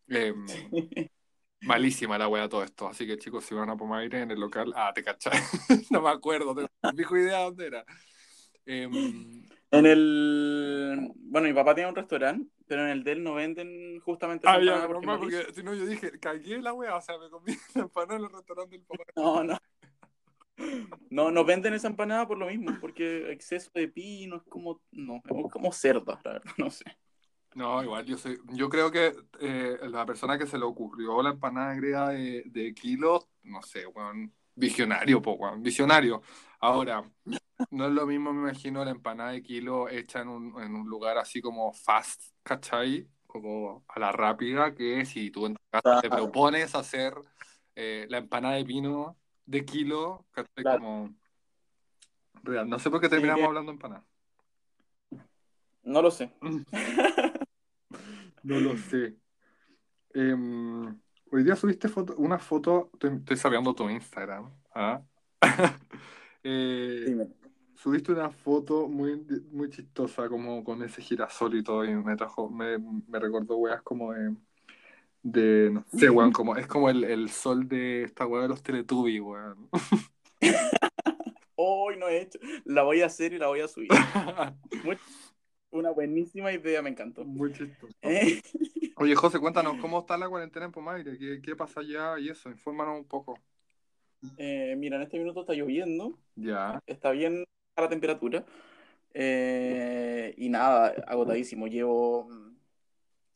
Em, 0.08 0.44
malísima 1.62 2.18
la 2.18 2.28
weá 2.28 2.46
todo 2.46 2.64
esto. 2.64 2.86
Así 2.86 3.06
que 3.06 3.16
chicos, 3.16 3.46
si 3.46 3.54
van 3.54 3.70
a 3.70 3.76
Pomaire 3.78 4.20
en 4.20 4.30
el 4.30 4.40
local, 4.40 4.74
ah, 4.76 4.92
te 4.94 5.02
cachai. 5.02 5.32
no 5.90 6.02
me 6.02 6.10
acuerdo, 6.10 6.54
tengo 6.54 7.16
idea 7.16 7.38
dónde 7.38 7.66
era. 7.66 7.84
Em, 8.66 9.48
En 9.78 9.86
el. 9.86 11.12
Bueno, 11.16 11.48
mi 11.48 11.54
papá 11.54 11.74
tiene 11.74 11.90
un 11.90 11.96
restaurante, 11.96 12.48
pero 12.66 12.82
en 12.82 12.90
el 12.90 13.04
de 13.04 13.12
él 13.12 13.24
no 13.24 13.34
venden 13.34 14.00
justamente 14.00 14.46
Ah, 14.48 14.60
ya, 14.60 14.86
porque 14.86 15.06
mal, 15.06 15.20
no 15.20 15.26
le 15.26 15.42
porque 15.42 15.54
si 15.54 15.62
no 15.62 15.74
yo 15.74 15.86
dije, 15.86 16.18
cagué 16.20 16.60
la 16.60 16.72
wea, 16.72 16.96
o 16.96 17.00
sea, 17.00 17.18
me 17.18 17.28
comí 17.28 17.52
la 17.74 17.82
empanada 17.82 18.18
en 18.18 18.24
el 18.24 18.32
restaurante 18.32 18.76
del 18.76 18.86
papá. 18.86 19.04
No, 19.16 19.42
no. 19.44 19.58
No, 21.10 21.30
no 21.30 21.44
venden 21.44 21.74
esa 21.74 21.88
empanada 21.88 22.26
por 22.26 22.38
lo 22.38 22.46
mismo, 22.46 22.76
porque 22.80 23.32
exceso 23.32 23.70
de 23.74 23.88
pino 23.88 24.36
es 24.36 24.42
como, 24.44 24.80
no, 24.92 25.16
es 25.16 25.52
como 25.52 25.72
cerda, 25.72 26.20
la 26.24 26.32
verdad, 26.34 26.52
no 26.58 26.70
sé. 26.70 26.84
No, 27.54 27.82
igual, 27.82 28.04
yo 28.04 28.16
sé, 28.16 28.38
yo 28.52 28.68
creo 28.68 28.90
que 28.90 29.14
eh, 29.40 29.78
la 29.82 30.04
persona 30.04 30.38
que 30.38 30.46
se 30.46 30.58
le 30.58 30.64
ocurrió 30.64 31.22
la 31.22 31.30
empanada 31.30 31.74
griega 31.74 32.08
de, 32.08 32.42
de 32.46 32.74
kilo, 32.74 33.28
no 33.44 33.62
sé, 33.62 33.86
weón, 33.86 34.32
visionario, 34.54 35.22
po, 35.22 35.32
weón, 35.32 35.62
visionario. 35.62 36.22
Ahora, 36.58 37.04
no 37.70 37.86
es 37.86 37.92
lo 37.92 38.06
mismo, 38.06 38.32
me 38.32 38.48
imagino, 38.48 38.84
la 38.84 38.90
empanada 38.90 39.30
de 39.32 39.42
kilo 39.42 39.88
hecha 39.88 40.20
en 40.20 40.28
un, 40.28 40.62
en 40.62 40.74
un 40.74 40.88
lugar 40.88 41.18
así 41.18 41.40
como 41.40 41.72
fast, 41.72 42.22
¿cachai? 42.42 43.08
Como 43.26 43.84
a 43.88 43.98
la 43.98 44.12
rápida, 44.12 44.74
que 44.74 45.04
si 45.04 45.30
tú 45.30 45.46
en 45.46 45.54
tu 45.54 45.62
casa 45.70 46.00
te 46.00 46.10
propones 46.10 46.74
hacer 46.74 47.14
eh, 47.74 48.06
la 48.08 48.18
empanada 48.18 48.54
de 48.54 48.64
pino 48.64 49.16
de 49.46 49.64
kilo, 49.64 50.26
¿cachai? 50.30 50.62
Claro. 50.62 50.80
Como 50.80 51.14
real. 52.42 52.68
No 52.68 52.78
sé 52.78 52.90
por 52.90 53.00
qué 53.00 53.08
terminamos 53.08 53.44
hablando 53.44 53.72
de 53.72 53.76
empanada. 53.76 54.04
No 55.82 56.02
lo 56.02 56.10
sé. 56.10 56.30
No 58.44 58.60
lo 58.60 58.76
sé. 58.76 59.16
Em, 60.12 61.00
hoy 61.32 61.42
día 61.42 61.56
subiste 61.56 61.88
foto, 61.88 62.14
una 62.18 62.38
foto, 62.38 62.90
estoy, 62.92 63.16
estoy 63.16 63.38
sabiendo 63.38 63.74
tu 63.74 63.88
Instagram. 63.88 64.52
¿ah? 64.74 65.02
Eh, 66.46 67.04
Dime. 67.06 67.28
Subiste 67.84 68.12
una 68.12 68.30
foto 68.30 68.88
muy, 68.88 69.16
muy 69.52 69.68
chistosa, 69.70 70.26
como 70.30 70.64
con 70.64 70.82
ese 70.82 71.02
girasol 71.02 71.54
y 71.56 71.62
todo, 71.62 71.84
y 71.84 71.94
me 71.94 72.16
trajo, 72.16 72.48
me, 72.48 72.78
me 72.78 73.18
recordó 73.18 73.56
weas 73.58 73.82
como 73.82 74.12
de, 74.14 74.34
de, 75.22 75.70
no 75.72 75.84
sé, 75.96 76.10
weón, 76.10 76.32
como, 76.32 76.56
es 76.56 76.66
como 76.66 76.90
el, 76.90 77.04
el 77.04 77.30
sol 77.30 77.68
de 77.68 78.04
esta 78.04 78.26
wea 78.26 78.42
de 78.42 78.48
los 78.48 78.62
Teletubbies, 78.62 79.22
weón. 79.22 79.70
Hoy 81.56 81.96
no 81.98 82.08
he 82.08 82.20
hecho. 82.22 82.38
La 82.64 82.82
voy 82.82 83.02
a 83.02 83.06
hacer 83.06 83.32
y 83.32 83.38
la 83.38 83.48
voy 83.48 83.60
a 83.60 83.68
subir. 83.68 83.90
Muy- 84.84 84.98
Una 85.70 85.90
buenísima 85.90 86.52
idea, 86.52 86.82
me 86.82 86.90
encantó. 86.90 87.24
Muy 87.24 87.52
chistoso. 87.52 87.94
Eh, 88.02 88.40
Oye, 88.96 89.16
José, 89.16 89.40
cuéntanos, 89.40 89.76
¿cómo 89.80 89.98
está 89.98 90.16
la 90.16 90.28
cuarentena 90.28 90.66
en 90.66 90.72
Pomaire? 90.72 91.18
¿Qué, 91.18 91.40
qué 91.42 91.56
pasa 91.56 91.80
allá 91.80 92.16
y 92.18 92.28
eso? 92.28 92.48
Infórmanos 92.48 92.96
un 92.96 93.04
poco. 93.04 93.38
eh, 94.36 94.74
mira, 94.76 94.96
en 94.96 95.02
este 95.02 95.18
minuto 95.18 95.40
está 95.40 95.54
lloviendo, 95.54 96.18
Ya. 96.36 96.80
está 96.86 97.10
bien 97.12 97.44
a 97.76 97.82
la 97.82 97.88
temperatura. 97.88 98.44
eh, 99.14 100.34
y 100.36 100.48
nada, 100.48 100.88
agotadísimo. 101.06 101.66
Llevo 101.66 102.24
mm, 102.28 102.56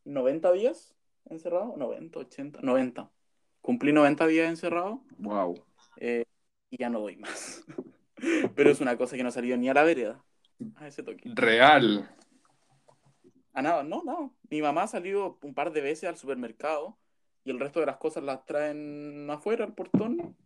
90 0.05 0.53
días 0.53 0.95
encerrado, 1.31 1.75
90, 1.77 2.19
80, 2.21 2.61
90. 2.63 3.11
Cumplí 3.61 3.93
90 3.93 4.27
días 4.27 4.49
encerrado 4.49 5.03
Wow. 5.19 5.55
eh, 5.97 6.25
y 6.71 6.79
ya 6.79 6.89
no 6.91 7.01
doy 7.01 7.17
más. 7.17 7.65
Pero 8.57 8.71
es 8.71 8.81
una 8.81 8.97
cosa 8.97 9.17
que 9.17 9.23
no 9.23 9.29
ha 9.29 9.33
salido 9.33 9.57
ni 9.57 9.69
a 9.69 9.75
la 9.75 9.85
vereda. 9.85 10.25
A 10.77 10.89
ese 10.89 11.03
toque. 11.03 11.31
Real. 11.35 12.09
A 13.53 13.63
nada, 13.63 13.83
no, 13.85 14.03
no. 14.05 14.35
Mi 14.51 14.63
mamá 14.63 14.85
ha 14.85 14.89
salido 14.89 15.39
un 15.43 15.55
par 15.55 15.73
de 15.73 15.81
veces 15.81 16.09
al 16.09 16.17
supermercado 16.17 16.99
y 17.45 17.51
el 17.51 17.61
resto 17.61 17.81
de 17.81 17.87
las 17.87 17.97
cosas 17.99 18.25
las 18.25 18.45
traen 18.45 19.29
afuera, 19.31 19.65
al 19.65 19.75
portón. 19.75 20.37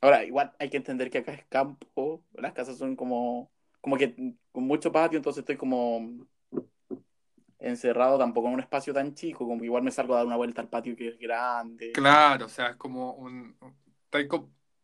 Ahora, 0.00 0.24
igual 0.24 0.54
hay 0.58 0.70
que 0.70 0.76
entender 0.76 1.10
que 1.10 1.18
acá 1.18 1.32
es 1.32 1.44
campo, 1.46 2.22
las 2.34 2.52
casas 2.52 2.78
son 2.78 2.96
como, 2.96 3.50
como 3.80 3.96
que 3.96 4.14
con 4.52 4.64
mucho 4.64 4.92
patio, 4.92 5.16
entonces 5.16 5.40
estoy 5.40 5.56
como 5.56 6.26
encerrado 7.58 8.18
tampoco 8.18 8.48
en 8.48 8.54
un 8.54 8.60
espacio 8.60 8.94
tan 8.94 9.14
chico, 9.14 9.46
como 9.46 9.58
que 9.58 9.66
igual 9.66 9.82
me 9.82 9.90
salgo 9.90 10.14
a 10.14 10.18
dar 10.18 10.26
una 10.26 10.36
vuelta 10.36 10.60
al 10.60 10.68
patio 10.68 10.96
que 10.96 11.08
es 11.08 11.18
grande. 11.18 11.92
Claro, 11.92 12.46
o 12.46 12.48
sea, 12.48 12.70
es 12.70 12.76
como 12.76 13.14
un, 13.14 13.56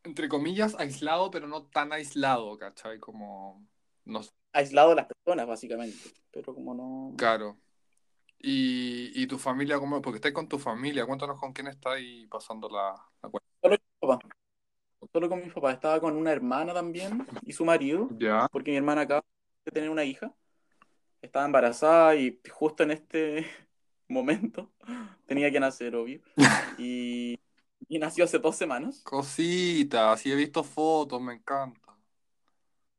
entre 0.03 0.29
comillas, 0.29 0.75
aislado, 0.79 1.31
pero 1.31 1.47
no 1.47 1.65
tan 1.67 1.93
aislado, 1.93 2.57
¿cachai? 2.59 2.99
Como, 2.99 3.65
no 4.05 4.23
sé, 4.23 4.33
Aislado 4.53 4.91
de 4.91 4.97
las 4.97 5.07
personas, 5.07 5.49
básicamente. 5.49 5.99
Pero 6.31 6.55
como 6.55 6.75
no... 6.75 7.15
claro. 7.17 7.57
Y, 8.39 9.11
y 9.21 9.27
tu 9.27 9.39
familia, 9.39 9.79
¿cómo? 9.79 10.01
Porque 10.03 10.19
estás 10.19 10.33
con 10.33 10.49
tu 10.49 10.59
familia, 10.59 11.07
cuéntanos 11.07 11.41
con 11.41 11.53
quién 11.53 11.67
estás 11.67 11.95
ahí 11.95 12.27
pasando 12.27 12.69
la, 12.69 12.95
la 13.23 13.29
cuenta. 13.31 13.49
Solo 13.62 13.77
papá. 13.99 14.19
Solo 15.15 15.29
con 15.29 15.41
mi 15.41 15.49
papá. 15.49 15.71
Estaba 15.71 16.01
con 16.01 16.17
una 16.17 16.33
hermana 16.33 16.75
también 16.75 17.25
y 17.43 17.53
su 17.53 17.65
marido. 17.65 18.09
Ya, 18.19 18.49
porque 18.51 18.73
mi 18.73 18.79
hermana 18.79 19.03
acaba 19.03 19.25
de 19.65 19.71
tener 19.71 19.89
una 19.89 20.03
hija, 20.03 20.35
estaba 21.23 21.47
embarazada 21.47 22.17
y 22.17 22.41
justo 22.51 22.83
en 22.83 22.91
este 22.91 23.47
momento 24.09 24.73
tenía 25.25 25.53
que 25.53 25.61
nacer, 25.61 25.95
obvio. 25.95 26.21
Y, 26.81 27.39
y 27.89 28.01
nació 28.01 28.25
hace 28.25 28.41
dos 28.41 28.57
semanas 28.57 29.05
cositas, 29.05 30.21
sí 30.21 30.33
he 30.33 30.35
visto 30.35 30.65
fotos, 30.65 31.21
me 31.23 31.35
encanta. 31.35 31.97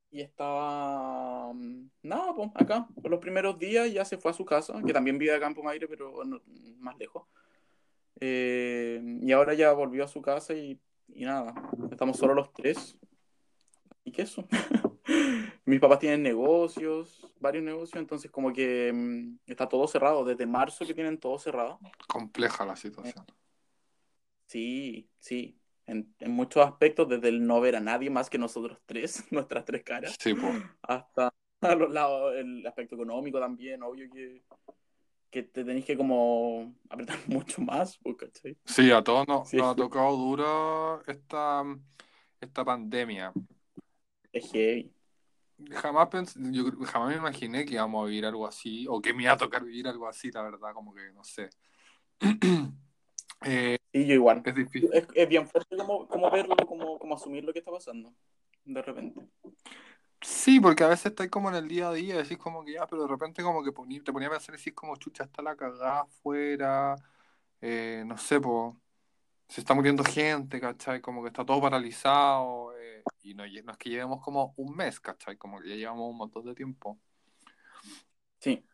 y 0.09 0.21
estaba, 0.21 1.51
mm, 1.53 1.89
nada, 2.03 2.33
pues 2.33 2.49
acá, 2.55 2.87
por 3.01 3.11
los 3.11 3.19
primeros 3.19 3.59
días 3.59 3.91
ya 3.91 4.05
se 4.05 4.17
fue 4.17 4.31
a 4.31 4.33
su 4.33 4.45
casa, 4.45 4.81
que 4.87 4.93
también 4.93 5.17
vive 5.17 5.35
acá 5.35 5.47
en 5.47 5.53
Pomaire, 5.53 5.89
pero 5.89 6.23
no- 6.23 6.39
más 6.79 6.97
lejos. 6.97 7.27
Eh, 8.21 9.01
y 9.21 9.31
ahora 9.33 9.53
ya 9.55 9.73
volvió 9.73 10.05
a 10.05 10.07
su 10.07 10.21
casa 10.21 10.53
y, 10.53 10.79
y 11.07 11.25
nada, 11.25 11.53
estamos 11.91 12.17
solo 12.17 12.33
los 12.33 12.51
tres. 12.53 12.97
¿Y 14.03 14.11
qué 14.11 14.23
eso? 14.23 14.47
Mis 15.65 15.79
papás 15.79 15.99
tienen 15.99 16.21
negocios, 16.23 17.31
varios 17.39 17.63
negocios, 17.63 17.99
entonces 17.99 18.29
como 18.29 18.53
que 18.53 18.91
mm, 18.93 19.37
está 19.47 19.67
todo 19.67 19.87
cerrado, 19.87 20.23
desde 20.23 20.45
marzo 20.45 20.85
que 20.85 20.93
tienen 20.93 21.17
todo 21.19 21.39
cerrado. 21.39 21.79
Compleja 22.07 22.65
la 22.65 22.75
situación. 22.75 23.25
Sí, 24.47 25.09
sí, 25.17 25.59
en, 25.87 26.13
en 26.19 26.31
muchos 26.31 26.65
aspectos, 26.65 27.09
desde 27.09 27.29
el 27.29 27.45
no 27.45 27.59
ver 27.61 27.75
a 27.75 27.79
nadie 27.79 28.09
más 28.09 28.29
que 28.29 28.37
nosotros 28.37 28.79
tres, 28.85 29.23
nuestras 29.31 29.65
tres 29.65 29.83
caras, 29.83 30.15
Sí, 30.19 30.33
pues. 30.33 30.53
hasta 30.83 31.29
a 31.61 31.75
los 31.75 31.91
lados, 31.91 32.35
el 32.35 32.65
aspecto 32.67 32.95
económico 32.95 33.39
también, 33.39 33.81
obvio 33.81 34.09
que, 34.11 34.43
que 35.35 35.43
te 35.43 35.65
tenéis 35.65 35.83
que 35.83 35.97
como 35.97 36.73
apretar 36.89 37.17
mucho 37.27 37.61
más, 37.61 37.99
¿cachai? 38.17 38.57
Sí, 38.63 38.89
a 38.91 39.03
todos 39.03 39.27
nos, 39.27 39.49
Sí. 39.49 39.57
nos 39.57 39.73
ha 39.73 39.75
tocado 39.75 40.15
duro 40.15 41.03
esta, 41.07 41.61
esta 42.39 42.63
pandemia. 42.63 43.33
Es 44.31 44.49
heavy. 44.51 44.93
Jamás 45.71 46.07
pensé, 46.07 46.39
yo 46.51 46.63
jamás 46.85 47.09
me 47.09 47.15
imaginé 47.17 47.65
que 47.65 47.73
íbamos 47.73 48.03
a 48.03 48.07
vivir 48.07 48.25
algo 48.25 48.47
así, 48.47 48.85
o 48.89 49.01
que 49.01 49.13
me 49.13 49.23
iba 49.23 49.33
a 49.33 49.37
tocar 49.37 49.63
vivir 49.63 49.87
algo 49.87 50.07
así, 50.07 50.31
la 50.31 50.41
verdad, 50.43 50.73
como 50.73 50.93
que 50.93 51.11
no 51.13 51.23
sé. 51.23 51.49
Eh, 53.45 53.77
Sí, 53.93 54.05
yo 54.07 54.13
igual. 54.15 54.41
es 54.45 54.55
difícil. 54.55 54.89
Es, 54.93 55.07
es 55.13 55.29
bien 55.29 55.47
fuerte 55.47 55.75
como, 55.77 56.07
como 56.07 56.31
verlo, 56.31 56.55
como, 56.65 56.97
como 56.97 57.15
asumir 57.15 57.43
lo 57.43 57.53
que 57.53 57.59
está 57.59 57.71
pasando, 57.71 58.11
de 58.63 58.81
repente. 58.81 59.21
Sí, 60.27 60.59
porque 60.59 60.83
a 60.83 60.87
veces 60.87 61.07
estás 61.07 61.29
como 61.29 61.49
en 61.49 61.55
el 61.55 61.67
día 61.67 61.89
a 61.89 61.93
día, 61.93 62.17
decís 62.17 62.37
como 62.37 62.65
que 62.65 62.73
ya, 62.73 62.87
pero 62.87 63.03
de 63.03 63.07
repente 63.07 63.43
como 63.43 63.63
que 63.63 63.71
poní- 63.71 64.03
te 64.03 64.11
ponía 64.11 64.27
a 64.27 64.31
pensar 64.31 64.55
y 64.55 64.57
decís 64.57 64.73
como 64.73 64.95
chucha, 64.97 65.23
está 65.25 65.41
la 65.43 65.55
cagada 65.55 66.01
afuera, 66.01 66.95
eh, 67.61 68.03
no 68.07 68.17
sé, 68.17 68.39
po, 68.41 68.81
se 69.49 69.61
está 69.61 69.73
muriendo 69.75 70.03
gente, 70.03 70.59
¿cachai? 70.61 71.01
Como 71.01 71.23
que 71.23 71.29
está 71.29 71.45
todo 71.45 71.61
paralizado, 71.61 72.77
eh, 72.79 73.05
y 73.23 73.35
no, 73.35 73.45
lle- 73.45 73.63
no 73.63 73.73
es 73.73 73.77
que 73.79 73.89
llevemos 73.91 74.21
como 74.23 74.53
un 74.57 74.75
mes, 74.75 74.99
¿cachai? 75.01 75.37
Como 75.37 75.61
que 75.61 75.69
ya 75.69 75.75
llevamos 75.75 76.11
un 76.11 76.17
montón 76.17 76.45
de 76.45 76.55
tiempo. 76.55 76.99
Sí. 78.39 78.65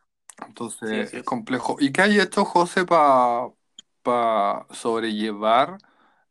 Entonces 0.46 0.90
Sí, 0.90 1.00
así 1.00 1.18
es 1.18 1.24
es. 1.24 1.26
complejo. 1.26 1.78
¿Y 1.80 1.92
qué 1.92 2.02
hay 2.04 2.20
hecho, 2.20 2.46
José, 2.46 2.86
para 2.86 4.68
sobrellevar 4.72 5.78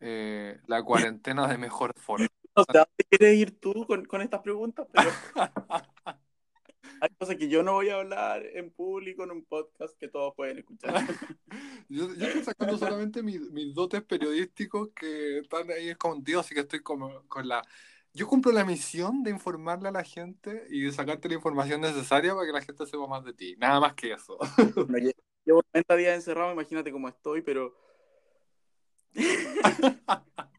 eh, 0.00 0.60
la 0.66 0.82
cuarentena 0.82 1.46
de 1.48 1.58
mejor 1.58 1.92
forma? 1.96 2.26
O 2.54 2.64
sea, 2.64 2.84
¿dónde 2.84 3.04
quieres 3.08 3.36
ir 3.38 3.60
tú 3.60 3.86
con, 3.86 4.04
con 4.04 4.20
estas 4.22 4.40
preguntas? 4.40 4.86
Pero 4.92 5.10
hay 7.00 7.08
cosas 7.18 7.36
que 7.36 7.48
yo 7.48 7.62
no 7.62 7.74
voy 7.74 7.88
a 7.88 7.96
hablar 7.96 8.44
en 8.44 8.70
público, 8.70 9.24
en 9.24 9.30
un 9.30 9.44
podcast 9.44 9.96
que 9.98 10.08
todos 10.08 10.34
pueden 10.34 10.58
escuchar. 10.58 10.94
Yo, 11.88 12.14
yo 12.14 12.26
estoy 12.26 12.44
sacando 12.44 12.78
solamente 12.78 13.20
mis, 13.20 13.50
mis 13.50 13.74
dotes 13.74 14.02
periodísticos 14.04 14.90
que 14.94 15.38
están 15.38 15.68
ahí 15.72 15.88
escondidos, 15.88 16.46
así 16.46 16.54
que 16.54 16.60
estoy 16.60 16.80
como 16.80 17.24
con 17.26 17.48
la... 17.48 17.62
Yo 18.12 18.28
cumplo 18.28 18.52
la 18.52 18.64
misión 18.64 19.24
de 19.24 19.30
informarle 19.30 19.88
a 19.88 19.92
la 19.92 20.04
gente 20.04 20.66
y 20.70 20.82
de 20.82 20.92
sacarte 20.92 21.28
la 21.28 21.34
información 21.34 21.80
necesaria 21.80 22.32
para 22.32 22.46
que 22.46 22.52
la 22.52 22.60
gente 22.62 22.86
sepa 22.86 23.08
más 23.08 23.24
de 23.24 23.32
ti. 23.32 23.56
Nada 23.58 23.80
más 23.80 23.94
que 23.94 24.12
eso. 24.12 24.38
No, 24.58 24.98
lle- 24.98 25.16
llevo 25.44 25.64
90 25.74 25.96
días 25.96 26.14
encerrado, 26.14 26.52
imagínate 26.52 26.92
cómo 26.92 27.08
estoy, 27.08 27.42
pero 27.42 27.74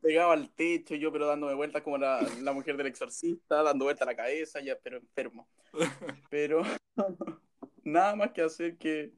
pegado 0.00 0.32
al 0.32 0.50
techo, 0.50 0.94
yo 0.94 1.12
pero 1.12 1.26
dándome 1.26 1.54
vueltas 1.54 1.82
como 1.82 1.98
la, 1.98 2.20
la 2.42 2.52
mujer 2.52 2.76
del 2.76 2.86
exorcista, 2.88 3.62
dando 3.62 3.84
vuelta 3.84 4.04
a 4.04 4.08
la 4.08 4.16
cabeza, 4.16 4.60
ya, 4.60 4.76
pero 4.82 4.98
enfermo. 4.98 5.48
Pero 6.30 6.62
nada 7.84 8.16
más 8.16 8.32
que 8.32 8.42
hacer 8.42 8.76
que, 8.76 9.12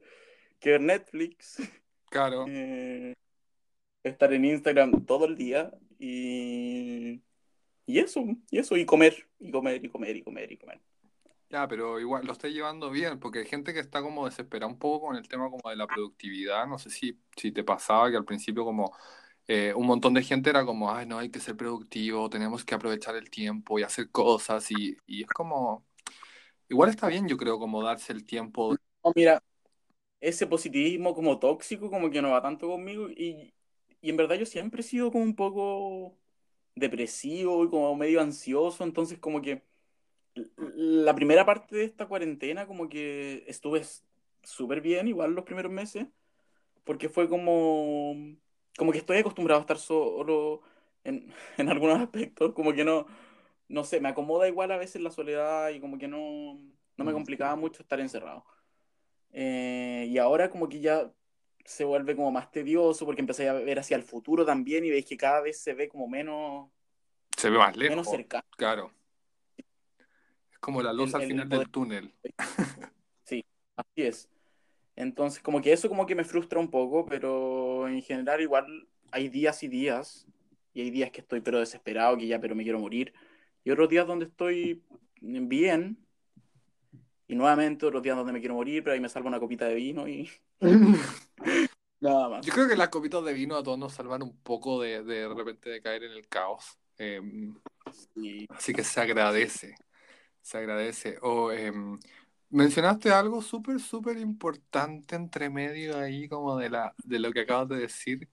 que 0.59 0.71
ver 0.71 0.81
Netflix, 0.81 1.61
Claro. 2.09 2.45
eh, 2.47 3.13
estar 4.03 4.33
en 4.33 4.45
Instagram 4.45 5.05
todo 5.05 5.25
el 5.25 5.35
día 5.35 5.71
y, 5.99 7.21
y 7.85 7.99
eso, 7.99 8.23
y 8.49 8.59
eso, 8.59 8.77
y 8.77 8.85
comer, 8.85 9.27
y 9.39 9.51
comer, 9.51 9.83
y 9.83 9.89
comer, 9.89 10.15
y 10.15 10.23
comer, 10.23 10.51
y 10.51 10.57
comer. 10.57 10.81
Ya, 11.49 11.67
pero 11.67 11.99
igual 11.99 12.25
lo 12.25 12.31
estoy 12.31 12.53
llevando 12.53 12.89
bien, 12.89 13.19
porque 13.19 13.39
hay 13.39 13.45
gente 13.45 13.73
que 13.73 13.81
está 13.81 14.01
como 14.01 14.25
desesperada 14.25 14.71
un 14.71 14.79
poco 14.79 15.07
con 15.07 15.17
el 15.17 15.27
tema 15.27 15.49
como 15.49 15.69
de 15.69 15.75
la 15.75 15.85
productividad. 15.85 16.65
No 16.65 16.79
sé 16.79 16.89
si, 16.89 17.19
si 17.35 17.51
te 17.51 17.63
pasaba 17.65 18.09
que 18.09 18.15
al 18.15 18.23
principio 18.23 18.63
como 18.63 18.95
eh, 19.47 19.73
un 19.75 19.87
montón 19.87 20.13
de 20.13 20.23
gente 20.23 20.49
era 20.49 20.65
como, 20.65 20.91
ay, 20.91 21.05
no, 21.05 21.19
hay 21.19 21.29
que 21.29 21.39
ser 21.39 21.57
productivo, 21.57 22.29
tenemos 22.29 22.63
que 22.65 22.75
aprovechar 22.75 23.15
el 23.15 23.29
tiempo 23.29 23.79
y 23.79 23.83
hacer 23.83 24.09
cosas. 24.11 24.69
Y, 24.71 24.97
y 25.05 25.23
es 25.23 25.29
como, 25.29 25.85
igual 26.69 26.89
está 26.89 27.07
bien, 27.07 27.27
yo 27.27 27.37
creo, 27.37 27.59
como 27.59 27.83
darse 27.83 28.13
el 28.13 28.25
tiempo. 28.25 28.75
No, 29.03 29.11
mira, 29.15 29.43
ese 30.21 30.47
positivismo 30.47 31.15
como 31.15 31.39
tóxico 31.39 31.89
como 31.89 32.09
que 32.11 32.21
no 32.21 32.31
va 32.31 32.41
tanto 32.41 32.67
conmigo 32.69 33.09
y, 33.09 33.53
y 34.01 34.09
en 34.09 34.17
verdad 34.17 34.35
yo 34.35 34.45
siempre 34.45 34.81
he 34.81 34.83
sido 34.83 35.11
como 35.11 35.23
un 35.23 35.35
poco 35.35 36.17
depresivo 36.75 37.65
y 37.65 37.69
como 37.69 37.95
medio 37.95 38.21
ansioso, 38.21 38.83
entonces 38.83 39.19
como 39.19 39.41
que 39.41 39.63
la 40.65 41.13
primera 41.15 41.45
parte 41.45 41.75
de 41.75 41.83
esta 41.85 42.07
cuarentena 42.07 42.67
como 42.67 42.89
que 42.89 43.43
estuve 43.47 43.81
súper 44.43 44.81
bien, 44.81 45.07
igual 45.07 45.33
los 45.33 45.45
primeros 45.45 45.71
meses, 45.71 46.07
porque 46.83 47.09
fue 47.09 47.29
como, 47.29 48.15
como 48.81 48.91
que 48.91 48.97
estoy 48.97 49.17
acostumbrado 49.19 49.59
a 49.59 49.61
estar 49.61 49.77
solo 49.77 50.63
en, 51.03 51.31
en 51.59 51.69
algunos 51.69 51.99
aspectos, 51.99 52.51
como 52.53 52.73
que 52.73 52.83
no, 52.83 53.05
no 53.67 53.83
sé, 53.83 54.01
me 54.01 54.09
acomoda 54.09 54.47
igual 54.47 54.71
a 54.71 54.77
veces 54.77 55.03
la 55.03 55.11
soledad 55.11 55.69
y 55.69 55.79
como 55.79 55.99
que 55.99 56.07
no, 56.07 56.55
no 56.97 57.05
me 57.05 57.11
Mm. 57.11 57.13
complicaba 57.13 57.55
mucho 57.55 57.83
estar 57.83 57.99
encerrado. 57.99 58.43
Eh, 59.33 60.07
y 60.09 60.17
ahora 60.17 60.49
como 60.49 60.67
que 60.67 60.79
ya 60.79 61.11
se 61.63 61.83
vuelve 61.83 62.15
como 62.15 62.31
más 62.31 62.49
tedioso 62.49 63.05
porque 63.05 63.21
empecé 63.21 63.47
a 63.47 63.53
ver 63.53 63.77
hacia 63.77 63.97
el 63.97 64.01
futuro 64.01 64.47
también 64.47 64.83
y 64.83 64.89
veis 64.89 65.05
que 65.05 65.15
cada 65.15 65.41
vez 65.41 65.61
se 65.61 65.75
ve 65.75 65.87
como 65.87 66.07
menos, 66.07 66.71
Se 67.37 67.51
ve 67.51 67.59
más 67.59 67.77
menos 67.77 67.97
lejos, 67.97 68.07
cercano. 68.07 68.43
claro. 68.57 68.91
Es 70.51 70.57
como 70.59 70.81
la 70.81 70.91
luz 70.91 71.13
El, 71.13 71.21
al 71.21 71.27
final 71.27 71.47
poder. 71.49 71.67
del 71.67 71.71
túnel. 71.71 72.13
Sí, 73.25 73.45
así 73.75 74.01
es. 74.07 74.27
Entonces, 74.95 75.41
como 75.41 75.61
que 75.61 75.71
eso 75.71 75.87
como 75.87 76.05
que 76.05 76.15
me 76.15 76.25
frustra 76.25 76.59
un 76.59 76.69
poco, 76.69 77.05
pero 77.05 77.70
en 77.87 78.01
general 78.01 78.41
igual 78.41 78.87
hay 79.11 79.29
días 79.29 79.63
y 79.63 79.67
días, 79.67 80.27
y 80.73 80.81
hay 80.81 80.91
días 80.91 81.11
que 81.11 81.21
estoy 81.21 81.41
pero 81.41 81.59
desesperado, 81.59 82.17
que 82.17 82.27
ya 82.27 82.39
pero 82.41 82.55
me 82.55 82.63
quiero 82.63 82.79
morir, 82.79 83.13
y 83.63 83.71
otros 83.71 83.89
días 83.89 84.07
donde 84.07 84.25
estoy 84.25 84.83
bien, 85.21 85.97
y 87.27 87.35
nuevamente 87.35 87.85
otros 87.85 88.01
días 88.03 88.17
donde 88.17 88.33
me 88.33 88.39
quiero 88.39 88.55
morir, 88.55 88.83
pero 88.83 88.93
ahí 88.93 88.99
me 88.99 89.09
salvo 89.09 89.27
una 89.29 89.39
copita 89.39 89.65
de 89.67 89.75
vino 89.75 90.07
y 90.07 90.29
nada 91.99 92.29
Yo 92.39 92.51
más. 92.51 92.53
creo 92.53 92.67
que 92.67 92.75
las 92.75 92.89
copitas 92.89 93.23
de 93.23 93.33
vino 93.33 93.55
a 93.55 93.63
todos 93.63 93.77
nos 93.77 93.93
salvan 93.93 94.23
un 94.23 94.41
poco 94.41 94.81
de, 94.81 95.03
de, 95.03 95.27
de 95.29 95.33
repente 95.35 95.69
de 95.69 95.81
caer 95.81 96.03
en 96.03 96.11
el 96.13 96.27
caos. 96.27 96.79
Eh, 96.97 97.21
Y 98.15 98.47
así 98.49 98.73
que 98.73 98.83
se 98.83 99.01
agradece, 99.01 99.75
se 100.41 100.57
agradece. 100.57 101.17
O 101.21 101.51
em, 101.51 101.99
mencionaste 102.51 103.11
algo 103.11 103.41
súper, 103.41 103.79
súper 103.79 104.17
importante 104.17 105.15
entre 105.15 105.49
medio 105.49 105.97
ahí 105.97 106.27
como 106.29 106.57
de 106.57 106.69
la, 106.69 106.93
de 107.03 107.19
lo 107.19 107.31
que 107.31 107.41
acabas 107.41 107.69
de 107.69 107.77
decir. 107.77 108.29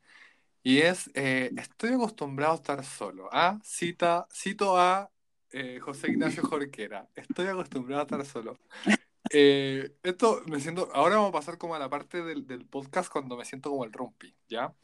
Y 0.62 0.78
es, 0.80 1.10
eh, 1.14 1.50
estoy 1.56 1.94
acostumbrado 1.94 2.52
a 2.54 2.56
estar 2.56 2.84
solo. 2.84 3.28
Ah, 3.32 3.58
cita, 3.64 4.26
cito 4.32 4.78
a 4.78 5.10
eh, 5.52 5.80
José 5.80 6.08
Ignacio 6.10 6.42
Jorquera. 6.44 7.08
Estoy 7.14 7.46
acostumbrado 7.48 8.02
a 8.02 8.04
estar 8.04 8.24
solo. 8.26 8.58
Eh, 9.30 9.94
esto 10.02 10.42
me 10.46 10.60
siento, 10.60 10.90
ahora 10.94 11.16
vamos 11.16 11.30
a 11.30 11.32
pasar 11.32 11.58
como 11.58 11.74
a 11.74 11.78
la 11.78 11.90
parte 11.90 12.22
del, 12.22 12.46
del 12.46 12.66
podcast 12.66 13.10
cuando 13.12 13.36
me 13.36 13.44
siento 13.44 13.70
como 13.70 13.84
el 13.84 13.92
rumpi, 13.92 14.34
¿ya? 14.48 14.74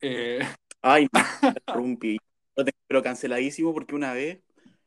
Eh, 0.00 0.40
Ay, 0.82 1.08
no, 1.12 1.48
interrumpí. 1.48 2.18
Lo 2.56 2.64
tengo, 2.64 2.78
pero 2.86 3.02
canceladísimo 3.02 3.72
porque 3.74 3.94
una 3.94 4.12
vez 4.12 4.40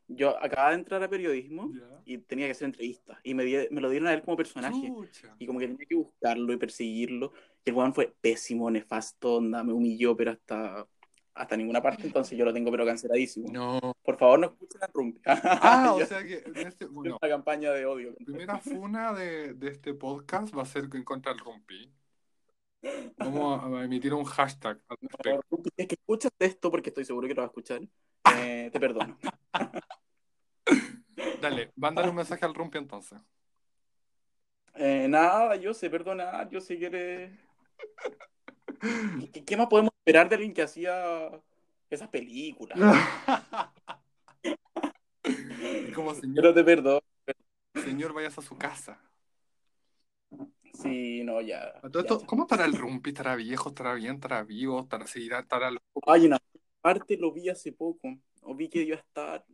yo 0.10 0.38
acababa 0.43 0.70
de 0.72 0.76
entrar 0.76 1.03
a 1.03 1.07
periodismo 1.10 1.72
y 2.03 2.18
tenía 2.18 2.47
que 2.47 2.51
hacer 2.51 2.66
entrevistas 2.66 3.18
y 3.24 3.34
me, 3.36 3.43
di- 3.45 3.68
me 3.70 3.80
lo 3.80 3.89
dieron 3.89 4.07
a 4.07 4.14
él 4.14 4.22
como 4.24 4.36
personaje 4.36 4.88
Chucha. 4.88 5.36
y 5.38 5.45
como 5.45 5.60
que 5.60 5.68
tenía 5.68 5.86
que 5.88 5.95
buscarlo 5.95 6.51
y 6.51 6.57
perseguirlo 6.57 7.32
y 7.64 7.70
el 7.70 7.76
weón 7.76 7.93
fue 7.93 8.14
pésimo, 8.20 8.70
nefasto, 8.72 9.36
onda, 9.36 9.64
me 9.64 9.72
humilló 9.72 10.18
pero 10.18 10.32
hasta, 10.32 10.88
hasta 11.36 11.55
ninguna 11.57 11.82
parte 11.82 12.07
entonces 12.07 12.38
yo 12.38 12.43
lo 12.43 12.51
tengo 12.53 12.72
pero 12.72 12.86
canceladísimo. 12.86 13.51
No. 13.51 13.80
Por 14.03 14.18
favor 14.18 14.39
no 14.39 14.47
escuchen 14.47 14.84
a 14.84 14.88
Rumpi. 14.88 15.22
Ah, 15.26 15.93
o 15.95 16.05
sea 16.05 16.24
que 16.26 16.43
este, 16.55 16.86
es 16.86 16.89
bueno, 16.91 17.18
una 17.22 17.30
campaña 17.30 17.72
de 17.72 17.86
odio. 17.86 18.16
primera 18.26 18.57
funa 18.60 19.14
de, 19.14 19.53
de 19.53 19.68
este 19.70 19.93
podcast 19.93 20.55
va 20.57 20.64
a 20.64 20.66
ser 20.66 20.89
en 20.91 21.03
contra 21.03 21.32
del 21.34 21.41
rumpi. 21.41 21.93
Vamos 23.18 23.62
a, 23.62 23.84
emitir 23.84 24.14
un 24.14 24.24
hashtag 24.24 24.80
al 24.88 24.97
No, 25.01 25.10
respecto. 25.12 25.41
Rumpi, 25.51 25.70
es 25.78 25.88
que 25.88 25.95
escuchas 25.95 26.32
esto 26.39 26.72
porque 26.72 26.89
estoy 26.89 27.05
seguro 27.05 27.28
que 27.28 27.34
lo 27.36 27.41
vas 27.41 27.49
a 27.49 27.51
escuchar, 27.51 27.82
eh, 28.38 28.70
te 28.72 28.80
perdono. 28.80 29.18
Dale, 31.34 31.72
mándale 31.76 32.10
un 32.10 32.16
mensaje 32.18 32.46
al 32.46 32.54
rumpi 32.56 32.78
entonces. 32.78 33.20
Eh, 34.76 35.08
nada, 35.10 35.56
yo 35.58 35.74
sé 35.74 35.90
perdonar, 35.90 36.50
yo 36.50 36.62
sé 36.62 36.78
que 36.80 36.86
eres... 36.88 37.32
¿Qué, 39.34 39.44
qué 39.46 39.58
más 39.58 39.68
podemos 39.68 39.92
esperar 40.00 40.30
de 40.30 40.36
alguien 40.36 40.54
que 40.54 40.62
hacía 40.64 41.30
esas 41.90 42.10
películas? 42.10 42.80
Como 45.96 46.14
señor, 46.16 46.44
Pero 46.44 46.54
te 46.54 46.64
perdono. 46.64 47.02
señor, 47.84 48.14
vayas 48.14 48.38
a 48.38 48.42
su 48.44 48.58
casa. 48.58 49.02
Sí, 50.74 51.24
no, 51.24 51.42
ya. 51.42 51.74
¿Cómo 52.26 52.44
estará 52.44 52.66
el 52.66 52.78
rumpi? 52.78 53.10
¿Estará 53.10 53.36
viejo? 53.36 53.70
¿Estará 53.70 53.94
bien? 53.96 54.16
¿Estará 54.16 54.44
vivo? 54.44 54.82
¿Estará, 54.82 55.08
seguirá, 55.08 55.40
estará 55.40 55.72
loco? 55.72 55.86
Ay, 56.08 56.26
una 56.26 56.40
parte 56.82 57.18
lo 57.18 57.32
vi 57.32 57.50
hace 57.50 57.72
poco. 57.72 58.08
O 58.42 58.56
vi 58.56 58.70
que 58.70 58.82
iba 58.84 58.96
a 58.98 59.00
estar 59.00 59.46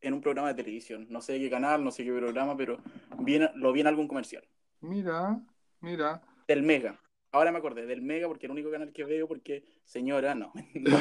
en 0.00 0.14
un 0.14 0.20
programa 0.20 0.48
de 0.48 0.54
televisión. 0.54 1.06
No 1.10 1.20
sé 1.20 1.38
qué 1.38 1.50
canal, 1.50 1.84
no 1.84 1.90
sé 1.90 2.04
qué 2.04 2.12
programa, 2.12 2.56
pero 2.56 2.78
vi 3.18 3.38
lo 3.54 3.72
vi 3.72 3.80
en 3.80 3.86
algún 3.86 4.08
comercial. 4.08 4.44
Mira, 4.80 5.40
mira. 5.80 6.22
Del 6.48 6.62
Mega. 6.62 6.98
Ahora 7.32 7.52
me 7.52 7.58
acordé, 7.58 7.86
del 7.86 8.02
Mega, 8.02 8.26
porque 8.26 8.46
el 8.46 8.52
único 8.52 8.70
canal 8.70 8.92
que 8.92 9.04
veo, 9.04 9.28
porque, 9.28 9.64
señora, 9.84 10.34
no. 10.34 10.52
no. 10.74 10.98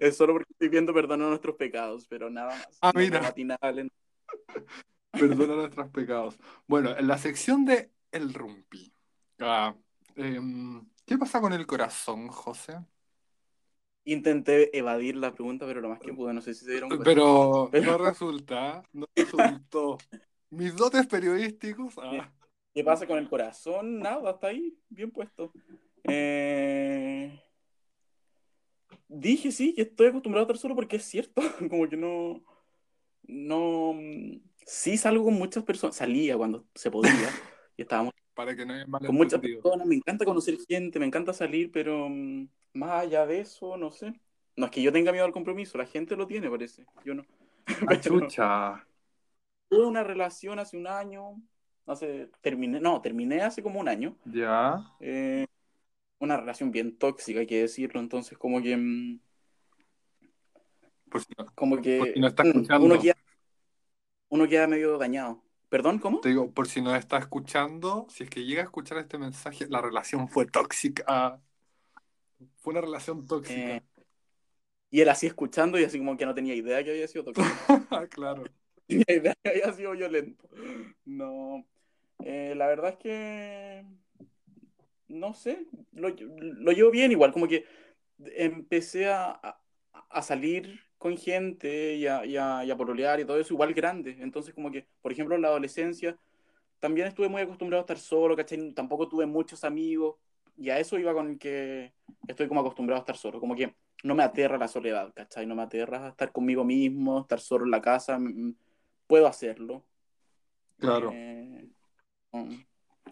Es 0.00 0.16
solo 0.16 0.34
porque 0.34 0.52
estoy 0.52 0.68
viendo 0.68 0.94
Perdona 0.94 1.28
nuestros 1.28 1.56
pecados, 1.56 2.06
pero 2.06 2.30
nada 2.30 2.50
más. 2.50 2.78
Ah, 2.80 2.92
No 2.94 3.00
mira. 3.00 3.20
matinales, 3.20 3.88
Perdona 5.12 5.56
nuestros 5.56 5.90
pecados. 5.90 6.38
Bueno, 6.66 6.96
en 6.96 7.06
la 7.06 7.18
sección 7.18 7.64
de 7.64 7.90
El 8.10 8.32
Rumpi. 8.32 8.92
Ah, 9.40 9.74
em, 10.16 10.88
¿qué 11.04 11.18
pasa 11.18 11.40
con 11.40 11.52
el 11.52 11.66
corazón, 11.66 12.28
José? 12.28 12.78
Intenté 14.04 14.76
evadir 14.76 15.16
la 15.16 15.32
pregunta, 15.32 15.66
pero 15.66 15.80
lo 15.80 15.88
más 15.88 16.00
que 16.00 16.12
pude, 16.12 16.32
no 16.32 16.40
sé 16.40 16.54
si 16.54 16.64
se 16.64 16.72
dieron 16.72 16.88
cuenta. 16.88 17.04
Pero 17.04 17.68
Pero- 17.72 17.92
no 17.92 17.98
resulta, 17.98 18.82
no 18.92 19.06
resultó. 19.14 19.98
Mis 20.50 20.74
dotes 20.76 21.06
periodísticos. 21.06 21.94
ah, 21.98 22.30
¿Qué 22.74 22.82
pasa 22.84 23.06
con 23.06 23.18
el 23.18 23.28
corazón? 23.28 24.00
Nada, 24.00 24.32
está 24.32 24.48
ahí, 24.48 24.76
bien 24.88 25.10
puesto. 25.10 25.52
Eh, 26.04 27.38
Dije 29.14 29.52
sí, 29.52 29.74
que 29.74 29.82
estoy 29.82 30.06
acostumbrado 30.06 30.44
a 30.44 30.46
estar 30.46 30.58
solo 30.58 30.74
porque 30.74 30.96
es 30.96 31.04
cierto, 31.04 31.42
como 31.70 31.86
que 31.88 31.96
no, 31.98 32.42
no, 33.24 33.94
sí 34.64 34.96
salgo 34.96 35.24
con 35.24 35.34
muchas 35.34 35.64
personas, 35.64 35.96
salía 35.96 36.36
cuando 36.36 36.66
se 36.74 36.90
podía 36.90 37.30
y 37.76 37.82
estábamos 37.82 38.12
para 38.34 38.56
que 38.56 38.64
no 38.64 38.72
haya 38.72 38.86
con 38.86 39.14
muchas 39.14 39.38
personas, 39.38 39.86
me 39.86 39.96
encanta 39.96 40.24
conocer 40.24 40.56
gente, 40.66 40.98
me 40.98 41.04
encanta 41.04 41.34
salir, 41.34 41.70
pero 41.70 42.08
mm, 42.08 42.48
más 42.74 43.02
allá 43.02 43.26
de 43.26 43.40
eso, 43.40 43.76
no 43.76 43.90
sé. 43.90 44.12
No 44.56 44.66
es 44.66 44.70
que 44.72 44.82
yo 44.82 44.92
tenga 44.92 45.12
miedo 45.12 45.24
al 45.24 45.32
compromiso, 45.32 45.78
la 45.78 45.86
gente 45.86 46.16
lo 46.16 46.26
tiene, 46.26 46.50
parece, 46.50 46.84
yo 47.04 47.14
no. 47.14 47.24
Ah, 47.66 47.86
Pero- 47.88 48.00
chucha. 48.20 48.86
Tuve 49.68 49.86
una 49.86 50.02
relación 50.04 50.58
hace 50.58 50.76
un 50.76 50.86
año, 50.86 51.40
hace, 51.86 52.28
terminé, 52.42 52.78
no, 52.80 53.00
terminé 53.00 53.40
hace 53.40 53.62
como 53.62 53.80
un 53.80 53.88
año, 53.88 54.16
Ya. 54.26 54.82
eh, 55.00 55.46
una 56.18 56.36
relación 56.36 56.70
bien 56.70 56.98
tóxica, 56.98 57.40
hay 57.40 57.46
que 57.46 57.62
decirlo, 57.62 57.98
entonces 58.00 58.36
como 58.36 58.60
que, 58.60 58.76
mm, 58.76 59.18
Por 61.10 61.20
si 61.22 61.32
no, 61.38 61.46
como 61.54 61.80
que 61.80 61.98
por 61.98 62.08
si 62.12 62.20
no 62.20 62.26
está 62.26 62.42
escuchando. 62.42 62.84
uno 62.86 63.00
queda, 63.00 63.16
uno 64.28 64.48
queda 64.48 64.66
medio 64.66 64.98
dañado. 64.98 65.42
¿Perdón, 65.68 65.98
cómo? 65.98 66.20
Te 66.20 66.28
digo, 66.28 66.50
por 66.50 66.68
si 66.68 66.82
no 66.82 66.94
está 66.94 67.16
escuchando, 67.16 68.06
si 68.10 68.24
es 68.24 68.30
que 68.30 68.44
llega 68.44 68.60
a 68.60 68.64
escuchar 68.64 68.98
este 68.98 69.16
mensaje, 69.16 69.66
la 69.68 69.80
relación 69.80 70.28
fue 70.28 70.44
tóxica. 70.46 71.40
Fue 72.58 72.72
una 72.72 72.80
relación 72.80 73.26
tóxica. 73.26 73.76
Eh, 73.76 73.82
y 74.90 75.00
él 75.00 75.08
así 75.08 75.26
escuchando 75.26 75.78
y 75.78 75.84
así 75.84 75.98
como 75.98 76.16
que 76.16 76.26
no 76.26 76.34
tenía 76.34 76.54
idea 76.54 76.84
que 76.84 76.90
había 76.90 77.08
sido 77.08 77.24
tóxico. 77.24 77.48
claro. 78.10 78.44
tenía 78.86 79.04
idea 79.08 79.34
que 79.42 79.50
había 79.50 79.72
sido 79.72 79.92
violento. 79.92 80.48
No, 81.04 81.64
eh, 82.24 82.54
la 82.56 82.66
verdad 82.66 82.90
es 82.90 82.96
que 82.96 83.84
no 85.08 85.34
sé, 85.34 85.66
lo, 85.92 86.08
lo 86.08 86.72
llevo 86.72 86.90
bien 86.90 87.12
igual, 87.12 87.32
como 87.32 87.46
que 87.48 87.64
empecé 88.36 89.08
a, 89.08 89.30
a- 89.30 89.58
a 90.10 90.22
salir 90.22 90.80
con 90.98 91.16
gente 91.16 91.96
y 91.96 92.06
a, 92.06 92.24
y 92.24 92.36
a- 92.36 92.64
y 92.64 92.70
a 92.70 92.76
pololear 92.76 93.20
y 93.20 93.24
todo 93.24 93.38
eso 93.38 93.52
igual 93.54 93.74
grande. 93.74 94.16
Entonces 94.20 94.54
como 94.54 94.70
que, 94.70 94.86
por 95.02 95.12
ejemplo, 95.12 95.34
en 95.34 95.42
la 95.42 95.48
adolescencia 95.48 96.16
también 96.80 97.06
estuve 97.08 97.28
muy 97.28 97.42
acostumbrado 97.42 97.80
a 97.82 97.84
estar 97.84 97.98
solo, 97.98 98.36
¿cachai? 98.36 98.72
Tampoco 98.72 99.08
tuve 99.08 99.26
muchos 99.26 99.64
amigos 99.64 100.16
y 100.62 100.70
a 100.70 100.78
eso 100.78 100.98
iba 100.98 101.12
con 101.12 101.38
que 101.38 101.92
estoy 102.28 102.46
como 102.48 102.60
acostumbrado 102.60 103.00
a 103.00 103.02
estar 103.02 103.16
solo, 103.16 103.40
como 103.40 103.56
que 103.56 103.74
no 104.04 104.14
me 104.14 104.22
aterra 104.22 104.58
la 104.58 104.68
soledad, 104.68 105.12
¿cachai? 105.14 105.46
No 105.46 105.54
me 105.54 105.62
aterra 105.62 106.08
estar 106.08 106.30
conmigo 106.32 106.64
mismo, 106.64 107.20
estar 107.20 107.40
solo 107.40 107.64
en 107.64 107.70
la 107.72 107.80
casa, 107.80 108.18
mm, 108.18 108.54
puedo 109.06 109.26
hacerlo. 109.26 109.84
Claro. 110.78 111.10
Eh, 111.12 111.68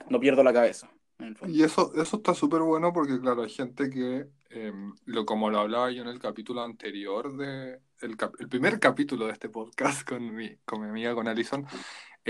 no, 0.08 0.20
pierdo 0.20 0.42
la 0.42 0.52
cabeza. 0.52 0.90
Y 1.46 1.62
eso, 1.62 1.92
eso 2.00 2.16
está 2.16 2.34
súper 2.34 2.62
bueno 2.62 2.92
porque, 2.92 3.20
claro, 3.20 3.42
hay 3.42 3.50
gente 3.50 3.90
que, 3.90 4.26
eh, 4.48 4.72
lo, 5.04 5.26
como 5.26 5.50
lo 5.50 5.58
hablaba 5.58 5.90
yo 5.90 6.02
en 6.02 6.08
el 6.08 6.18
capítulo 6.18 6.62
anterior, 6.62 7.36
de, 7.36 7.78
el, 8.00 8.16
cap- 8.16 8.36
el 8.38 8.48
primer 8.48 8.80
capítulo 8.80 9.26
de 9.26 9.32
este 9.32 9.50
podcast 9.50 10.08
con 10.08 10.34
mi, 10.34 10.56
con 10.64 10.80
mi 10.80 10.88
amiga, 10.88 11.14
con 11.14 11.28
Alison, 11.28 11.66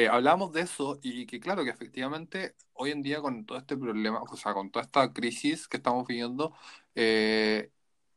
eh, 0.05 0.09
hablábamos 0.09 0.53
de 0.53 0.63
eso 0.63 0.99
y 1.03 1.27
que, 1.27 1.41
claro, 1.41 1.65
que 1.65 1.71
efectivamente 1.71 2.55
hoy 2.75 2.91
en 2.91 3.03
día 3.03 3.21
con 3.21 3.45
todo 3.47 3.59
este 3.59 3.77
problema, 3.77 4.21
o 4.23 4.37
sea, 4.37 4.55
con 4.55 4.71
toda 4.71 4.85
esta 4.85 5.13
crisis 5.13 5.69
que 5.69 5.77
estamos 5.79 6.07
viviendo, 6.07 6.55
eh, 6.95 7.71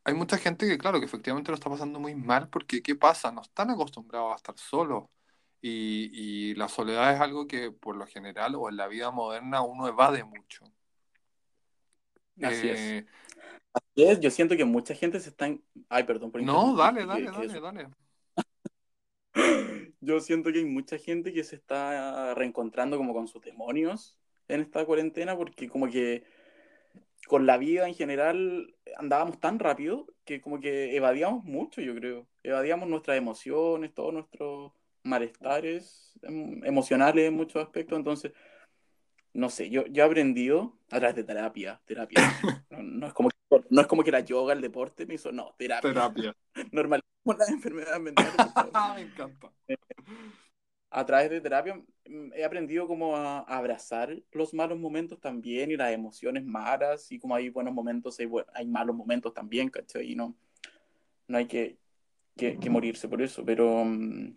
hay 0.04 0.14
mucha 0.14 0.38
gente 0.38 0.66
que, 0.68 0.78
claro, 0.78 1.00
que 1.00 1.06
efectivamente 1.06 1.50
lo 1.50 1.54
está 1.56 1.70
pasando 1.70 1.98
muy 2.00 2.14
mal 2.14 2.48
porque, 2.48 2.82
¿qué 2.82 2.94
pasa? 2.94 3.32
No 3.32 3.42
están 3.42 3.70
acostumbrados 3.70 4.32
a 4.32 4.36
estar 4.36 4.56
solos. 4.58 5.04
Y, 5.62 6.10
y 6.50 6.54
la 6.56 6.68
soledad 6.68 7.14
es 7.14 7.20
algo 7.20 7.46
que 7.46 7.70
por 7.72 7.96
lo 7.96 8.06
general 8.06 8.54
o 8.56 8.68
en 8.68 8.76
la 8.76 8.86
vida 8.86 9.10
moderna 9.10 9.62
uno 9.62 9.88
evade 9.88 10.22
mucho. 10.22 10.64
Así 12.42 12.68
es. 12.68 12.80
Eh, 12.80 13.06
Así 13.72 14.04
es, 14.04 14.20
yo 14.20 14.30
siento 14.30 14.56
que 14.56 14.64
mucha 14.64 14.94
gente 14.94 15.18
se 15.20 15.30
está... 15.30 15.46
en- 15.46 15.64
Ay, 15.88 16.04
perdón 16.04 16.30
por 16.30 16.42
no, 16.42 16.76
dale, 16.76 17.00
que- 17.00 17.06
dale, 17.06 17.24
que 17.24 17.30
dale, 17.30 17.60
dale. 17.60 17.88
Yo 20.04 20.20
siento 20.20 20.52
que 20.52 20.58
hay 20.58 20.64
mucha 20.64 20.98
gente 20.98 21.32
que 21.32 21.44
se 21.44 21.56
está 21.56 22.34
reencontrando 22.34 22.96
como 22.96 23.14
con 23.14 23.28
sus 23.28 23.42
demonios 23.42 24.18
en 24.48 24.60
esta 24.60 24.84
cuarentena 24.84 25.36
porque 25.36 25.68
como 25.68 25.88
que 25.88 26.24
con 27.26 27.46
la 27.46 27.56
vida 27.56 27.88
en 27.88 27.94
general 27.94 28.74
andábamos 28.98 29.40
tan 29.40 29.58
rápido 29.58 30.06
que 30.24 30.40
como 30.40 30.60
que 30.60 30.96
evadíamos 30.96 31.44
mucho, 31.44 31.80
yo 31.80 31.94
creo. 31.94 32.26
Evadíamos 32.42 32.88
nuestras 32.88 33.16
emociones, 33.16 33.94
todos 33.94 34.12
nuestros 34.12 34.72
malestares 35.02 36.12
em, 36.22 36.64
emocionales 36.64 37.28
en 37.28 37.34
muchos 37.34 37.62
aspectos. 37.62 37.96
Entonces, 37.98 38.32
no 39.32 39.50
sé, 39.50 39.70
yo, 39.70 39.86
yo 39.86 40.04
he 40.04 40.06
aprendido 40.06 40.78
a 40.90 40.98
través 40.98 41.16
de 41.16 41.24
terapia, 41.24 41.80
terapia. 41.84 42.20
No, 42.70 42.82
no 42.82 43.06
es 43.06 43.12
como 43.12 43.28
que, 43.28 43.36
no 43.70 43.80
es 43.80 43.86
como 43.86 44.02
que 44.02 44.10
la 44.12 44.20
yoga, 44.20 44.52
el 44.52 44.60
deporte 44.60 45.06
me 45.06 45.14
hizo, 45.14 45.32
no, 45.32 45.54
terapia. 45.58 45.90
Terapia. 45.92 46.36
Normalicemos 46.72 47.38
las 47.38 47.48
enfermedades 47.48 48.00
mentales. 48.00 48.32
Me 48.96 49.02
encanta. 49.02 49.52
a 50.90 51.04
través 51.06 51.30
de 51.30 51.40
terapia 51.40 51.74
mm, 51.74 52.32
he 52.34 52.44
aprendido 52.44 52.86
como 52.86 53.16
a, 53.16 53.40
abrazar 53.40 54.16
los 54.32 54.54
malos 54.54 54.78
momentos 54.78 55.20
también 55.20 55.70
y 55.70 55.76
las 55.76 55.92
emociones 55.92 56.44
malas 56.44 57.10
y 57.10 57.18
como 57.18 57.34
hay 57.34 57.48
buenos 57.48 57.74
momentos, 57.74 58.18
hay, 58.20 58.26
bu- 58.26 58.46
hay 58.54 58.66
malos 58.66 58.94
momentos 58.94 59.34
también, 59.34 59.68
¿cachai? 59.70 60.12
Y 60.12 60.14
no, 60.14 60.36
no 61.26 61.38
hay 61.38 61.46
que, 61.46 61.78
que, 62.36 62.58
que 62.58 62.70
morirse 62.70 63.08
por 63.08 63.22
eso, 63.22 63.44
pero, 63.44 63.84
mm, 63.84 64.36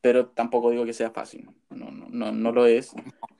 pero 0.00 0.28
tampoco 0.28 0.70
digo 0.70 0.84
que 0.84 0.92
sea 0.92 1.10
fácil, 1.10 1.48
no, 1.70 1.90
no, 1.90 2.08
no, 2.08 2.32
no 2.32 2.52
lo 2.52 2.66
es. 2.66 2.94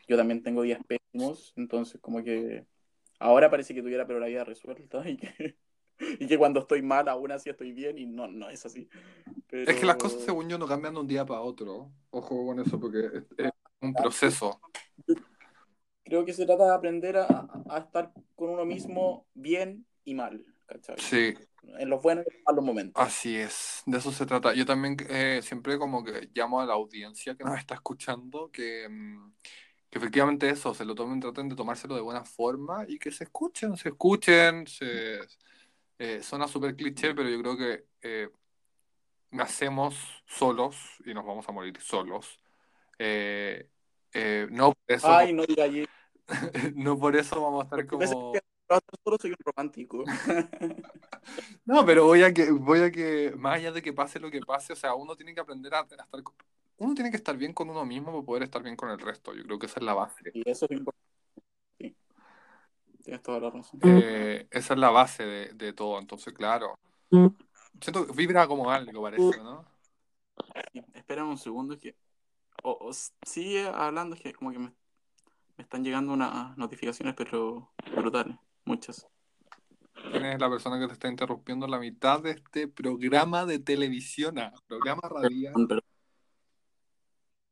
Yo 0.09 0.17
también 0.17 0.43
tengo 0.43 0.63
días 0.63 0.81
pésimos, 0.87 1.53
entonces 1.57 2.01
como 2.01 2.23
que 2.23 2.67
ahora 3.23 3.51
parece 3.51 3.75
que 3.75 3.83
tuviera 3.83 4.07
pero 4.07 4.19
la 4.21 4.27
vida 4.27 4.45
resuelta 4.45 5.03
y 5.09 5.17
que, 5.17 5.57
y 6.21 6.27
que 6.27 6.39
cuando 6.39 6.61
estoy 6.61 6.83
mal 6.83 7.09
aún 7.09 7.31
así 7.33 7.51
estoy 7.51 7.73
bien 7.73 7.99
y 7.99 8.07
no, 8.07 8.27
no 8.29 8.49
es 8.51 8.65
así. 8.67 8.89
Es 9.51 9.77
que 9.79 9.87
las 9.87 9.97
cosas, 9.97 10.15
Pero- 10.15 10.27
según 10.27 10.49
yo, 10.49 10.59
no 10.59 10.67
cambian 10.67 10.95
de 10.95 11.01
un 11.01 11.07
día 11.07 11.25
para 11.25 11.41
otro. 11.41 11.93
Ojo 12.11 12.47
con 12.47 12.59
eso, 12.61 12.79
porque 12.81 12.99
es, 13.07 13.25
es 13.47 13.53
un 13.81 13.95
proceso. 13.95 14.61
creo 16.05 16.25
que 16.25 16.33
se 16.33 16.47
trata 16.47 16.65
de 16.67 16.75
aprender 16.75 17.17
a, 17.17 17.49
a 17.69 17.79
estar 17.79 18.13
con 18.35 18.51
uno 18.51 18.65
mismo 18.65 19.27
bien 19.35 19.87
y 20.05 20.15
mal, 20.15 20.45
¿cachai? 20.67 20.97
Sí, 20.99 21.35
En 21.79 21.89
los 21.89 22.03
buenos 22.03 22.25
y 22.27 22.43
malos 22.45 22.65
momentos. 22.65 23.03
así 23.03 23.37
es. 23.37 23.83
De 23.87 23.99
eso 23.99 24.11
se 24.11 24.27
trata. 24.27 24.53
Yo 24.55 24.67
también 24.67 24.97
eh, 25.09 25.41
siempre 25.43 25.79
como 25.79 26.03
que 26.03 26.29
llamo 26.35 26.61
a 26.61 26.67
la 26.67 26.73
audiencia 26.75 27.37
que 27.37 27.45
nos 27.45 27.59
está 27.59 27.75
escuchando 27.75 28.51
que, 28.51 28.89
mm, 28.89 29.33
que 29.93 29.99
efectivamente 29.99 30.49
eso, 30.49 30.73
se 30.73 30.87
lo 30.87 30.95
tomen, 30.95 31.21
traten 31.21 31.51
de 31.51 31.55
tomárselo 31.55 31.95
de 31.95 32.01
buena 32.01 32.25
forma 32.25 32.87
y 32.89 32.99
que 32.99 33.11
se 33.11 33.25
escuchen, 33.25 33.77
se 33.77 33.91
escuchen. 33.91 34.67
Se, 34.67 35.19
eh, 35.99 36.23
suena 36.23 36.49
súper 36.49 36.75
cliché, 36.75 37.15
pero 37.15 37.29
yo 37.29 37.39
creo 37.43 37.57
que 37.59 37.85
eh, 38.01 38.31
nacemos 39.31 39.95
solos 40.27 40.77
y 41.05 41.13
nos 41.13 41.27
vamos 41.27 41.47
a 41.47 41.53
morir 41.53 41.79
solos. 41.79 42.41
Eh, 42.99 43.69
eh, 44.15 44.47
no 44.51 44.73
por 44.73 44.97
eso, 44.97 45.15
Ay, 45.15 45.35
no 45.35 45.45
diga 45.45 45.65
allí. 45.65 45.87
no 46.75 46.99
por 46.99 47.15
eso 47.15 47.43
vamos 47.43 47.61
a 47.61 47.65
estar 47.65 47.87
Porque 47.87 48.07
como... 48.07 48.33
no, 48.33 48.79
solo 49.05 49.19
soy 49.21 49.33
un 49.33 49.37
romántico. 49.45 50.05
No, 51.65 51.87
pero 51.87 52.05
voy 52.05 52.25
a 52.25 52.35
que, 52.35 52.51
voy 52.51 52.81
a 52.81 52.91
que, 52.91 53.33
más 53.37 53.57
allá 53.57 53.71
de 53.71 53.81
que 53.81 53.93
pase 53.93 54.19
lo 54.19 54.29
que 54.29 54.41
pase, 54.41 54.73
o 54.73 54.77
sea, 54.77 54.95
uno 54.95 55.15
tiene 55.15 55.33
que 55.33 55.41
aprender 55.41 55.73
a, 55.73 55.79
a 55.79 55.83
estar, 55.83 56.09
uno 56.83 56.95
tiene 56.95 57.11
que 57.11 57.17
estar 57.17 57.37
bien 57.37 57.53
con 57.53 57.71
uno 57.71 57.85
mismo 57.85 58.13
para 58.13 58.25
poder 58.25 58.43
estar 58.43 58.63
bien 58.63 58.77
con 58.77 58.91
el 58.91 58.99
resto. 58.99 59.33
Yo 59.35 59.45
creo 59.45 59.59
que 59.59 59.67
esa 59.67 59.79
es 59.79 59.87
la 59.87 59.95
base. 59.95 60.31
Y 60.35 60.49
eso 60.49 60.67
es 60.67 60.73
importante. 60.73 61.03
Sí. 61.79 61.97
Tienes 63.05 63.23
toda 63.23 63.41
la 63.41 63.51
razón. 63.51 63.81
Eh, 63.85 64.49
esa 64.51 64.75
es 64.75 64.81
la 64.81 64.91
base 64.91 65.25
de, 65.25 65.53
de 65.55 65.73
todo. 65.73 65.99
Entonces, 65.99 66.33
claro, 66.33 66.79
siento 67.81 68.07
que 68.07 68.13
vibra 68.13 68.49
como 68.49 68.71
algo, 68.71 69.03
parece, 69.03 69.39
¿no? 69.39 69.65
Sí, 70.73 70.83
Espera 70.95 71.25
un 71.25 71.39
segundo, 71.39 71.75
es 71.75 71.81
que. 71.81 71.97
o- 72.65 72.91
sigue 73.25 73.67
hablando, 73.67 74.17
es 74.17 74.23
que 74.23 74.33
como 74.33 74.51
que 74.51 74.59
me, 74.59 74.73
me 75.57 75.63
están 75.63 75.85
llegando 75.85 76.13
unas 76.13 76.57
notificaciones, 76.57 77.15
pero 77.17 77.73
brutales. 77.97 78.37
Muchas. 78.65 79.07
¿Quién 80.11 80.25
es 80.25 80.41
la 80.41 80.51
persona 80.51 80.81
que 80.81 80.87
te 80.87 80.93
está 80.95 81.09
interrumpiendo 81.09 81.67
en 81.67 81.71
la 81.71 81.79
mitad 81.79 82.21
de 82.21 82.33
este 82.33 82.67
programa 82.69 83.45
de 83.47 83.59
televisión, 83.59 84.37
programa 84.67 85.03
radial? 85.09 85.53
Perdón, 85.53 85.69
perdón. 85.69 85.92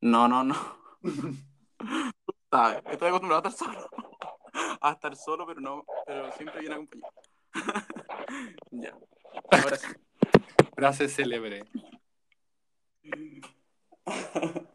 No, 0.01 0.27
no, 0.27 0.43
no. 0.43 0.55
¿Sabes? 2.51 2.83
Estoy 2.91 3.07
acostumbrado 3.09 3.45
a 3.45 3.49
estar 3.49 3.67
solo. 3.67 3.89
A 4.81 4.91
estar 4.91 5.15
solo, 5.15 5.47
pero 5.47 5.61
no, 5.61 5.85
pero 6.05 6.29
siempre 6.33 6.59
bien 6.59 6.73
acompañado. 6.73 7.13
ya. 8.71 8.97
Ahora 9.49 9.77
sí. 9.77 9.87
Frase 10.75 11.07
célebre. 11.07 11.63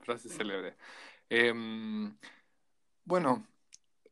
Frase 0.03 0.31
célebre. 0.31 0.77
Em, 1.29 2.17
bueno, 3.05 3.47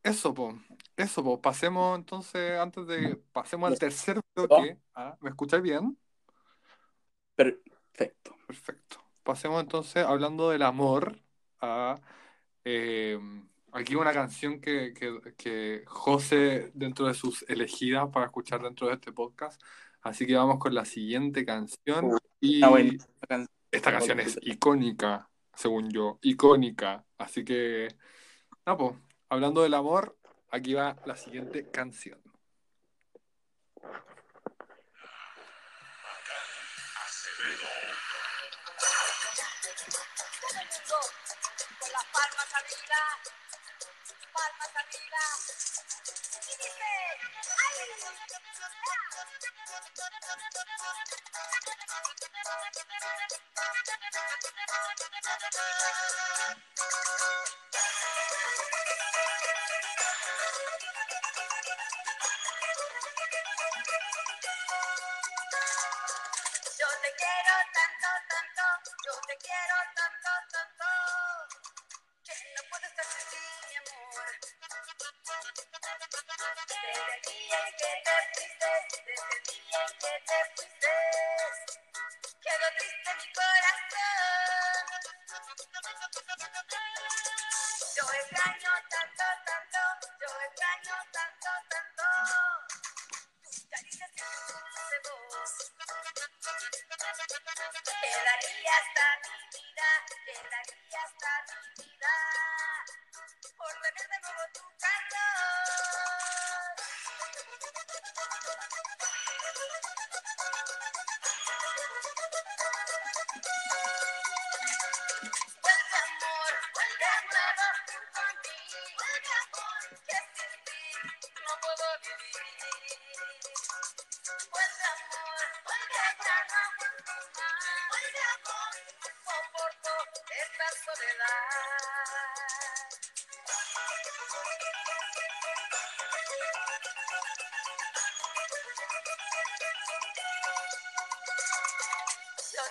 eso, 0.03 0.35
po. 0.35 0.55
Eso, 0.95 1.23
po. 1.23 1.41
Pasemos 1.41 1.97
entonces, 1.97 2.59
antes 2.59 2.85
de. 2.85 3.15
Pasemos 3.31 3.71
al 3.71 3.79
tercer 3.79 4.21
bloque. 4.35 4.77
Ah, 4.93 5.17
¿Me 5.21 5.29
escucháis 5.29 5.63
bien? 5.63 5.97
Perfecto. 7.35 8.35
Perfecto. 8.45 9.04
Pasemos 9.25 9.59
entonces, 9.59 10.05
hablando 10.05 10.51
del 10.51 10.61
amor, 10.61 11.19
a. 11.59 11.99
em, 12.63 13.49
aquí 13.71 13.95
una 13.95 14.13
canción 14.13 14.61
que, 14.61 14.93
que, 14.93 15.33
que 15.35 15.83
José, 15.87 16.69
dentro 16.75 17.07
de 17.07 17.15
sus 17.15 17.43
elegidas 17.49 18.07
para 18.13 18.27
escuchar 18.27 18.61
dentro 18.61 18.85
de 18.87 18.93
este 18.93 19.11
podcast. 19.11 19.59
Así 20.03 20.27
que 20.27 20.35
vamos 20.35 20.59
con 20.59 20.75
la 20.75 20.85
siguiente 20.85 21.43
canción. 21.43 22.11
Y. 22.39 22.61
Esta 23.71 23.91
canción 23.91 24.19
es 24.19 24.37
icónica, 24.43 25.27
según 25.55 25.89
yo, 25.89 26.19
icónica. 26.21 27.03
Así 27.17 27.43
que, 27.43 27.87
nada, 28.63 28.77
pues, 28.77 28.93
hablando 29.27 29.63
del 29.63 29.73
amor, 29.73 30.15
aquí 30.51 30.75
va 30.75 30.97
la 31.07 31.15
siguiente 31.15 31.71
canción. 31.71 32.24
Dice, 47.15 47.45
Yo 57.17 57.44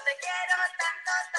te 0.05 0.11
quiero 0.21 0.57
tanto, 0.77 1.34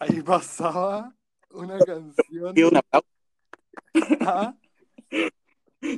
Ahí 0.00 0.22
pasaba 0.22 1.14
una 1.50 1.78
canción. 1.78 2.54
Pido 2.54 2.68
un 2.70 2.76
aplauso. 2.76 3.06
Ah, 4.22 4.54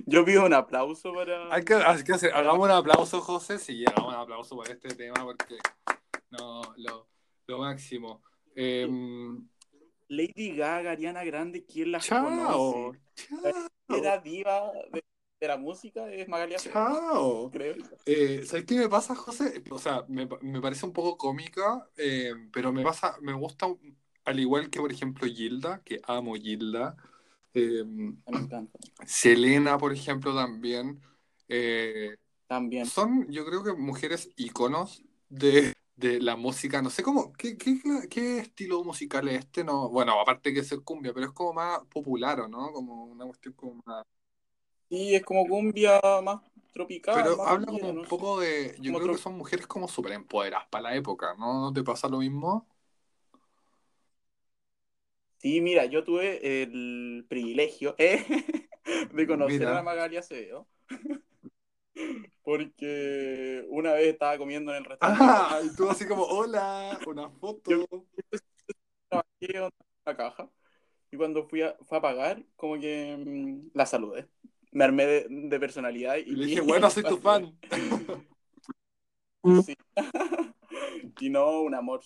Yo 0.07 0.24
pido 0.24 0.44
un 0.46 0.55
aplauso 0.55 1.12
para. 1.12 1.53
Hay 1.55 1.64
que, 1.64 1.74
hay 1.74 2.03
que 2.05 2.12
hacer- 2.12 2.32
hagamos 2.34 2.64
un 2.64 2.70
aplauso, 2.70 3.20
José. 3.20 3.59
Sí, 3.59 3.84
hagamos 3.86 4.14
un 4.14 4.20
aplauso 4.20 4.57
por 4.57 4.68
este 4.70 4.88
tema 4.94 5.22
porque 5.24 5.57
no, 6.30 6.62
lo, 6.76 7.09
lo 7.46 7.59
máximo. 7.59 8.22
Em, 8.55 9.46
Lady 10.09 10.55
Gaga, 10.57 10.92
Ariana 10.92 11.24
Grande, 11.24 11.64
¿quién 11.64 11.92
la 11.92 12.00
chao, 12.00 12.24
conoce? 12.24 13.00
chao, 13.28 13.62
Era 13.96 14.18
diva 14.18 14.70
de, 14.92 15.03
de 15.43 15.49
la 15.49 15.57
música, 15.57 16.09
es 16.09 16.28
Magalia 16.28 16.57
chao. 16.57 17.51
creo. 17.51 17.74
Eh, 18.07 18.45
¿sabes 18.47 18.64
qué 18.64 18.76
me 18.76 18.88
pasa, 18.88 19.16
José? 19.16 19.62
O 19.70 19.78
sea, 19.78 20.05
me, 20.09 20.28
me 20.40 20.61
parece 20.61 20.86
un 20.86 20.93
poco 20.93 21.16
cómica, 21.16 21.88
eh, 21.97 22.32
pero 22.53 22.72
me 22.72 22.84
pasa, 22.84 23.16
me 23.20 23.32
gusta, 23.32 23.66
al 24.24 24.38
igual 24.38 24.70
que, 24.70 24.78
por 24.78 24.93
ejemplo, 24.93 25.26
Gilda, 25.26 25.82
que 25.84 26.01
amo 26.07 26.34
Gilda, 26.36 26.97
eh, 27.55 27.82
Me 27.84 28.14
encanta. 28.26 28.78
Selena, 29.05 29.78
por 29.78 29.93
ejemplo, 29.93 30.32
también. 30.32 31.01
También. 32.47 32.86
son, 32.86 33.28
yo 33.28 33.45
creo 33.45 33.64
que 33.64 33.72
mujeres 33.72 34.30
íconos 34.36 35.03
de, 35.28 35.74
de 35.97 36.20
la 36.20 36.36
música. 36.36 36.80
No 36.82 36.88
sé 36.90 37.03
cómo, 37.03 37.32
¿qué, 37.32 37.59
qué, 37.59 37.80
qué 38.09 38.38
estilo 38.38 38.84
musical 38.84 39.28
es 39.28 39.40
este? 39.40 39.64
No, 39.64 39.88
bueno, 39.88 40.20
aparte 40.20 40.55
que 40.55 40.62
ser 40.62 40.82
cumbia, 40.82 41.12
pero 41.12 41.26
es 41.26 41.32
como 41.32 41.53
más 41.55 41.80
popular, 41.86 42.40
¿o 42.43 42.49
no? 42.49 42.70
Como 42.70 43.07
una 43.07 43.24
cuestión 43.24 43.55
como 43.55 43.80
más. 43.84 44.05
Sí, 44.93 45.14
es 45.14 45.24
como 45.24 45.47
cumbia 45.47 45.99
más 46.22 46.43
tropical. 46.74 47.14
Pero 47.14 47.38
más 47.38 47.49
habla 47.49 47.64
como 47.64 47.88
un 47.88 48.05
poco 48.05 48.40
de. 48.40 48.76
Yo 48.78 48.93
creo 48.93 49.12
que 49.12 49.16
son 49.16 49.38
mujeres 49.38 49.66
como 49.66 49.88
súper 49.88 50.12
empoderadas 50.12 50.66
para 50.68 50.90
la 50.90 50.95
época, 50.95 51.34
¿no? 51.38 51.62
¿No 51.62 51.72
te 51.72 51.82
pasa 51.82 52.11
lo 52.11 52.18
mismo? 52.18 52.66
Sí, 55.38 55.62
mira, 55.62 55.86
yo 55.86 56.05
tuve 56.05 56.62
el 56.62 57.24
privilegio 57.26 57.95
eh, 57.97 58.22
de 59.14 59.26
conocer 59.26 59.61
Mira. 59.61 59.70
a 59.70 59.74
la 59.76 59.82
Magalia 59.82 60.20
Acevedo. 60.20 60.68
Porque 62.45 63.64
una 63.70 63.95
vez 63.95 64.09
estaba 64.09 64.36
comiendo 64.36 64.72
en 64.72 64.78
el 64.78 64.84
restaurante. 64.84 65.24
¡Ah! 65.24 65.61
Y 65.64 65.74
tú 65.74 65.88
así 65.88 66.07
como, 66.07 66.24
hola, 66.24 67.01
una 67.07 67.30
foto. 67.30 67.86
trabajé 69.09 69.57
en 69.57 69.62
una 69.62 70.16
caja 70.18 70.51
y 71.12 71.16
cuando 71.16 71.47
fui 71.47 71.62
a, 71.62 71.76
fui 71.82 71.99
a 71.99 72.01
pagar, 72.01 72.43
como 72.57 72.80
que 72.80 73.16
mm, 73.18 73.70
la 73.74 73.86
saludé. 73.86 74.28
Me 74.72 74.84
armé 74.84 75.06
de, 75.06 75.26
de 75.28 75.60
personalidad 75.60 76.16
y, 76.16 76.30
Y 76.30 76.36
le 76.36 76.46
dije, 76.46 76.60
bueno, 76.60 76.90
soy 76.90 77.02
tu 77.04 77.18
fan. 77.18 77.56
Sí. 79.64 79.76
y 81.20 81.30
no, 81.30 81.62
un 81.62 81.74
amor. 81.74 82.02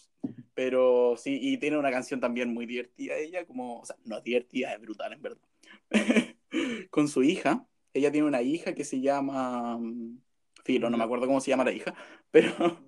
Pero 0.55 1.15
sí, 1.17 1.39
y 1.41 1.59
tiene 1.59 1.79
una 1.79 1.91
canción 1.91 2.21
también 2.21 2.53
muy 2.53 2.67
divertida 2.67 3.15
ella, 3.17 3.45
como, 3.47 3.81
o 3.81 3.85
sea, 3.85 3.97
no 4.05 4.19
es 4.19 4.25
divertida, 4.25 4.73
es 4.73 4.81
brutal 4.81 5.13
en 5.13 5.23
verdad. 5.23 5.49
Con 6.91 7.09
su 7.09 7.23
hija. 7.23 7.67
Ella 7.93 8.11
tiene 8.13 8.27
una 8.27 8.43
hija 8.43 8.75
que 8.75 8.85
se 8.85 9.01
llama... 9.01 9.79
mm, 9.79 10.19
Filo, 10.65 10.91
no 10.91 10.99
me 10.99 11.05
acuerdo 11.05 11.27
cómo 11.27 11.41
se 11.41 11.51
llama 11.51 11.65
la 11.65 11.73
hija, 11.73 11.95
pero, 12.33 12.81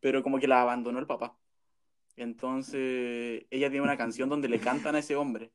pero 0.00 0.22
como 0.24 0.40
que 0.40 0.48
la 0.48 0.62
abandonó 0.62 0.98
el 0.98 1.06
papá. 1.06 1.38
Entonces, 2.16 3.44
ella 3.50 3.70
tiene 3.70 3.82
una 3.82 3.96
canción 3.96 4.28
donde 4.28 4.48
le 4.48 4.58
cantan 4.58 4.96
a 4.96 4.98
ese 4.98 5.14
hombre. 5.14 5.52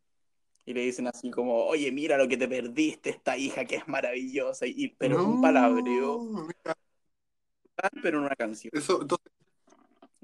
Y 0.66 0.74
le 0.74 0.82
dicen 0.82 1.07
así 1.07 1.32
como, 1.32 1.66
oye, 1.66 1.91
mira 1.91 2.18
lo 2.18 2.28
que 2.28 2.38
te 2.38 2.47
perdiste, 2.47 3.09
esta 3.09 3.38
hija 3.38 3.66
que 3.66 3.76
es 3.78 3.88
maravillosa. 3.88 4.66
Y, 4.68 4.89
pero 4.97 5.18
un 5.18 5.36
No, 5.36 5.41
palabreo, 5.41 6.20
mira, 6.20 6.76
pero 8.01 8.20
en 8.20 8.26
una 8.26 8.36
canción. 8.36 8.72
Eso, 8.74 9.01
entonces, 9.01 9.32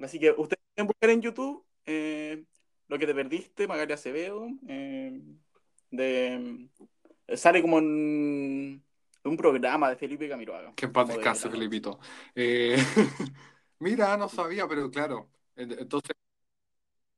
Así 0.01 0.19
que 0.19 0.31
ustedes 0.31 0.61
pueden 0.75 0.87
buscar 0.87 1.09
en 1.09 1.21
YouTube 1.21 1.63
eh, 1.85 2.43
Lo 2.87 2.99
que 2.99 3.07
te 3.07 3.15
perdiste, 3.15 3.67
Magalia 3.67 3.95
Acevedo. 3.95 4.47
eh, 4.67 5.21
de, 5.89 6.69
sale 7.35 7.61
como 7.61 7.79
en 7.79 8.83
un 9.23 9.37
programa 9.37 9.89
de 9.89 9.95
Felipe 9.95 10.29
Camiroaga. 10.29 10.73
que 10.75 10.85
en 10.85 10.93
paz 10.93 11.07
descanse. 11.07 11.49
Felipito. 11.49 11.99
Eh, 12.35 12.77
mira, 13.79 14.15
no 14.17 14.29
sabía, 14.29 14.67
pero 14.67 14.89
claro. 14.91 15.29
Entonces, 15.55 16.15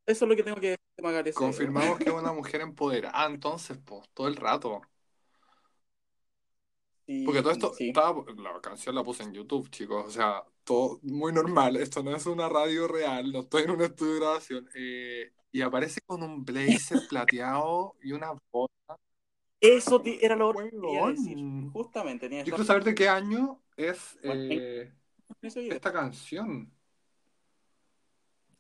Eso 0.10 0.26
es 0.26 0.30
lo 0.30 0.36
que 0.36 0.41
tengo 0.41 0.60
que 0.60 0.70
decir 0.70 1.34
confirmamos 1.36 1.99
que 1.99 2.05
es 2.05 2.16
una 2.16 2.34
mujer 2.34 2.62
empoderada, 2.62 3.28
entonces, 3.28 3.78
pues, 3.86 4.10
todo 4.16 4.28
el 4.28 4.36
rato. 4.36 4.82
Sí, 7.05 7.24
Porque 7.24 7.43
todo 7.43 7.51
esto, 7.51 7.74
sí. 7.76 7.89
estaba, 7.89 8.26
la 8.36 8.60
canción 8.60 8.95
la 8.95 9.03
puse 9.03 9.22
en 9.22 9.34
YouTube, 9.34 9.70
chicos, 9.70 10.07
o 10.07 10.10
sea, 10.10 10.43
todo 10.64 10.99
muy 11.03 11.32
normal, 11.32 11.76
esto 11.76 12.01
no 12.01 12.16
es 12.16 12.26
una 12.26 12.49
radio 12.49 12.88
real, 12.88 13.32
no 13.32 13.41
estoy 13.41 13.64
en 13.64 13.70
un 13.70 13.82
estudio 13.82 14.14
de 14.14 14.20
grabación, 14.20 14.70
eh, 14.74 15.32
y 15.51 15.62
aparece 15.62 16.01
con 16.01 16.24
un 16.24 16.43
blazer 16.43 17.01
plateado 17.10 17.95
y 18.01 18.12
una 18.12 18.32
bota. 18.51 18.97
Eso 19.62 20.01
era 20.22 20.36
lo 20.36 20.53
que 20.53 20.72
quería 20.72 21.05
decir. 21.05 21.38
Justamente, 21.72 22.30
tienes 22.30 22.47
Yo 22.47 22.55
quiero 22.55 22.66
saber 22.66 22.84
de 22.84 22.95
qué 22.95 23.07
año 23.07 23.62
es 23.78 24.18
eh, 24.24 24.91
esta 25.43 25.93
canción. 25.93 26.74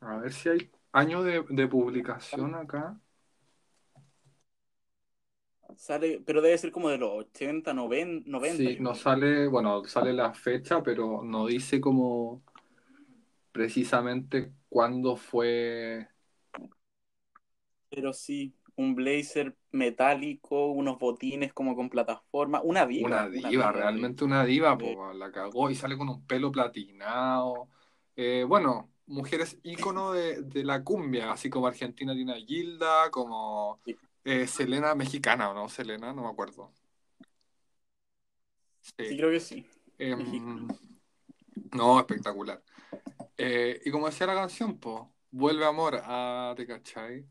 A 0.01 0.17
ver 0.17 0.31
si 0.31 0.49
hay 0.49 0.69
año 0.91 1.23
de, 1.23 1.43
de 1.49 1.67
publicación 1.67 2.55
acá. 2.55 2.99
Sale, 5.77 6.21
pero 6.25 6.41
debe 6.41 6.57
ser 6.57 6.71
como 6.71 6.89
de 6.89 6.97
los 6.99 7.11
80, 7.11 7.73
90. 7.73 8.29
90 8.29 8.69
Sí, 8.69 8.77
no 8.79 8.95
sale, 8.95 9.47
bueno, 9.47 9.83
sale 9.85 10.11
la 10.13 10.33
fecha, 10.33 10.81
pero 10.83 11.21
no 11.23 11.45
dice 11.45 11.79
como 11.79 12.43
precisamente 13.51 14.53
cuándo 14.69 15.15
fue. 15.15 16.07
pero 17.89 18.13
sí, 18.13 18.53
un 18.75 18.95
blazer 18.95 19.55
metálico, 19.71 20.67
unos 20.71 20.97
botines 20.99 21.53
como 21.53 21.75
con 21.75 21.89
plataforma, 21.89 22.61
una 22.61 22.85
diva. 22.85 23.09
Una 23.09 23.29
diva, 23.29 23.71
realmente 23.71 24.25
una 24.25 24.43
diva, 24.45 24.77
po, 24.77 25.13
la 25.13 25.31
cagó 25.31 25.69
y 25.69 25.75
sale 25.75 25.97
con 25.97 26.09
un 26.09 26.25
pelo 26.27 26.51
platinado. 26.51 27.69
Eh, 28.15 28.43
bueno, 28.47 28.91
mujeres 29.09 29.57
ícono 29.63 30.13
de, 30.13 30.41
de 30.41 30.63
la 30.63 30.83
cumbia, 30.83 31.31
así 31.31 31.49
como 31.49 31.67
Argentina 31.67 32.13
tiene 32.13 32.33
a 32.33 32.37
Gilda, 32.37 33.09
como 33.11 33.81
eh, 34.23 34.47
Selena 34.47 34.95
mexicana, 34.95 35.49
¿o 35.49 35.53
no? 35.53 35.67
Selena, 35.67 36.13
no 36.13 36.23
me 36.23 36.29
acuerdo. 36.29 36.71
Sí, 38.81 38.93
Sí. 38.97 39.17
creo 39.17 39.29
que 39.31 39.39
sí. 39.39 39.65
Em, 39.97 40.67
no, 41.73 41.99
espectacular. 41.99 42.63
Eh, 43.37 43.81
y 43.85 43.91
como 43.91 44.07
decía 44.07 44.27
la 44.27 44.35
canción, 44.35 44.79
po, 44.79 45.13
vuelve 45.31 45.65
amor 45.65 45.99
a, 46.03 46.53
¿te 46.55 46.65
cachai? 46.65 47.25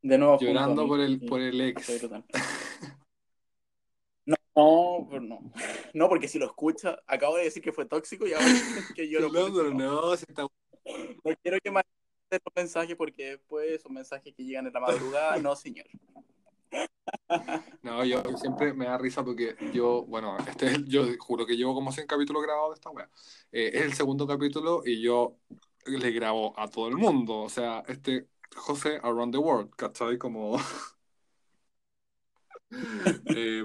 De 0.00 0.16
nuevo 0.16 0.38
Llorando 0.38 0.86
por 0.86 1.00
el, 1.00 1.20
por 1.20 1.40
el 1.40 1.60
ex. 1.60 1.86
No, 4.58 5.06
pues 5.08 5.22
no. 5.22 5.38
No, 5.94 6.08
porque 6.08 6.26
si 6.26 6.36
lo 6.36 6.46
escucha, 6.46 6.98
acabo 7.06 7.36
de 7.36 7.44
decir 7.44 7.62
que 7.62 7.72
fue 7.72 7.86
tóxico 7.86 8.26
y 8.26 8.32
ahora 8.32 8.44
que 8.96 9.08
yo 9.08 9.20
lo 9.20 9.28
No, 9.28 9.48
no, 9.48 9.70
no, 9.70 10.16
si 10.16 10.24
está 10.28 10.42
No 10.42 10.50
quiero 11.40 11.58
que 11.62 11.70
manden 11.70 11.92
los 12.30 12.40
mensajes 12.56 12.96
porque 12.96 13.30
después 13.30 13.80
son 13.80 13.94
mensajes 13.94 14.34
que 14.34 14.44
llegan 14.44 14.66
en 14.66 14.72
la 14.72 14.80
madrugada. 14.80 15.36
No, 15.38 15.54
señor. 15.54 15.86
No, 17.82 18.04
yo 18.04 18.22
siempre 18.36 18.74
me 18.74 18.84
da 18.86 18.98
risa 18.98 19.24
porque 19.24 19.54
yo, 19.72 20.04
bueno, 20.06 20.36
este 20.46 20.66
es 20.66 20.84
yo 20.86 21.06
juro 21.18 21.46
que 21.46 21.56
llevo 21.56 21.74
como 21.74 21.92
100 21.92 22.06
capítulos 22.06 22.42
grabados 22.42 22.70
de 22.70 22.74
esta 22.74 22.90
wea. 22.90 23.08
Eh, 23.52 23.70
es 23.74 23.82
el 23.82 23.94
segundo 23.94 24.26
capítulo 24.26 24.82
y 24.84 25.00
yo 25.00 25.36
le 25.86 26.10
grabo 26.10 26.58
a 26.58 26.68
todo 26.68 26.88
el 26.88 26.96
mundo. 26.96 27.38
O 27.40 27.48
sea, 27.48 27.82
este 27.86 28.26
José 28.56 28.98
Around 29.02 29.32
the 29.32 29.38
World, 29.38 29.70
¿cachai? 29.76 30.18
Como. 30.18 30.58
Eh, 33.34 33.64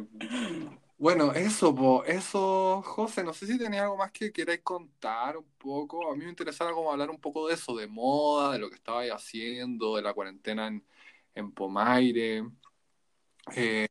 bueno, 0.98 1.34
eso, 1.34 1.74
po, 1.76 2.04
eso, 2.06 2.82
José, 2.84 3.24
no 3.24 3.34
sé 3.34 3.46
si 3.48 3.58
tenéis 3.58 3.82
algo 3.84 3.98
más 3.98 4.12
que 4.12 4.32
queráis 4.32 4.62
contar 4.62 5.38
un 5.38 5.50
poco. 5.58 6.12
A 6.12 6.16
mí 6.16 6.24
me 6.24 6.30
interesaba 6.30 6.72
como 6.74 6.92
hablar 6.92 7.10
un 7.10 7.20
poco 7.20 7.48
de 7.48 7.56
eso, 7.56 7.76
de 7.76 7.88
moda, 7.88 8.54
de 8.54 8.60
lo 8.60 8.70
que 8.70 8.76
estabais 8.76 9.12
haciendo, 9.12 9.96
de 9.98 10.02
la 10.04 10.14
cuarentena 10.14 10.68
en, 10.68 10.86
en 11.36 11.52
Pomaire. 11.52 12.44
Eh, 13.56 13.88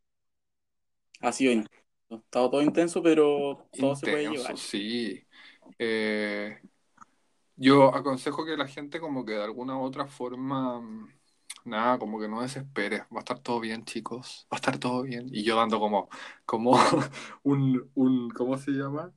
Ha 1.21 1.33
sido 1.33 1.53
intenso. 1.53 1.83
Ha 2.11 2.15
estado 2.17 2.51
todo 2.51 2.63
intenso, 2.63 3.03
pero 3.03 3.69
todo 3.79 3.97
se 3.97 4.07
puede 4.09 4.29
Intenso, 4.29 4.29
llevar. 4.29 4.57
sí. 4.57 5.27
Eh, 5.79 6.61
yo 7.57 7.95
aconsejo 7.95 8.45
que 8.45 8.57
la 8.57 8.69
gente 8.69 9.01
como 9.01 9.25
que 9.25 9.33
de 9.35 9.45
alguna 9.45 9.77
u 9.79 9.83
otra 9.83 10.07
forma, 10.07 10.81
mm, 10.81 11.09
nada, 11.65 11.99
como 11.99 12.21
que 12.21 12.29
no 12.29 12.43
desespere. 12.43 12.99
Va 13.15 13.19
a 13.19 13.21
estar 13.21 13.39
todo 13.41 13.61
bien, 13.61 13.85
chicos. 13.85 14.47
Va 14.53 14.57
a 14.57 14.61
estar 14.61 14.79
todo 14.79 15.03
bien. 15.03 15.29
Y 15.33 15.45
yo 15.45 15.57
dando 15.57 15.81
como, 15.81 16.09
como 16.45 16.73
un, 17.43 17.91
un, 17.95 18.31
¿cómo 18.31 18.59
se 18.59 18.73
llama? 18.73 19.13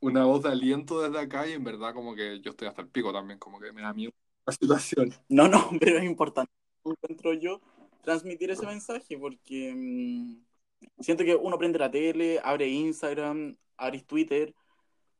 Una 0.00 0.24
voz 0.24 0.42
de 0.42 0.50
aliento 0.50 1.00
desde 1.00 1.18
acá 1.18 1.48
y 1.48 1.52
en 1.52 1.64
verdad 1.64 1.94
como 1.94 2.14
que 2.14 2.40
yo 2.40 2.50
estoy 2.50 2.68
hasta 2.68 2.82
el 2.82 2.88
pico 2.88 3.12
también, 3.12 3.38
como 3.38 3.58
que 3.58 3.72
me 3.72 3.82
da 3.82 3.92
miedo 3.92 4.12
la 4.46 4.52
situación. 4.52 5.14
No, 5.28 5.48
no, 5.48 5.70
pero 5.80 5.98
es 5.98 6.04
importante, 6.04 6.52
encuentro 6.84 7.32
yo, 7.34 7.60
transmitir 8.02 8.50
ese 8.50 8.66
mensaje 8.66 9.18
porque 9.18 9.72
mm, 9.74 11.02
siento 11.02 11.24
que 11.24 11.34
uno 11.34 11.58
prende 11.58 11.78
la 11.78 11.90
tele, 11.90 12.40
abre 12.44 12.68
Instagram, 12.68 13.56
abre 13.76 14.02
Twitter, 14.02 14.54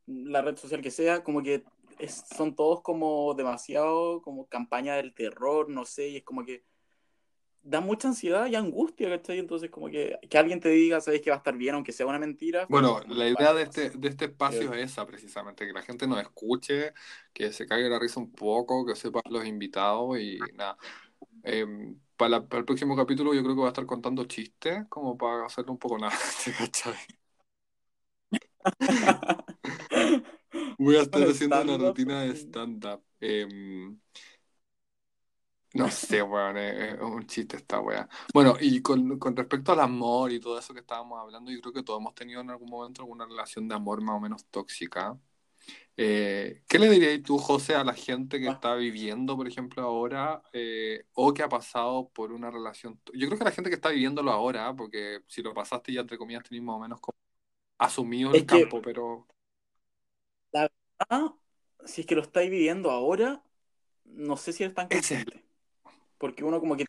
la 0.06 0.42
red 0.42 0.56
social 0.56 0.82
que 0.82 0.90
sea, 0.90 1.22
como 1.24 1.42
que 1.42 1.64
es- 1.98 2.24
son 2.36 2.54
todos 2.54 2.82
como 2.82 3.34
demasiado 3.34 4.22
como 4.22 4.46
campaña 4.48 4.96
del 4.96 5.14
terror, 5.14 5.68
no 5.68 5.84
sé, 5.84 6.08
y 6.08 6.16
es 6.18 6.24
como 6.24 6.44
que 6.44 6.64
da 7.62 7.80
mucha 7.80 8.08
ansiedad 8.08 8.46
y 8.46 8.54
angustia, 8.56 9.08
¿cachai? 9.08 9.38
Entonces 9.38 9.70
como 9.70 9.88
que, 9.88 10.18
que 10.28 10.38
alguien 10.38 10.60
te 10.60 10.68
diga, 10.68 11.00
sabes 11.00 11.22
que 11.22 11.30
va 11.30 11.36
a 11.36 11.38
estar 11.38 11.56
bien, 11.56 11.74
aunque 11.74 11.92
sea 11.92 12.06
una 12.06 12.18
mentira. 12.18 12.66
Bueno, 12.68 13.00
la 13.08 13.26
idea 13.28 13.54
de 13.54 13.62
este, 13.62 13.90
de 13.90 14.08
este 14.08 14.26
espacio 14.26 14.60
Creo- 14.70 14.74
es 14.74 14.92
esa 14.92 15.06
precisamente, 15.06 15.66
que 15.66 15.72
la 15.72 15.82
gente 15.82 16.06
nos 16.06 16.20
escuche, 16.20 16.92
que 17.32 17.52
se 17.52 17.66
caiga 17.66 17.88
la 17.88 17.98
risa 17.98 18.20
un 18.20 18.30
poco, 18.32 18.84
que 18.84 18.94
sepan 18.94 19.22
los 19.30 19.46
invitados 19.46 20.18
y 20.18 20.38
nada. 20.54 20.76
Eh, 21.42 21.66
para, 22.16 22.30
la- 22.30 22.46
para 22.48 22.60
el 22.60 22.64
próximo 22.66 22.96
capítulo 22.96 23.34
yo 23.34 23.42
creo 23.42 23.54
que 23.54 23.60
voy 23.60 23.66
a 23.66 23.68
estar 23.68 23.86
contando 23.86 24.24
chistes, 24.24 24.86
como 24.88 25.16
para 25.16 25.46
hacerlo 25.46 25.72
un 25.72 25.78
poco 25.78 25.98
nada, 25.98 26.14
¿te 26.44 26.52
cachai? 26.70 26.94
Voy 30.78 30.96
a 30.96 31.02
estar 31.02 31.22
haciendo 31.22 31.60
una 31.62 31.76
rutina 31.78 32.22
de 32.22 32.30
stand-up. 32.36 33.02
Em, 33.20 33.98
no 35.74 35.90
sé, 35.90 36.22
weón, 36.22 36.56
es, 36.56 36.94
es 36.94 37.00
un 37.00 37.26
chiste 37.26 37.56
esta 37.56 37.80
weá. 37.80 38.08
Bueno, 38.32 38.56
y 38.60 38.80
con, 38.80 39.18
con 39.18 39.34
respecto 39.34 39.72
al 39.72 39.80
amor 39.80 40.30
y 40.30 40.38
todo 40.38 40.58
eso 40.58 40.72
que 40.72 40.80
estábamos 40.80 41.18
hablando, 41.20 41.50
yo 41.50 41.60
creo 41.60 41.72
que 41.72 41.82
todos 41.82 42.00
hemos 42.00 42.14
tenido 42.14 42.40
en 42.40 42.50
algún 42.50 42.70
momento 42.70 43.02
alguna 43.02 43.26
relación 43.26 43.66
de 43.68 43.74
amor 43.74 44.00
más 44.00 44.16
o 44.16 44.20
menos 44.20 44.44
tóxica. 44.46 45.18
Eh, 45.96 46.62
¿qué 46.68 46.78
le 46.78 46.90
dirías 46.90 47.22
tú, 47.22 47.38
José, 47.38 47.74
a 47.74 47.84
la 47.84 47.94
gente 47.94 48.40
que 48.40 48.48
Ah. 48.48 48.52
está 48.52 48.74
viviendo, 48.74 49.36
por 49.36 49.48
ejemplo, 49.48 49.82
ahora, 49.82 50.42
eh, 50.52 51.06
o 51.14 51.32
que 51.34 51.42
ha 51.42 51.48
pasado 51.48 52.08
por 52.10 52.32
una 52.32 52.50
relación? 52.50 53.00
Yo 53.12 53.26
creo 53.26 53.38
que 53.38 53.44
la 53.44 53.50
gente 53.52 53.70
que 53.70 53.76
está 53.76 53.90
viviéndolo 53.90 54.30
ahora, 54.32 54.74
porque 54.76 55.22
si 55.26 55.42
lo 55.42 55.54
pasaste 55.54 55.92
ya 55.92 56.00
entre 56.02 56.18
comillas 56.18 56.44
tenés 56.44 56.62
más 56.62 56.76
o 56.76 56.80
menos 56.80 57.00
como 57.00 57.16
asumido 57.78 58.30
el 58.30 58.36
Es 58.36 58.42
que- 58.42 58.62
campo, 58.62 58.82
pero 58.82 59.26
Ah, 60.98 61.34
si 61.84 62.00
es 62.02 62.06
que 62.06 62.14
lo 62.14 62.22
estáis 62.22 62.50
viviendo 62.50 62.90
ahora, 62.90 63.42
no 64.04 64.36
sé 64.36 64.52
si 64.52 64.68
tan 64.70 64.88
Ese 64.90 64.98
es 64.98 65.10
el- 65.12 65.24
consciente. 65.26 65.44
Porque 66.18 66.44
uno 66.44 66.60
como 66.60 66.76
que 66.76 66.86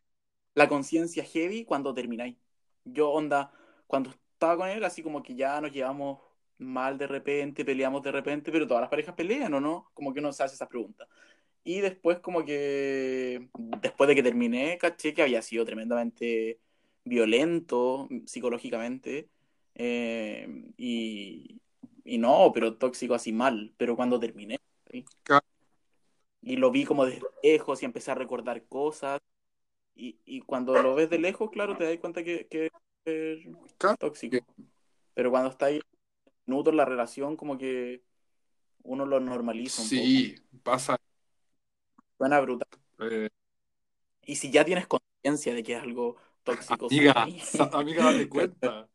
la 0.56 0.70
conciencia 0.70 1.24
heavy 1.26 1.66
cuando 1.66 1.94
termináis. 1.94 2.38
Yo, 2.86 3.12
onda, 3.12 3.52
cuando 3.88 4.12
estaba 4.12 4.58
con 4.58 4.70
él, 4.70 4.84
así 4.86 5.04
como 5.04 5.24
que 5.24 5.36
ya 5.36 5.62
nos 5.62 5.72
llevamos 5.74 6.22
mal 6.60 6.98
de 6.98 7.08
repente, 7.08 7.66
peleamos 7.66 8.04
de 8.04 8.12
repente, 8.14 8.52
pero 8.52 8.68
todas 8.68 8.82
las 8.82 8.90
parejas 8.92 9.16
pelean, 9.16 9.54
¿o 9.56 9.62
no? 9.62 9.90
Como 9.94 10.14
que 10.14 10.20
uno 10.22 10.34
se 10.34 10.44
hace 10.44 10.56
esa 10.56 10.70
pregunta. 10.70 11.08
Y 11.64 11.82
después 11.82 12.20
como 12.20 12.46
que, 12.46 13.50
después 13.82 14.08
de 14.08 14.16
que 14.16 14.24
terminé, 14.24 14.78
caché 14.78 15.14
que 15.14 15.24
había 15.24 15.42
sido 15.42 15.66
tremendamente 15.66 16.60
violento 17.06 18.08
psicológicamente. 18.26 19.30
eh, 19.76 20.48
y, 20.78 21.62
y 22.06 22.18
no, 22.20 22.52
pero 22.54 22.78
tóxico 22.78 23.16
así 23.16 23.34
mal. 23.34 23.74
Pero 23.78 23.98
cuando 23.98 24.20
terminé, 24.20 24.60
y 26.42 26.58
lo 26.58 26.72
vi 26.72 26.86
como 26.86 27.06
desde 27.06 27.24
lejos 27.44 27.82
y 27.82 27.86
empecé 27.86 28.12
a 28.12 28.16
recordar 28.16 28.66
cosas. 28.68 29.20
Y, 29.96 30.20
y 30.26 30.42
cuando 30.42 30.74
lo 30.82 30.96
ves 30.96 31.10
de 31.10 31.20
lejos, 31.20 31.50
claro, 31.52 31.76
te 31.76 31.86
das 31.86 31.98
cuenta 31.98 32.24
que, 32.24 32.48
que 32.48 32.70
es 33.06 33.48
tóxico. 33.98 34.38
Pero 35.14 35.32
cuando 35.32 35.50
está 35.50 35.68
ahí 35.68 35.82
minutos 36.46 36.72
en 36.72 36.78
la 36.78 36.86
relación, 36.86 37.36
como 37.36 37.58
que 37.58 38.04
uno 38.84 39.06
lo 39.06 39.20
normaliza 39.20 39.82
un 39.82 39.88
sí, 39.90 40.36
pasa. 40.64 40.98
Suena 42.18 42.40
brutal. 42.42 42.68
eh, 43.00 43.30
Y 44.26 44.36
si 44.36 44.52
ya 44.52 44.64
tienes 44.66 44.88
conciencia 44.88 45.54
de 45.54 45.64
que 45.64 45.74
es 45.76 45.82
algo 45.82 46.18
tóxico, 46.44 46.88
amiga, 46.88 47.14
sal. 47.14 47.70
sa- 47.70 47.70
amiga, 47.80 48.04
date 48.12 48.30
cuenta. 48.30 48.88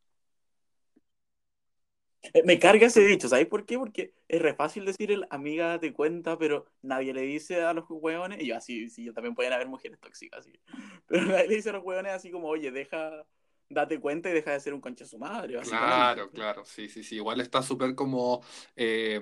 Eh, 2.33 2.43
Me 2.45 2.59
carga 2.59 2.87
ese 2.87 3.01
dicho, 3.01 3.27
¿sabes 3.27 3.47
por 3.47 3.65
qué? 3.65 3.77
Porque 3.77 4.13
es 4.27 4.41
re 4.41 4.53
fácil 4.53 4.85
decir 4.85 5.11
el 5.11 5.25
amiga 5.29 5.67
date 5.67 5.93
cuenta, 5.93 6.37
pero 6.37 6.65
nadie 6.81 7.13
le 7.13 7.21
dice 7.21 7.61
a 7.63 7.73
los 7.73 7.85
hueones, 7.89 8.41
y 8.41 8.47
yo 8.47 8.55
así, 8.55 8.89
sí, 8.89 9.03
yo 9.05 9.13
también 9.13 9.35
pueden 9.35 9.53
haber 9.53 9.67
mujeres 9.67 9.99
tóxicas, 9.99 10.41
así. 10.41 10.53
Pero 11.07 11.25
nadie 11.25 11.47
le 11.47 11.55
dice 11.55 11.69
a 11.69 11.73
los 11.73 11.83
hueones 11.83 12.13
así 12.13 12.31
como, 12.31 12.47
oye, 12.47 12.71
deja, 12.71 13.25
date 13.69 13.99
cuenta 13.99 14.29
y 14.29 14.33
deja 14.33 14.51
de 14.51 14.59
ser 14.59 14.73
un 14.73 14.81
concha 14.81 15.05
su 15.05 15.17
madre. 15.17 15.57
Claro, 15.61 16.29
claro, 16.29 16.63
sí, 16.65 16.89
sí, 16.89 17.03
sí. 17.03 17.15
Igual 17.15 17.41
está 17.41 17.61
súper 17.61 17.95
como. 17.95 18.41
eh, 18.75 19.21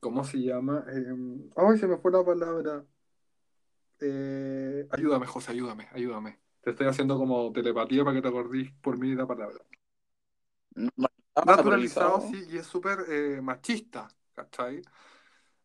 ¿cómo 0.00 0.24
se 0.24 0.38
llama? 0.38 0.84
Eh, 0.88 1.50
ay, 1.56 1.78
se 1.78 1.86
me 1.86 1.98
fue 1.98 2.10
la 2.10 2.24
palabra. 2.24 2.84
Eh, 4.00 4.86
ayúdame, 4.90 5.26
José, 5.26 5.52
ayúdame, 5.52 5.88
ayúdame. 5.92 6.38
Te 6.62 6.70
estoy 6.70 6.86
haciendo 6.86 7.18
como 7.18 7.52
telepatía 7.52 8.04
para 8.04 8.16
que 8.16 8.22
te 8.22 8.28
acordís 8.28 8.72
por 8.82 8.98
mí 8.98 9.14
la 9.14 9.26
palabra. 9.26 9.58
Ah, 11.34 11.44
Naturalizado, 11.46 12.20
sí, 12.22 12.44
y 12.50 12.58
es 12.58 12.66
súper 12.66 13.04
eh, 13.08 13.40
machista, 13.40 14.08
¿cachai? 14.34 14.82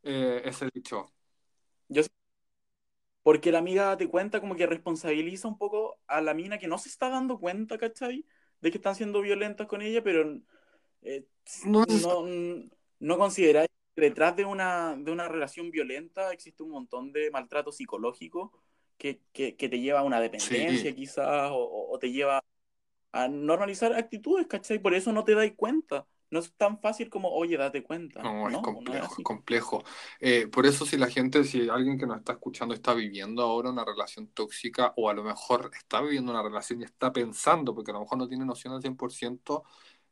Eh, 0.03 0.41
ese 0.45 0.69
dicho. 0.73 1.11
Yo 1.89 2.03
Porque 3.23 3.51
la 3.51 3.59
amiga 3.59 3.85
date 3.85 4.07
cuenta 4.07 4.39
como 4.39 4.55
que 4.55 4.67
responsabiliza 4.67 5.47
un 5.47 5.57
poco 5.57 5.97
a 6.07 6.21
la 6.21 6.33
mina 6.33 6.59
que 6.59 6.67
no 6.67 6.77
se 6.77 6.89
está 6.89 7.09
dando 7.09 7.39
cuenta, 7.39 7.77
¿cachai? 7.77 8.25
De 8.61 8.71
que 8.71 8.77
están 8.77 8.95
siendo 8.95 9.21
violentas 9.21 9.67
con 9.67 9.81
ella, 9.81 10.03
pero 10.03 10.39
eh, 11.01 11.25
No 11.65 11.85
no, 11.87 12.23
no 12.99 13.17
consideráis 13.17 13.69
que 13.95 14.01
detrás 14.01 14.35
de 14.35 14.45
una, 14.45 14.95
de 14.97 15.11
una 15.11 15.27
relación 15.27 15.71
violenta 15.71 16.31
existe 16.33 16.61
un 16.63 16.69
montón 16.71 17.11
de 17.11 17.31
maltrato 17.31 17.71
psicológico 17.71 18.51
que, 18.97 19.21
que, 19.33 19.55
que 19.55 19.69
te 19.69 19.79
lleva 19.79 19.99
a 20.01 20.03
una 20.03 20.19
dependencia 20.21 20.91
Sí. 20.91 20.95
quizás 20.95 21.51
o, 21.51 21.55
o- 21.57 21.93
o 21.95 21.99
te 21.99 22.11
lleva 22.11 22.43
a 23.15 23.29
normalizar 23.29 23.93
actitudes, 23.93 24.47
¿cachai? 24.47 24.79
Por 24.79 24.93
eso 24.93 25.13
no 25.13 25.23
te 25.23 25.35
dais 25.35 25.53
cuenta. 25.55 26.05
no 26.31 26.39
es 26.39 26.53
tan 26.57 26.79
fácil 26.81 27.09
como, 27.09 27.29
oye, 27.29 27.55
date 27.55 27.81
cuenta. 27.81 28.21
No, 28.21 28.47
es 28.47 28.53
No, 28.53 28.59
no 28.59 28.61
complejo, 28.61 29.15
es 29.17 29.23
complejo. 29.23 29.83
Eh, 30.19 30.47
por 30.47 30.65
eso 30.65 30.85
si 30.85 30.97
la 30.97 31.07
gente, 31.07 31.45
si 31.45 31.69
alguien 31.69 31.97
que 31.97 32.05
nos 32.05 32.17
está 32.17 32.33
escuchando 32.33 32.73
está 32.73 32.93
viviendo 32.93 33.41
ahora 33.43 33.69
una 33.69 33.85
relación 33.85 34.27
tóxica 34.29 34.93
o 34.97 35.09
a 35.09 35.13
lo 35.13 35.23
mejor 35.23 35.71
está 35.77 36.01
viviendo 36.01 36.31
una 36.33 36.43
relación 36.43 36.81
y 36.81 36.83
está 36.83 37.13
pensando, 37.13 37.73
porque 37.73 37.91
a 37.91 37.93
lo 37.93 38.01
mejor 38.01 38.17
no 38.17 38.27
tiene 38.27 38.45
noción 38.45 38.73
al 38.73 38.81
100%, 38.81 39.63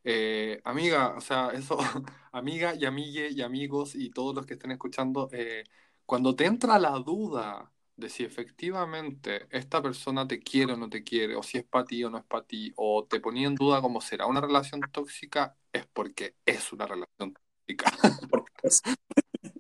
eh, 0.06 0.62
amiga, 0.64 1.16
o 1.18 1.22
sea, 1.22 1.50
eso, 1.50 1.78
amiga 2.32 2.74
y 2.76 2.86
amigue 2.86 3.30
y 3.32 3.42
amigos 3.42 3.96
y 3.96 4.10
todos 4.12 4.34
los 4.36 4.46
que 4.46 4.54
estén 4.54 4.72
escuchando, 4.72 5.30
eh, 5.34 5.66
cuando 6.06 6.36
te 6.36 6.46
entra 6.46 6.80
la 6.80 6.92
duda 7.00 7.73
de 7.96 8.10
si 8.10 8.24
efectivamente 8.24 9.48
esta 9.52 9.82
persona 9.82 10.28
te 10.28 10.40
quiere 10.40 10.74
o 10.74 10.78
no 10.78 10.90
te 10.90 11.04
quiere, 11.04 11.36
o 11.36 11.44
si 11.44 11.58
es 11.60 11.66
para 11.66 11.86
ti 11.86 12.04
o 12.04 12.10
no 12.10 12.18
es 12.20 12.26
para 12.26 12.46
ti, 12.46 12.74
o 12.76 13.06
te 13.06 13.20
ponía 13.20 13.48
en 13.48 13.56
duda 13.56 13.82
cómo 13.82 14.02
será 14.02 14.26
una 14.28 14.42
relación 14.42 14.82
tóxica, 14.92 15.56
es 15.72 15.86
porque 15.88 16.38
es 16.46 16.72
una 16.74 16.88
relación 16.88 17.34
tóxica. 17.34 17.92
Es- 18.64 18.82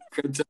¿Cachai? 0.09 0.45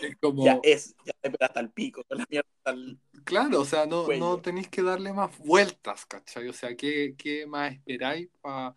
Es 0.00 0.16
como, 0.20 0.44
ya 0.44 0.60
es, 0.62 0.94
ya 1.04 1.12
te 1.20 1.44
hasta 1.44 1.60
el 1.60 1.70
pico, 1.70 2.02
la 2.08 2.24
mierda 2.28 2.48
hasta 2.58 2.70
el- 2.70 2.98
claro, 3.24 3.60
o 3.60 3.64
sea, 3.64 3.86
no, 3.86 4.06
cuello. 4.06 4.20
no 4.20 4.40
tenéis 4.40 4.68
que 4.68 4.82
darle 4.82 5.12
más 5.12 5.36
vueltas, 5.38 6.06
¿cachai? 6.06 6.48
O 6.48 6.52
sea, 6.52 6.76
¿qué, 6.76 7.14
qué 7.16 7.46
más 7.46 7.72
esperáis 7.72 8.28
para 8.40 8.76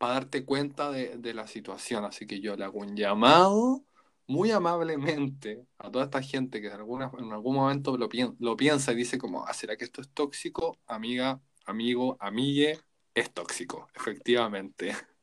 darte 0.00 0.44
cuenta 0.44 0.90
de, 0.90 1.16
de 1.18 1.34
la 1.34 1.46
situación? 1.46 2.04
Así 2.04 2.26
que 2.26 2.40
yo 2.40 2.56
le 2.56 2.64
hago 2.64 2.78
un 2.80 2.96
llamado 2.96 3.84
muy 4.26 4.50
amablemente 4.52 5.66
a 5.78 5.90
toda 5.90 6.04
esta 6.06 6.22
gente 6.22 6.60
que 6.60 6.68
de 6.68 6.74
alguna, 6.74 7.10
en 7.18 7.32
algún 7.32 7.56
momento 7.56 7.96
lo, 7.96 8.08
pien- 8.08 8.36
lo 8.40 8.56
piensa 8.56 8.92
y 8.92 8.96
dice 8.96 9.18
como, 9.18 9.46
ah, 9.46 9.54
¿será 9.54 9.76
que 9.76 9.84
esto 9.84 10.00
es 10.00 10.10
tóxico? 10.12 10.78
Amiga, 10.86 11.40
amigo, 11.66 12.16
amigue, 12.20 12.80
es 13.14 13.32
tóxico, 13.32 13.88
efectivamente. 13.94 14.94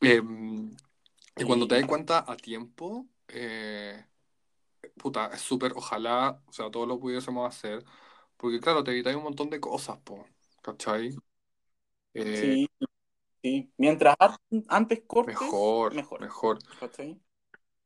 Em, 0.00 0.70
y 1.38 1.44
cuando 1.44 1.66
te 1.68 1.76
das 1.76 1.86
cuenta 1.86 2.24
a 2.30 2.36
tiempo, 2.36 3.08
eh, 3.28 4.06
puta, 4.98 5.28
es 5.34 5.40
súper, 5.42 5.72
ojalá, 5.76 6.42
o 6.46 6.52
sea, 6.52 6.70
todo 6.70 6.86
lo 6.86 7.00
pudiésemos 7.00 7.48
hacer, 7.48 7.84
porque 8.36 8.60
claro, 8.60 8.84
te 8.84 8.92
evitáis 8.92 9.16
un 9.16 9.24
montón 9.24 9.50
de 9.50 9.60
cosas, 9.60 9.98
po, 10.00 10.26
¿cachai? 10.62 11.16
Eh, 12.14 12.56
Sí, 12.56 12.68
sí. 13.42 13.72
Mientras 13.78 14.16
an- 14.20 14.36
antes 14.68 15.02
cortes, 15.06 15.54
mejor, 15.54 15.92
mejor. 15.92 16.20
mejor. 16.20 16.58
¿cachai? 16.76 17.20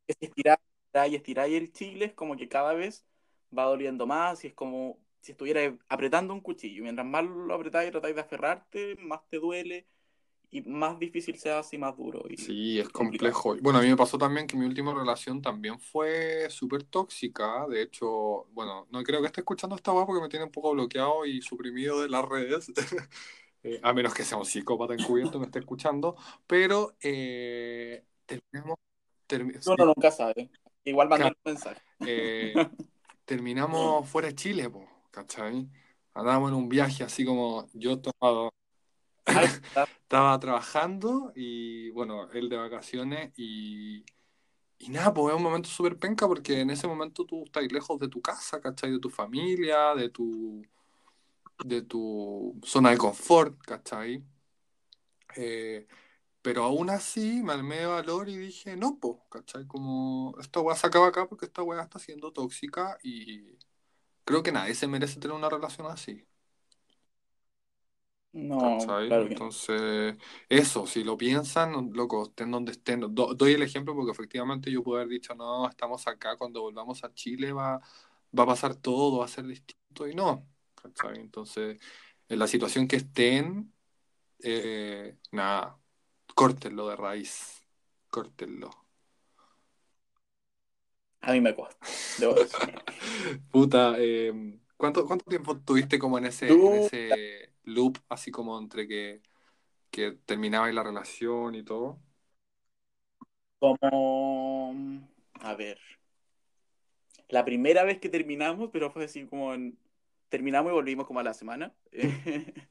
Que 0.09 0.14
si 0.14 0.26
estiráis 0.26 0.59
estiráis, 0.88 1.14
estiráis 1.14 1.54
el 1.56 1.72
chile, 1.72 2.06
es 2.06 2.14
como 2.14 2.36
que 2.36 2.48
cada 2.48 2.74
vez 2.74 3.06
va 3.56 3.64
doliendo 3.64 4.06
más 4.06 4.44
y 4.44 4.48
es 4.48 4.54
como 4.54 4.98
si 5.20 5.32
estuvieras 5.32 5.74
apretando 5.88 6.34
un 6.34 6.40
cuchillo. 6.40 6.82
Mientras 6.82 7.06
más 7.06 7.24
lo 7.24 7.54
apretáis 7.54 7.88
y 7.90 7.92
tratáis 7.92 8.14
de 8.16 8.22
aferrarte, 8.22 8.96
más 9.00 9.20
te 9.30 9.38
duele 9.38 9.86
y 10.50 10.62
más 10.62 10.98
difícil 10.98 11.38
se 11.38 11.50
hace 11.50 11.76
y 11.76 11.78
más 11.78 11.96
duro. 11.96 12.22
Y 12.28 12.38
Sí, 12.38 12.78
es 12.78 12.88
complicado. 12.88 13.32
complejo. 13.32 13.62
Bueno, 13.62 13.80
a 13.80 13.82
mí 13.82 13.88
me 13.88 13.96
pasó 13.96 14.16
también 14.16 14.46
que 14.46 14.56
mi 14.56 14.64
última 14.64 14.94
relación 14.94 15.42
también 15.42 15.78
fue 15.78 16.48
súper 16.50 16.84
tóxica. 16.84 17.66
De 17.68 17.82
hecho, 17.82 18.46
bueno, 18.52 18.86
no 18.90 19.02
creo 19.02 19.20
que 19.20 19.26
esté 19.26 19.42
escuchando 19.42 19.76
esta 19.76 19.92
weá 19.92 20.06
porque 20.06 20.22
me 20.22 20.28
tiene 20.30 20.46
un 20.46 20.52
poco 20.52 20.72
bloqueado 20.72 21.26
y 21.26 21.42
suprimido 21.42 22.00
de 22.00 22.09
las 22.09 22.24
redes. 22.24 22.72
Eh, 23.64 23.80
a 23.82 23.92
menos 23.92 24.14
que 24.14 24.22
sea 24.22 24.38
un 24.38 24.44
psicópata 24.44 24.94
encubierto 24.94 25.40
me 25.40 25.46
esté 25.46 25.59
escuchando. 25.59 26.16
Pero 26.46 26.94
eh, 27.02 28.04
terminamos, 28.24 28.78
termi- 29.29 29.55
Uno 29.66 29.85
nunca 29.87 30.11
sabe. 30.11 30.51
Igual 30.85 31.09
mandé 31.09 31.26
un 31.26 31.37
mensaje. 31.45 31.81
eh, 32.01 32.55
terminamos 33.24 34.09
fuera 34.09 34.29
de 34.29 34.35
Chile, 34.35 34.70
po, 34.70 34.89
¿cachai? 35.11 35.68
Andábamos 36.14 36.51
en 36.51 36.57
un 36.57 36.68
viaje 36.68 37.05
así 37.05 37.24
como 37.24 37.68
yo 37.74 37.93
estaba, 37.93 38.51
estaba 40.03 40.41
trabajando 40.41 41.33
y 41.37 41.91
bueno, 41.91 42.31
él 42.33 42.49
de 42.49 42.57
vacaciones 42.57 43.33
y, 43.37 44.05
y 44.79 44.89
nada, 44.89 45.12
pues 45.12 45.33
es 45.33 45.37
un 45.37 45.43
momento 45.43 45.68
súper 45.68 45.99
penca 45.99 46.26
porque 46.26 46.61
en 46.61 46.70
ese 46.70 46.87
momento 46.89 47.24
tú 47.24 47.45
estás 47.45 47.70
lejos 47.70 47.99
de 48.01 48.09
tu 48.09 48.20
casa, 48.22 48.61
¿cachai? 48.61 48.93
De 48.93 48.99
tu 48.99 49.11
familia, 49.11 49.95
de 49.95 50.09
tu, 50.09 50.64
de 51.64 51.83
tu 51.83 52.59
zona 52.64 52.91
de 52.91 52.99
confort, 52.99 53.59
¿cachai? 53.61 54.24
Eh, 55.37 55.87
pero 56.43 56.64
aún 56.64 56.91
así 56.91 57.43
me 57.43 57.53
armé 57.53 57.78
de 57.78 57.86
valor 57.86 58.28
y 58.28 58.36
dije, 58.39 58.76
no, 58.76 58.99
pues, 59.01 59.16
¿cachai? 59.30 59.66
Como 59.66 60.34
esta 60.41 60.61
weá 60.61 60.76
se 60.76 60.86
acaba 60.86 61.09
acá 61.09 61.28
porque 61.28 61.47
esta 61.47 61.62
weá 61.62 61.82
está 61.82 61.99
siendo 61.99 62.32
tóxica 62.32 62.99
y 63.03 63.59
creo 64.24 64.43
que 64.43 64.53
nadie 64.53 64.74
se 64.76 64.89
merece 64.89 65.20
tener 65.20 65.36
una 65.36 65.51
relación 65.51 65.86
así. 65.89 66.26
No, 68.32 68.97
¿Cachai? 68.97 69.07
claro 69.07 69.28
que. 69.28 69.36
Entonces, 69.36 70.16
eso, 70.49 70.86
si 70.86 71.05
lo 71.05 71.16
piensan, 71.16 71.93
loco, 71.93 72.24
estén 72.24 72.51
donde 72.51 72.72
estén. 72.72 73.01
Do- 73.14 73.34
doy 73.34 73.53
el 73.53 73.62
ejemplo 73.62 73.95
porque 73.95 74.11
efectivamente 74.11 74.70
yo 74.72 74.82
puedo 74.82 74.99
haber 75.01 75.09
dicho, 75.11 75.32
no, 75.36 75.68
estamos 75.68 76.07
acá, 76.09 76.36
cuando 76.36 76.62
volvamos 76.62 77.05
a 77.05 77.14
Chile 77.14 77.53
va, 77.53 77.80
va 78.36 78.43
a 78.43 78.47
pasar 78.47 78.74
todo, 78.74 79.18
va 79.20 79.26
a 79.26 79.28
ser 79.28 79.47
distinto, 79.47 80.09
y 80.09 80.14
no, 80.16 80.49
¿cachai? 80.74 81.18
Entonces, 81.20 81.78
en 82.28 82.39
la 82.41 82.49
situación 82.49 82.89
que 82.89 82.97
estén, 82.97 83.72
eh, 84.41 85.18
nada, 85.32 85.78
córtenlo 86.39 86.89
de 86.89 86.95
raíz, 86.95 87.66
córtenlo. 88.11 88.70
A 91.20 91.32
mí 91.32 91.41
me 91.41 91.53
cuesta. 91.53 91.84
Debo. 92.20 92.36
Puta, 93.51 93.97
eh, 93.99 94.32
¿cuánto, 94.76 95.05
cuánto 95.05 95.24
tiempo 95.24 95.59
tuviste 95.59 95.99
como 95.99 96.16
en 96.16 96.26
ese, 96.26 96.47
en 96.47 96.74
ese 96.74 97.55
loop, 97.64 97.99
así 98.09 98.30
como 98.30 98.57
entre 98.57 98.86
que, 98.86 99.20
que 99.91 100.12
terminabais 100.12 100.72
la 100.72 100.84
relación 100.84 101.57
y 101.57 101.64
todo? 101.64 101.99
Como, 103.59 104.76
a 105.41 105.55
ver, 105.57 105.80
la 107.30 107.45
primera 107.45 107.82
vez 107.82 107.99
que 107.99 108.09
terminamos, 108.09 108.70
pero 108.72 108.93
fue 108.93 109.07
así 109.07 109.26
como 109.26 109.55
en, 109.55 109.76
terminamos 110.28 110.70
y 110.70 110.74
volvimos 110.74 111.05
como 111.05 111.18
a 111.18 111.24
la 111.24 111.34
semana. 111.34 111.74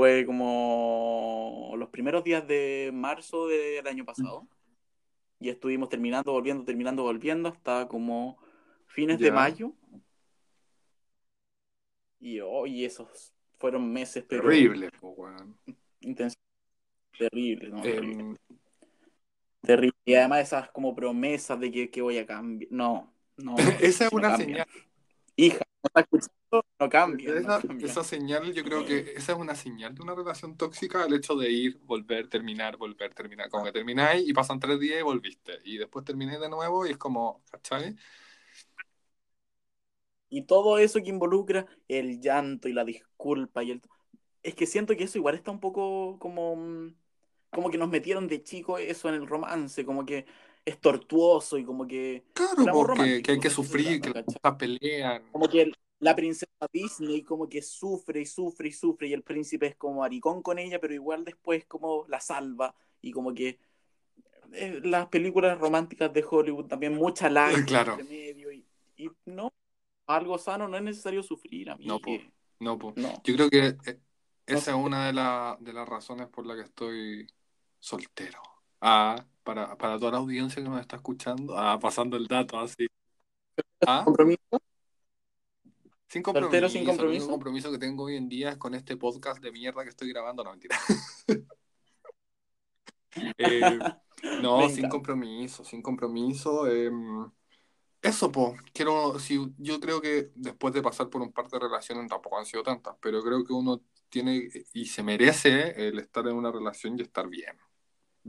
Fue 0.00 0.24
como 0.24 1.74
los 1.76 1.90
primeros 1.90 2.24
días 2.24 2.48
de 2.48 2.90
marzo 2.90 3.48
del 3.48 3.86
año 3.86 4.06
pasado. 4.06 4.48
Y 5.38 5.50
estuvimos 5.50 5.90
terminando, 5.90 6.32
volviendo, 6.32 6.64
terminando, 6.64 7.02
volviendo 7.02 7.50
hasta 7.50 7.86
como 7.86 8.38
fines 8.86 9.18
de 9.18 9.30
mayo. 9.30 9.74
Y 12.18 12.40
hoy 12.40 12.86
esos 12.86 13.34
fueron 13.58 13.92
meses, 13.92 14.24
pero 14.26 14.44
Terrible, 14.44 14.88
weón. 15.02 15.58
intensos. 16.00 16.40
Terribles, 17.18 17.70
¿no? 17.70 17.82
Terrible. 17.82 18.22
Em, 18.22 18.36
Terrible. 19.60 19.98
Y 20.06 20.14
además 20.14 20.40
esas 20.40 20.70
como 20.70 20.94
promesas 20.94 21.60
de 21.60 21.70
que, 21.70 21.90
que 21.90 22.00
voy 22.00 22.16
a 22.16 22.24
cambiar. 22.24 22.72
No, 22.72 23.12
no. 23.36 23.54
esa 23.82 24.06
es 24.06 24.12
una 24.14 24.34
señal. 24.38 24.66
Hija, 25.42 25.58
no 25.82 25.88
está 25.88 26.00
escuchando, 26.00 26.66
no 26.78 26.88
cambia. 26.88 27.34
Esa, 27.34 27.58
no 27.58 27.66
cambia. 27.68 27.86
esa 27.86 28.04
señal, 28.04 28.52
yo 28.52 28.64
creo 28.64 28.84
que 28.84 29.12
esa 29.16 29.32
es 29.32 29.38
una 29.38 29.54
señal 29.54 29.94
de 29.94 30.02
una 30.02 30.14
relación 30.14 30.56
tóxica, 30.56 31.04
el 31.04 31.14
hecho 31.14 31.34
de 31.36 31.50
ir, 31.50 31.78
volver, 31.84 32.28
terminar, 32.28 32.76
volver, 32.76 33.14
terminar. 33.14 33.48
Como 33.48 33.64
que 33.64 33.72
termináis 33.72 34.28
y 34.28 34.32
pasan 34.32 34.60
tres 34.60 34.78
días 34.80 35.00
y 35.00 35.02
volviste. 35.02 35.60
Y 35.64 35.78
después 35.78 36.04
termináis 36.04 36.40
de 36.40 36.48
nuevo 36.48 36.86
y 36.86 36.90
es 36.90 36.98
como, 36.98 37.42
¿cachai? 37.50 37.96
Y 40.28 40.42
todo 40.46 40.78
eso 40.78 41.00
que 41.02 41.10
involucra 41.10 41.66
el 41.88 42.20
llanto 42.20 42.68
y 42.68 42.72
la 42.72 42.84
disculpa 42.84 43.62
y 43.64 43.72
el... 43.72 43.82
Es 44.42 44.54
que 44.54 44.66
siento 44.66 44.96
que 44.96 45.04
eso 45.04 45.18
igual 45.18 45.34
está 45.36 45.50
un 45.50 45.60
poco 45.60 46.18
como... 46.20 46.56
mm, 46.56 46.96
Como 47.52 47.70
que 47.70 47.78
nos 47.78 47.90
metieron 47.90 48.28
de 48.28 48.42
chico 48.44 48.78
eso 48.78 49.08
en 49.10 49.16
el 49.16 49.26
romance, 49.28 49.84
como 49.86 50.06
que 50.06 50.26
es 50.64 50.80
tortuoso 50.80 51.58
y 51.58 51.64
como 51.64 51.86
que... 51.86 52.24
Claro, 52.32 52.64
porque 52.72 53.22
que 53.22 53.32
hay 53.32 53.40
que 53.40 53.50
sufrir, 53.50 54.00
que 54.00 54.10
las 54.10 54.24
cosas 54.24 54.56
pelean. 54.58 55.22
Como 55.32 55.48
que 55.48 55.62
el- 55.62 55.76
la 55.98 56.16
princesa 56.16 56.50
Disney 56.72 57.22
como 57.22 57.46
que 57.48 57.60
sufre 57.60 58.22
y 58.22 58.26
sufre 58.26 58.68
y 58.68 58.72
sufre 58.72 59.08
y 59.08 59.12
el 59.12 59.22
príncipe 59.22 59.66
es 59.66 59.76
como 59.76 60.00
maricón 60.00 60.42
con 60.42 60.58
ella, 60.58 60.80
pero 60.80 60.94
igual 60.94 61.24
después 61.26 61.66
como 61.66 62.06
la 62.08 62.20
salva 62.20 62.74
y 63.02 63.10
como 63.12 63.34
que 63.34 63.58
eh, 64.52 64.80
las 64.82 65.06
películas 65.08 65.58
románticas 65.58 66.12
de 66.12 66.24
Hollywood 66.28 66.66
también 66.66 66.94
mucha 66.94 67.28
lágrima 67.30 67.66
Claro. 67.66 67.92
entre 68.00 68.04
medio 68.08 68.50
y, 68.50 68.64
y 68.96 69.10
no, 69.26 69.52
algo 70.06 70.38
sano 70.38 70.68
no 70.68 70.76
es 70.78 70.82
necesario 70.82 71.22
sufrir, 71.22 71.68
a 71.70 71.76
mí 71.76 71.86
No, 71.86 72.00
po. 72.00 72.12
No, 72.60 72.78
po. 72.78 72.92
no. 72.96 73.22
Yo 73.24 73.34
creo 73.34 73.50
que 73.50 73.66
eh, 73.66 74.00
No 74.48 74.56
esa 74.56 74.70
es 74.70 74.76
una 74.76 75.06
de, 75.06 75.12
la- 75.12 75.56
de 75.60 75.72
las 75.72 75.88
razones 75.88 76.28
por 76.28 76.46
las 76.46 76.56
que 76.56 76.62
estoy 76.64 77.26
soltero. 77.78 78.40
Ah, 78.80 79.22
para, 79.42 79.76
para 79.76 79.98
toda 79.98 80.12
la 80.12 80.18
audiencia 80.18 80.62
que 80.62 80.68
nos 80.68 80.80
está 80.80 80.96
escuchando, 80.96 81.56
ah, 81.56 81.78
pasando 81.80 82.16
el 82.16 82.26
dato 82.26 82.58
así. 82.58 82.86
Ah, 83.86 84.02
¿Compromiso? 84.04 84.38
sin 86.10 86.24
¿Soltero 86.24 86.68
compromiso. 86.68 86.78
El 86.78 87.08
único 87.08 87.28
compromiso? 87.28 87.70
que 87.70 87.78
tengo 87.78 88.04
hoy 88.04 88.16
en 88.16 88.28
día 88.28 88.50
es 88.50 88.56
con 88.56 88.74
este 88.74 88.96
podcast 88.96 89.40
de 89.40 89.52
mierda 89.52 89.84
que 89.84 89.90
estoy 89.90 90.08
grabando. 90.12 90.44
No, 90.44 90.50
mentira. 90.50 90.76
Eh, 93.38 93.76
no, 94.40 94.68
sin 94.68 94.88
compromiso, 94.88 95.64
sin 95.64 95.82
compromiso. 95.82 96.68
em, 96.68 97.28
Eso, 98.00 98.30
po, 98.30 98.54
quiero, 98.72 99.18
si, 99.18 99.52
yo 99.58 99.80
creo 99.80 100.00
que 100.00 100.30
después 100.36 100.72
de 100.72 100.80
pasar 100.80 101.10
por 101.10 101.20
un 101.20 101.32
par 101.32 101.48
de 101.48 101.58
relaciones, 101.58 102.08
tampoco 102.08 102.38
han 102.38 102.46
sido 102.46 102.62
tantas, 102.62 102.94
pero 103.00 103.20
creo 103.20 103.44
que 103.44 103.52
uno 103.52 103.82
tiene 104.08 104.48
y 104.72 104.86
se 104.86 105.02
merece 105.02 105.88
el 105.88 105.98
estar 105.98 106.26
en 106.28 106.36
una 106.36 106.52
relación 106.52 106.96
y 106.98 107.02
estar 107.02 107.28
bien. 107.28 107.56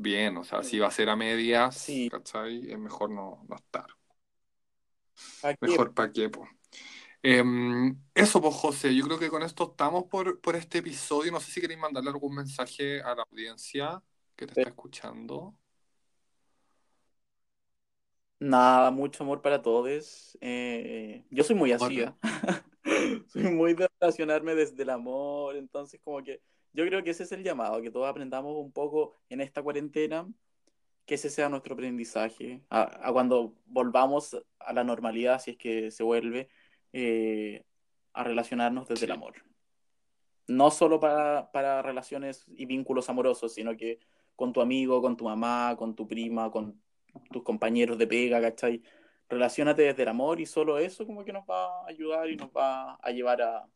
Bien, 0.02 0.36
o 0.38 0.44
sea, 0.44 0.64
si 0.64 0.80
va 0.80 0.88
a 0.88 0.92
ser 0.92 1.10
a 1.10 1.16
medias, 1.16 1.78
Sí. 1.78 2.10
¿cachai? 2.10 2.72
Es 2.72 2.80
mejor 2.80 3.12
no, 3.12 3.46
no 3.48 3.56
estar. 3.56 3.86
Mejor 5.60 5.94
para 5.94 6.12
qué, 6.12 6.28
po. 6.28 6.48
Em, 7.22 7.96
eso, 8.16 8.42
pues, 8.42 8.56
José, 8.56 8.96
yo 8.96 9.06
creo 9.06 9.20
que 9.20 9.30
con 9.30 9.44
esto 9.44 9.70
estamos 9.72 10.06
por, 10.06 10.42
por 10.42 10.56
este 10.56 10.80
episodio. 10.80 11.32
No 11.32 11.40
sé 11.40 11.52
si 11.52 11.62
queréis 11.62 11.80
mandarle 11.80 12.10
algún 12.10 12.34
mensaje 12.34 13.00
a 13.02 13.14
la 13.14 13.22
audiencia 13.30 14.02
que 14.36 14.48
te 14.48 14.60
está 14.60 14.70
escuchando. 14.72 15.56
Nada, 18.40 18.90
mucho 18.90 19.24
amor 19.24 19.44
para 19.44 19.62
todos. 19.62 20.36
Eh, 20.42 21.24
yo 21.30 21.44
soy 21.44 21.56
muy 21.56 21.74
así. 21.74 22.02
¿ah? 22.02 22.18
Soy 23.28 23.44
muy 23.44 23.76
de 23.76 23.88
relacionarme 24.00 24.56
desde 24.56 24.82
el 24.82 24.90
amor, 24.90 25.56
entonces 25.56 26.02
como 26.04 26.24
que 26.24 26.42
yo 26.74 26.86
creo 26.86 27.04
que 27.04 27.12
ese 27.12 27.24
es 27.24 27.32
el 27.32 27.44
llamado, 27.44 27.82
que 27.82 27.92
todos 27.92 28.08
aprendamos 28.10 28.56
un 28.58 28.72
poco 28.72 29.16
en 29.30 29.42
esta 29.42 29.62
cuarentena, 29.62 30.28
que 31.06 31.16
ese 31.16 31.30
sea 31.30 31.50
nuestro 31.50 31.74
aprendizaje, 31.74 32.62
a, 32.70 33.08
a 33.08 33.12
cuando 33.12 33.56
volvamos 33.66 34.38
a 34.60 34.74
la 34.74 34.84
normalidad, 34.84 35.42
si 35.42 35.52
es 35.52 35.58
que 35.58 35.92
se 35.92 36.04
vuelve, 36.04 36.48
eh, 36.94 37.64
a 38.14 38.24
relacionarnos 38.24 38.88
desde 38.88 39.00
Sí. 39.02 39.06
el 39.06 39.12
amor. 39.12 39.34
No 40.48 40.70
solo 40.72 41.00
para, 41.00 41.52
para 41.52 41.82
relaciones 41.82 42.46
y 42.56 42.66
vínculos 42.66 43.10
amorosos, 43.10 43.54
sino 43.54 43.76
que 43.78 44.00
con 44.36 44.52
tu 44.54 44.62
amigo, 44.62 45.02
con 45.02 45.16
tu 45.16 45.26
mamá, 45.26 45.76
con 45.78 45.96
tu 45.96 46.08
prima, 46.08 46.52
con 46.52 46.82
tus 47.32 47.44
compañeros 47.44 47.98
de 47.98 48.08
pega, 48.08 48.42
¿cachai? 48.42 48.82
Relaciónate 49.30 49.84
desde 49.84 50.04
el 50.04 50.10
amor 50.10 50.40
y 50.42 50.46
solo 50.46 50.78
eso 50.78 51.06
como 51.06 51.24
que 51.24 51.32
nos 51.32 51.46
va 51.46 51.84
a 51.84 51.88
ayudar 51.88 52.30
y 52.30 52.36
nos 52.36 52.50
va 52.50 52.96
a 52.96 53.12
llevar 53.12 53.42
a, 53.42 53.68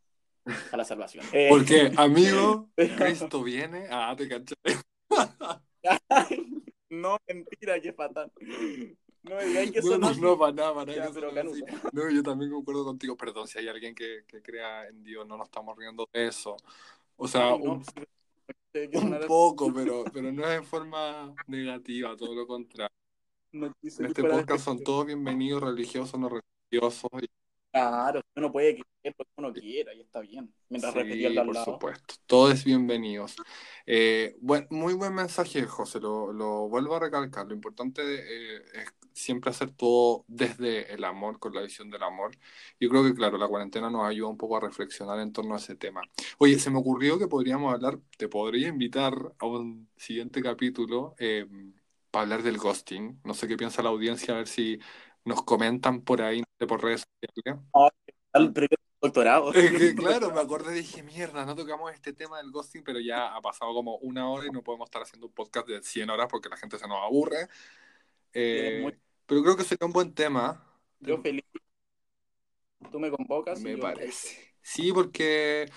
a 0.72 0.78
la 0.78 0.86
salvación. 0.86 1.26
Eh, 1.34 1.48
Porque, 1.50 1.92
amigo, 1.98 2.70
Cristo 2.98 3.44
viene. 3.44 3.88
Ah, 3.90 4.16
te 4.18 4.28
caché. 4.28 4.56
no, 6.90 7.18
mentira, 7.28 7.80
qué 7.82 7.94
fatal. 7.94 8.32
No 9.24 9.40
digáis 9.42 9.72
que 9.72 9.82
No, 9.82 9.88
eso 9.88 9.98
no, 9.98 10.14
no, 10.14 10.38
para 10.38 10.52
nada, 10.52 10.74
para 10.76 10.94
Ya, 10.94 11.00
nada. 11.02 11.12
pero 11.14 11.32
no 11.94 12.10
yo 12.12 12.24
también 12.24 12.52
concuerdo 12.52 12.86
contigo. 12.86 13.18
Perdón, 13.18 13.48
si 13.48 13.58
hay 13.58 13.68
alguien 13.68 13.96
que, 13.96 14.24
que 14.28 14.42
crea 14.42 14.88
en 14.88 15.04
Dios, 15.04 15.26
no 15.28 15.36
nos 15.38 15.48
estamos 15.48 15.76
riendo 15.78 16.08
de 16.14 16.28
eso. 16.28 16.56
O 17.18 17.28
sea, 17.28 17.54
Ay, 17.54 17.60
no, 17.64 17.72
un, 17.74 17.84
un 19.14 19.20
poco, 19.28 19.74
pero, 19.74 20.04
pero 20.14 20.32
no 20.32 20.48
es 20.48 20.58
en 20.60 20.64
forma 20.64 21.34
negativa, 21.48 22.16
todo 22.16 22.36
lo 22.36 22.46
contrario. 22.46 22.96
no 23.52 23.68
En 23.68 23.74
este 24.06 24.24
podcast 24.24 24.64
son 24.64 24.84
todos 24.84 25.06
bienvenidos, 25.08 25.64
religiosos 25.64 26.20
no 26.20 26.30
religiosos. 26.30 27.10
y- 27.22 27.30
Claro, 27.76 28.22
uno 28.38 28.54
puede 28.54 28.76
creer 28.76 29.16
lo 29.18 29.26
que 29.26 29.32
uno 29.36 29.52
quiera 29.54 29.94
y 29.94 30.00
está 30.00 30.22
bien. 30.22 30.50
Mientras 30.70 30.94
Sí, 30.94 31.00
respete 31.00 31.28
al 31.28 31.46
por 31.46 31.56
lado. 31.56 31.66
supuesto. 31.74 32.16
Todos 32.26 32.64
bienvenidos. 32.64 33.36
Eh, 33.86 34.38
buen- 34.40 34.66
muy 34.70 34.94
buen 34.94 35.14
mensaje, 35.14 35.64
José. 35.66 36.00
Lo, 36.00 36.32
lo 36.32 36.70
vuelvo 36.70 36.96
a 36.96 37.02
recalcar. 37.02 37.46
Lo 37.48 37.54
importante 37.54 38.02
eh, 38.02 38.62
es 38.76 38.94
siempre 39.12 39.50
hacer 39.50 39.72
todo 39.72 40.24
desde 40.30 40.94
el 40.94 41.04
amor, 41.04 41.38
con 41.38 41.54
la 41.54 41.62
visión 41.64 41.90
del 41.90 42.04
amor. 42.04 42.32
Yo 42.80 42.88
creo 42.88 43.04
que, 43.04 43.14
claro, 43.14 43.38
la 43.38 43.50
cuarentena 43.50 43.90
nos 43.90 44.06
ayuda 44.08 44.30
un 44.30 44.38
poco 44.38 44.56
a 44.56 44.62
reflexionar 44.62 45.20
en 45.20 45.34
torno 45.34 45.56
a 45.56 45.58
ese 45.58 45.76
tema. 45.76 46.00
Oye, 46.38 46.58
se 46.60 46.70
me 46.72 46.80
ocurrió 46.80 47.20
que 47.20 47.28
podríamos 47.28 47.74
hablar, 47.74 48.00
te 48.18 48.30
podría 48.30 48.70
invitar 48.70 49.14
a 49.38 49.46
un 49.48 49.90
siguiente 49.98 50.42
capítulo 50.42 51.14
eh, 51.20 51.46
para 52.10 52.24
hablar 52.24 52.44
del 52.44 52.58
ghosting. 52.58 53.20
No 53.26 53.34
sé 53.34 53.50
qué 53.50 53.58
piensa 53.58 53.84
la 53.84 53.90
audiencia, 53.90 54.34
a 54.34 54.38
ver 54.38 54.48
si 54.48 54.80
nos 55.26 55.44
comentan 55.44 56.02
por 56.02 56.22
ahí, 56.22 56.44
por 56.68 56.84
redes 56.84 57.06
sociales. 57.34 57.62
Al 58.32 58.54
primer 58.54 58.80
doctorado. 59.02 59.54
Es 59.54 59.72
que 59.72 59.96
claro, 59.96 60.32
me 60.32 60.40
acordé 60.40 60.74
y 60.74 60.82
dije, 60.82 61.04
mierda, 61.04 61.46
no 61.46 61.56
tocamos 61.56 61.92
este 61.94 62.14
tema 62.14 62.38
del 62.38 62.52
ghosting, 62.52 62.84
pero 62.84 63.00
ya 63.00 63.36
ha 63.36 63.42
pasado 63.42 63.74
como 63.74 63.98
una 63.98 64.30
hora 64.30 64.48
y 64.48 64.52
no 64.52 64.64
podemos 64.64 64.88
estar 64.88 65.02
haciendo 65.02 65.28
un 65.28 65.34
podcast 65.34 65.68
de 65.68 65.82
100 65.82 66.10
horas 66.10 66.28
porque 66.30 66.50
la 66.50 66.58
gente 66.58 66.78
se 66.78 66.88
nos 66.88 66.98
aburre. 67.04 67.48
Eh, 68.34 68.98
pero 69.26 69.42
creo 69.42 69.58
que 69.58 69.64
sería 69.64 69.86
un 69.88 69.94
buen 69.94 70.14
tema. 70.14 70.64
Yo 71.00 71.18
feliz. 71.22 71.46
Tú 72.92 73.00
me 73.00 73.10
convocas. 73.10 73.60
Me 73.62 73.72
yo- 73.76 73.80
parece. 73.80 74.54
Sí, 74.62 74.92
porque 74.92 75.70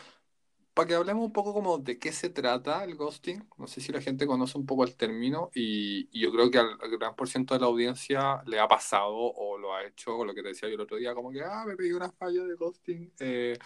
para 0.78 0.86
que 0.86 0.94
hablemos 0.94 1.24
un 1.26 1.32
poco 1.32 1.52
como 1.52 1.78
de 1.78 1.98
qué 1.98 2.12
se 2.12 2.30
trata 2.30 2.84
el 2.84 2.94
ghosting, 2.94 3.44
no 3.56 3.66
sé 3.66 3.80
si 3.80 3.90
la 3.90 4.00
gente 4.00 4.28
conoce 4.28 4.56
un 4.56 4.64
poco 4.64 4.84
el 4.84 4.94
término 4.94 5.50
y, 5.52 6.08
y 6.16 6.20
yo 6.20 6.30
creo 6.30 6.52
que 6.52 6.58
al, 6.58 6.78
al 6.80 6.90
gran 6.96 7.16
por 7.16 7.28
ciento 7.28 7.54
de 7.54 7.58
la 7.60 7.66
audiencia 7.66 8.44
le 8.46 8.60
ha 8.60 8.68
pasado 8.68 9.12
o 9.16 9.58
lo 9.58 9.74
ha 9.74 9.84
hecho, 9.84 10.16
o 10.16 10.24
lo 10.24 10.32
que 10.32 10.42
te 10.42 10.50
decía 10.50 10.68
yo 10.68 10.76
el 10.76 10.80
otro 10.82 10.96
día, 10.96 11.16
como 11.16 11.32
que, 11.32 11.42
ah, 11.42 11.64
me 11.66 11.74
pegué 11.74 11.94
una 11.96 12.12
falla 12.12 12.44
de 12.44 12.54
ghosting. 12.54 13.12
Eh, 13.18 13.58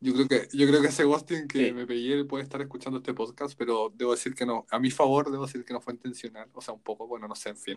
yo 0.00 0.12
creo 0.12 0.28
que, 0.28 0.48
yo 0.52 0.66
creo 0.66 0.82
que 0.82 0.88
ese 0.88 1.04
ghosting 1.04 1.48
que 1.48 1.68
Sí. 1.68 1.72
me 1.72 1.86
pegué 1.86 2.26
puede 2.26 2.44
estar 2.44 2.60
escuchando 2.60 2.98
este 2.98 3.14
podcast, 3.14 3.54
pero 3.56 3.90
debo 3.94 4.10
decir 4.10 4.34
que 4.34 4.44
no, 4.44 4.66
a 4.70 4.78
mi 4.78 4.90
favor 4.90 5.30
debo 5.30 5.46
decir 5.46 5.64
que 5.64 5.72
no 5.72 5.80
fue 5.80 5.94
intencional, 5.94 6.50
o 6.52 6.60
sea, 6.60 6.74
un 6.74 6.82
poco, 6.82 7.06
bueno, 7.06 7.26
no 7.26 7.34
sé, 7.34 7.48
en 7.48 7.56
fin. 7.56 7.76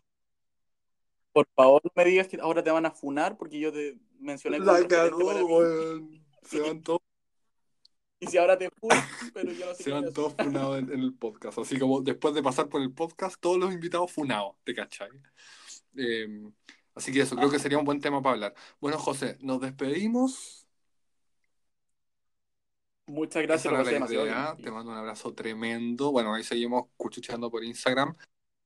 Por 1.32 1.48
favor, 1.56 1.82
me 1.96 2.04
digas 2.04 2.28
que 2.28 2.38
ahora 2.42 2.62
te 2.62 2.72
van 2.72 2.86
a 2.86 2.92
funar 2.92 3.38
porque 3.38 3.62
yo 3.62 3.72
te 3.72 3.98
mencioné 4.20 4.60
La 4.60 4.74
mí. 4.74 4.88
weón. 4.90 6.26
Se 6.44 6.60
van 6.62 6.84
todos 6.84 7.00
Y 8.20 8.28
si 8.28 8.38
ahora 8.38 8.57
te 8.57 8.70
funan, 8.70 9.03
pero 9.34 9.51
yo 9.51 9.66
no 9.66 9.76
sé 9.76 9.84
Se 9.84 9.91
van 9.91 10.13
todos 10.13 10.34
funados 10.34 10.80
en, 10.80 10.91
en 10.91 10.99
el 10.99 11.13
podcast. 11.13 11.59
Así 11.59 11.78
como 11.78 12.01
después 12.01 12.34
de 12.34 12.41
pasar 12.41 12.70
por 12.70 12.82
el 12.82 12.93
podcast, 12.93 13.39
todos 13.39 13.57
los 13.57 13.74
invitados 13.74 14.11
funados, 14.11 14.55
¿te 14.63 14.74
cachai? 14.74 15.09
Eh, 15.97 16.28
así 16.93 17.11
que 17.11 17.22
eso, 17.22 17.36
creo 17.36 17.49
que 17.49 17.59
sería 17.59 17.78
un 17.78 17.86
buen 17.86 17.99
tema 17.99 18.22
para 18.22 18.34
hablar. 18.34 18.55
Bueno, 18.80 18.97
José, 18.97 19.38
nos 19.41 19.61
despedimos. 19.61 20.68
Muchas 23.07 23.43
gracias, 23.43 23.72
pasé 23.72 23.99
la 23.99 24.24
idea. 24.24 24.57
Te 24.61 24.72
mando 24.72 24.91
un 24.91 24.97
abrazo 24.97 25.34
tremendo. 25.34 26.11
Bueno, 26.11 26.34
ahí 26.34 26.43
seguimos 26.43 26.88
cuchucheando 26.97 27.51
por 27.51 27.63
Instagram. 27.63 28.16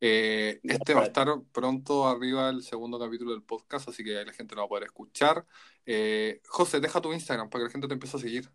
Eh, 0.02 0.62
este 0.64 0.94
va 0.94 1.02
a 1.02 1.06
estar 1.06 1.28
pronto 1.52 2.08
arriba 2.08 2.50
el 2.50 2.64
segundo 2.64 2.98
capítulo 2.98 3.32
del 3.32 3.44
podcast, 3.44 3.90
así 3.90 4.02
que 4.02 4.18
ahí 4.18 4.26
la 4.26 4.32
gente 4.32 4.56
lo 4.56 4.62
va 4.62 4.66
a 4.66 4.70
poder 4.70 4.86
escuchar. 4.86 5.46
Eh, 5.86 6.40
José, 6.46 6.80
deja 6.80 7.02
tu 7.02 7.12
Instagram 7.12 7.50
para 7.50 7.64
que 7.64 7.66
la 7.66 7.72
gente 7.72 7.88
te 7.88 7.94
empiece 7.96 8.16
a 8.16 8.20
seguir. 8.20 8.50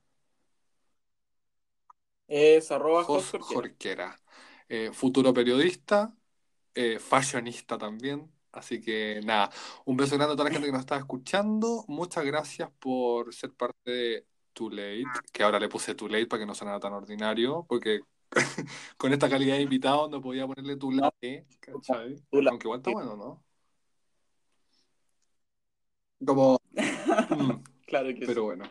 Es 2.26 2.70
arroba 2.70 3.04
Jos 3.04 3.30
Jorquera. 3.30 3.54
Jorquera. 3.54 4.20
Eh, 4.68 4.90
futuro 4.92 5.32
periodista, 5.34 6.14
eh, 6.74 6.98
fashionista 6.98 7.78
también. 7.78 8.30
Así 8.52 8.80
que 8.80 9.20
nada, 9.24 9.50
un 9.84 9.96
beso 9.96 10.16
grande 10.16 10.34
a 10.34 10.36
toda 10.36 10.48
la 10.48 10.52
gente 10.52 10.66
que 10.66 10.72
nos 10.72 10.82
está 10.82 10.96
escuchando. 10.96 11.84
Muchas 11.88 12.24
gracias 12.24 12.70
por 12.78 13.34
ser 13.34 13.52
parte 13.52 13.90
de 13.90 14.26
Too 14.52 14.70
Late, 14.70 15.04
que 15.32 15.42
ahora 15.42 15.58
le 15.58 15.68
puse 15.68 15.94
Too 15.94 16.08
Late 16.08 16.26
para 16.26 16.40
que 16.40 16.46
no 16.46 16.54
sonara 16.54 16.78
tan 16.78 16.92
ordinario, 16.92 17.66
porque 17.68 18.00
con 18.96 19.12
esta 19.12 19.28
calidad 19.28 19.56
de 19.56 19.62
invitado 19.62 20.08
no 20.08 20.20
podía 20.20 20.46
ponerle 20.46 20.76
Too 20.76 20.92
Late, 20.92 21.46
¿cachai? 21.60 22.22
Aunque 22.30 22.66
igual 22.66 22.78
está 22.78 22.92
bueno, 22.92 23.16
¿no? 23.16 23.44
Como... 26.24 26.60
mm, 27.30 27.50
Claro 27.86 28.08
que 28.08 28.26
pero 28.26 28.34
sí. 28.34 28.40
bueno. 28.40 28.64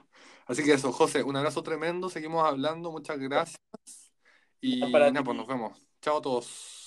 Así 0.46 0.64
que 0.64 0.74
eso, 0.74 0.92
José, 0.92 1.24
un 1.24 1.36
abrazo 1.36 1.64
tremendo. 1.64 2.10
Seguimos 2.10 2.46
hablando. 2.46 2.92
Muchas 2.92 3.20
gracias. 3.20 3.58
Y 4.62 4.80
nada, 5.12 5.24
pues 5.24 5.38
nos 5.38 5.48
vemos. 5.48 5.82
Chao 6.02 6.18
a 6.18 6.22
todos. 6.22 6.83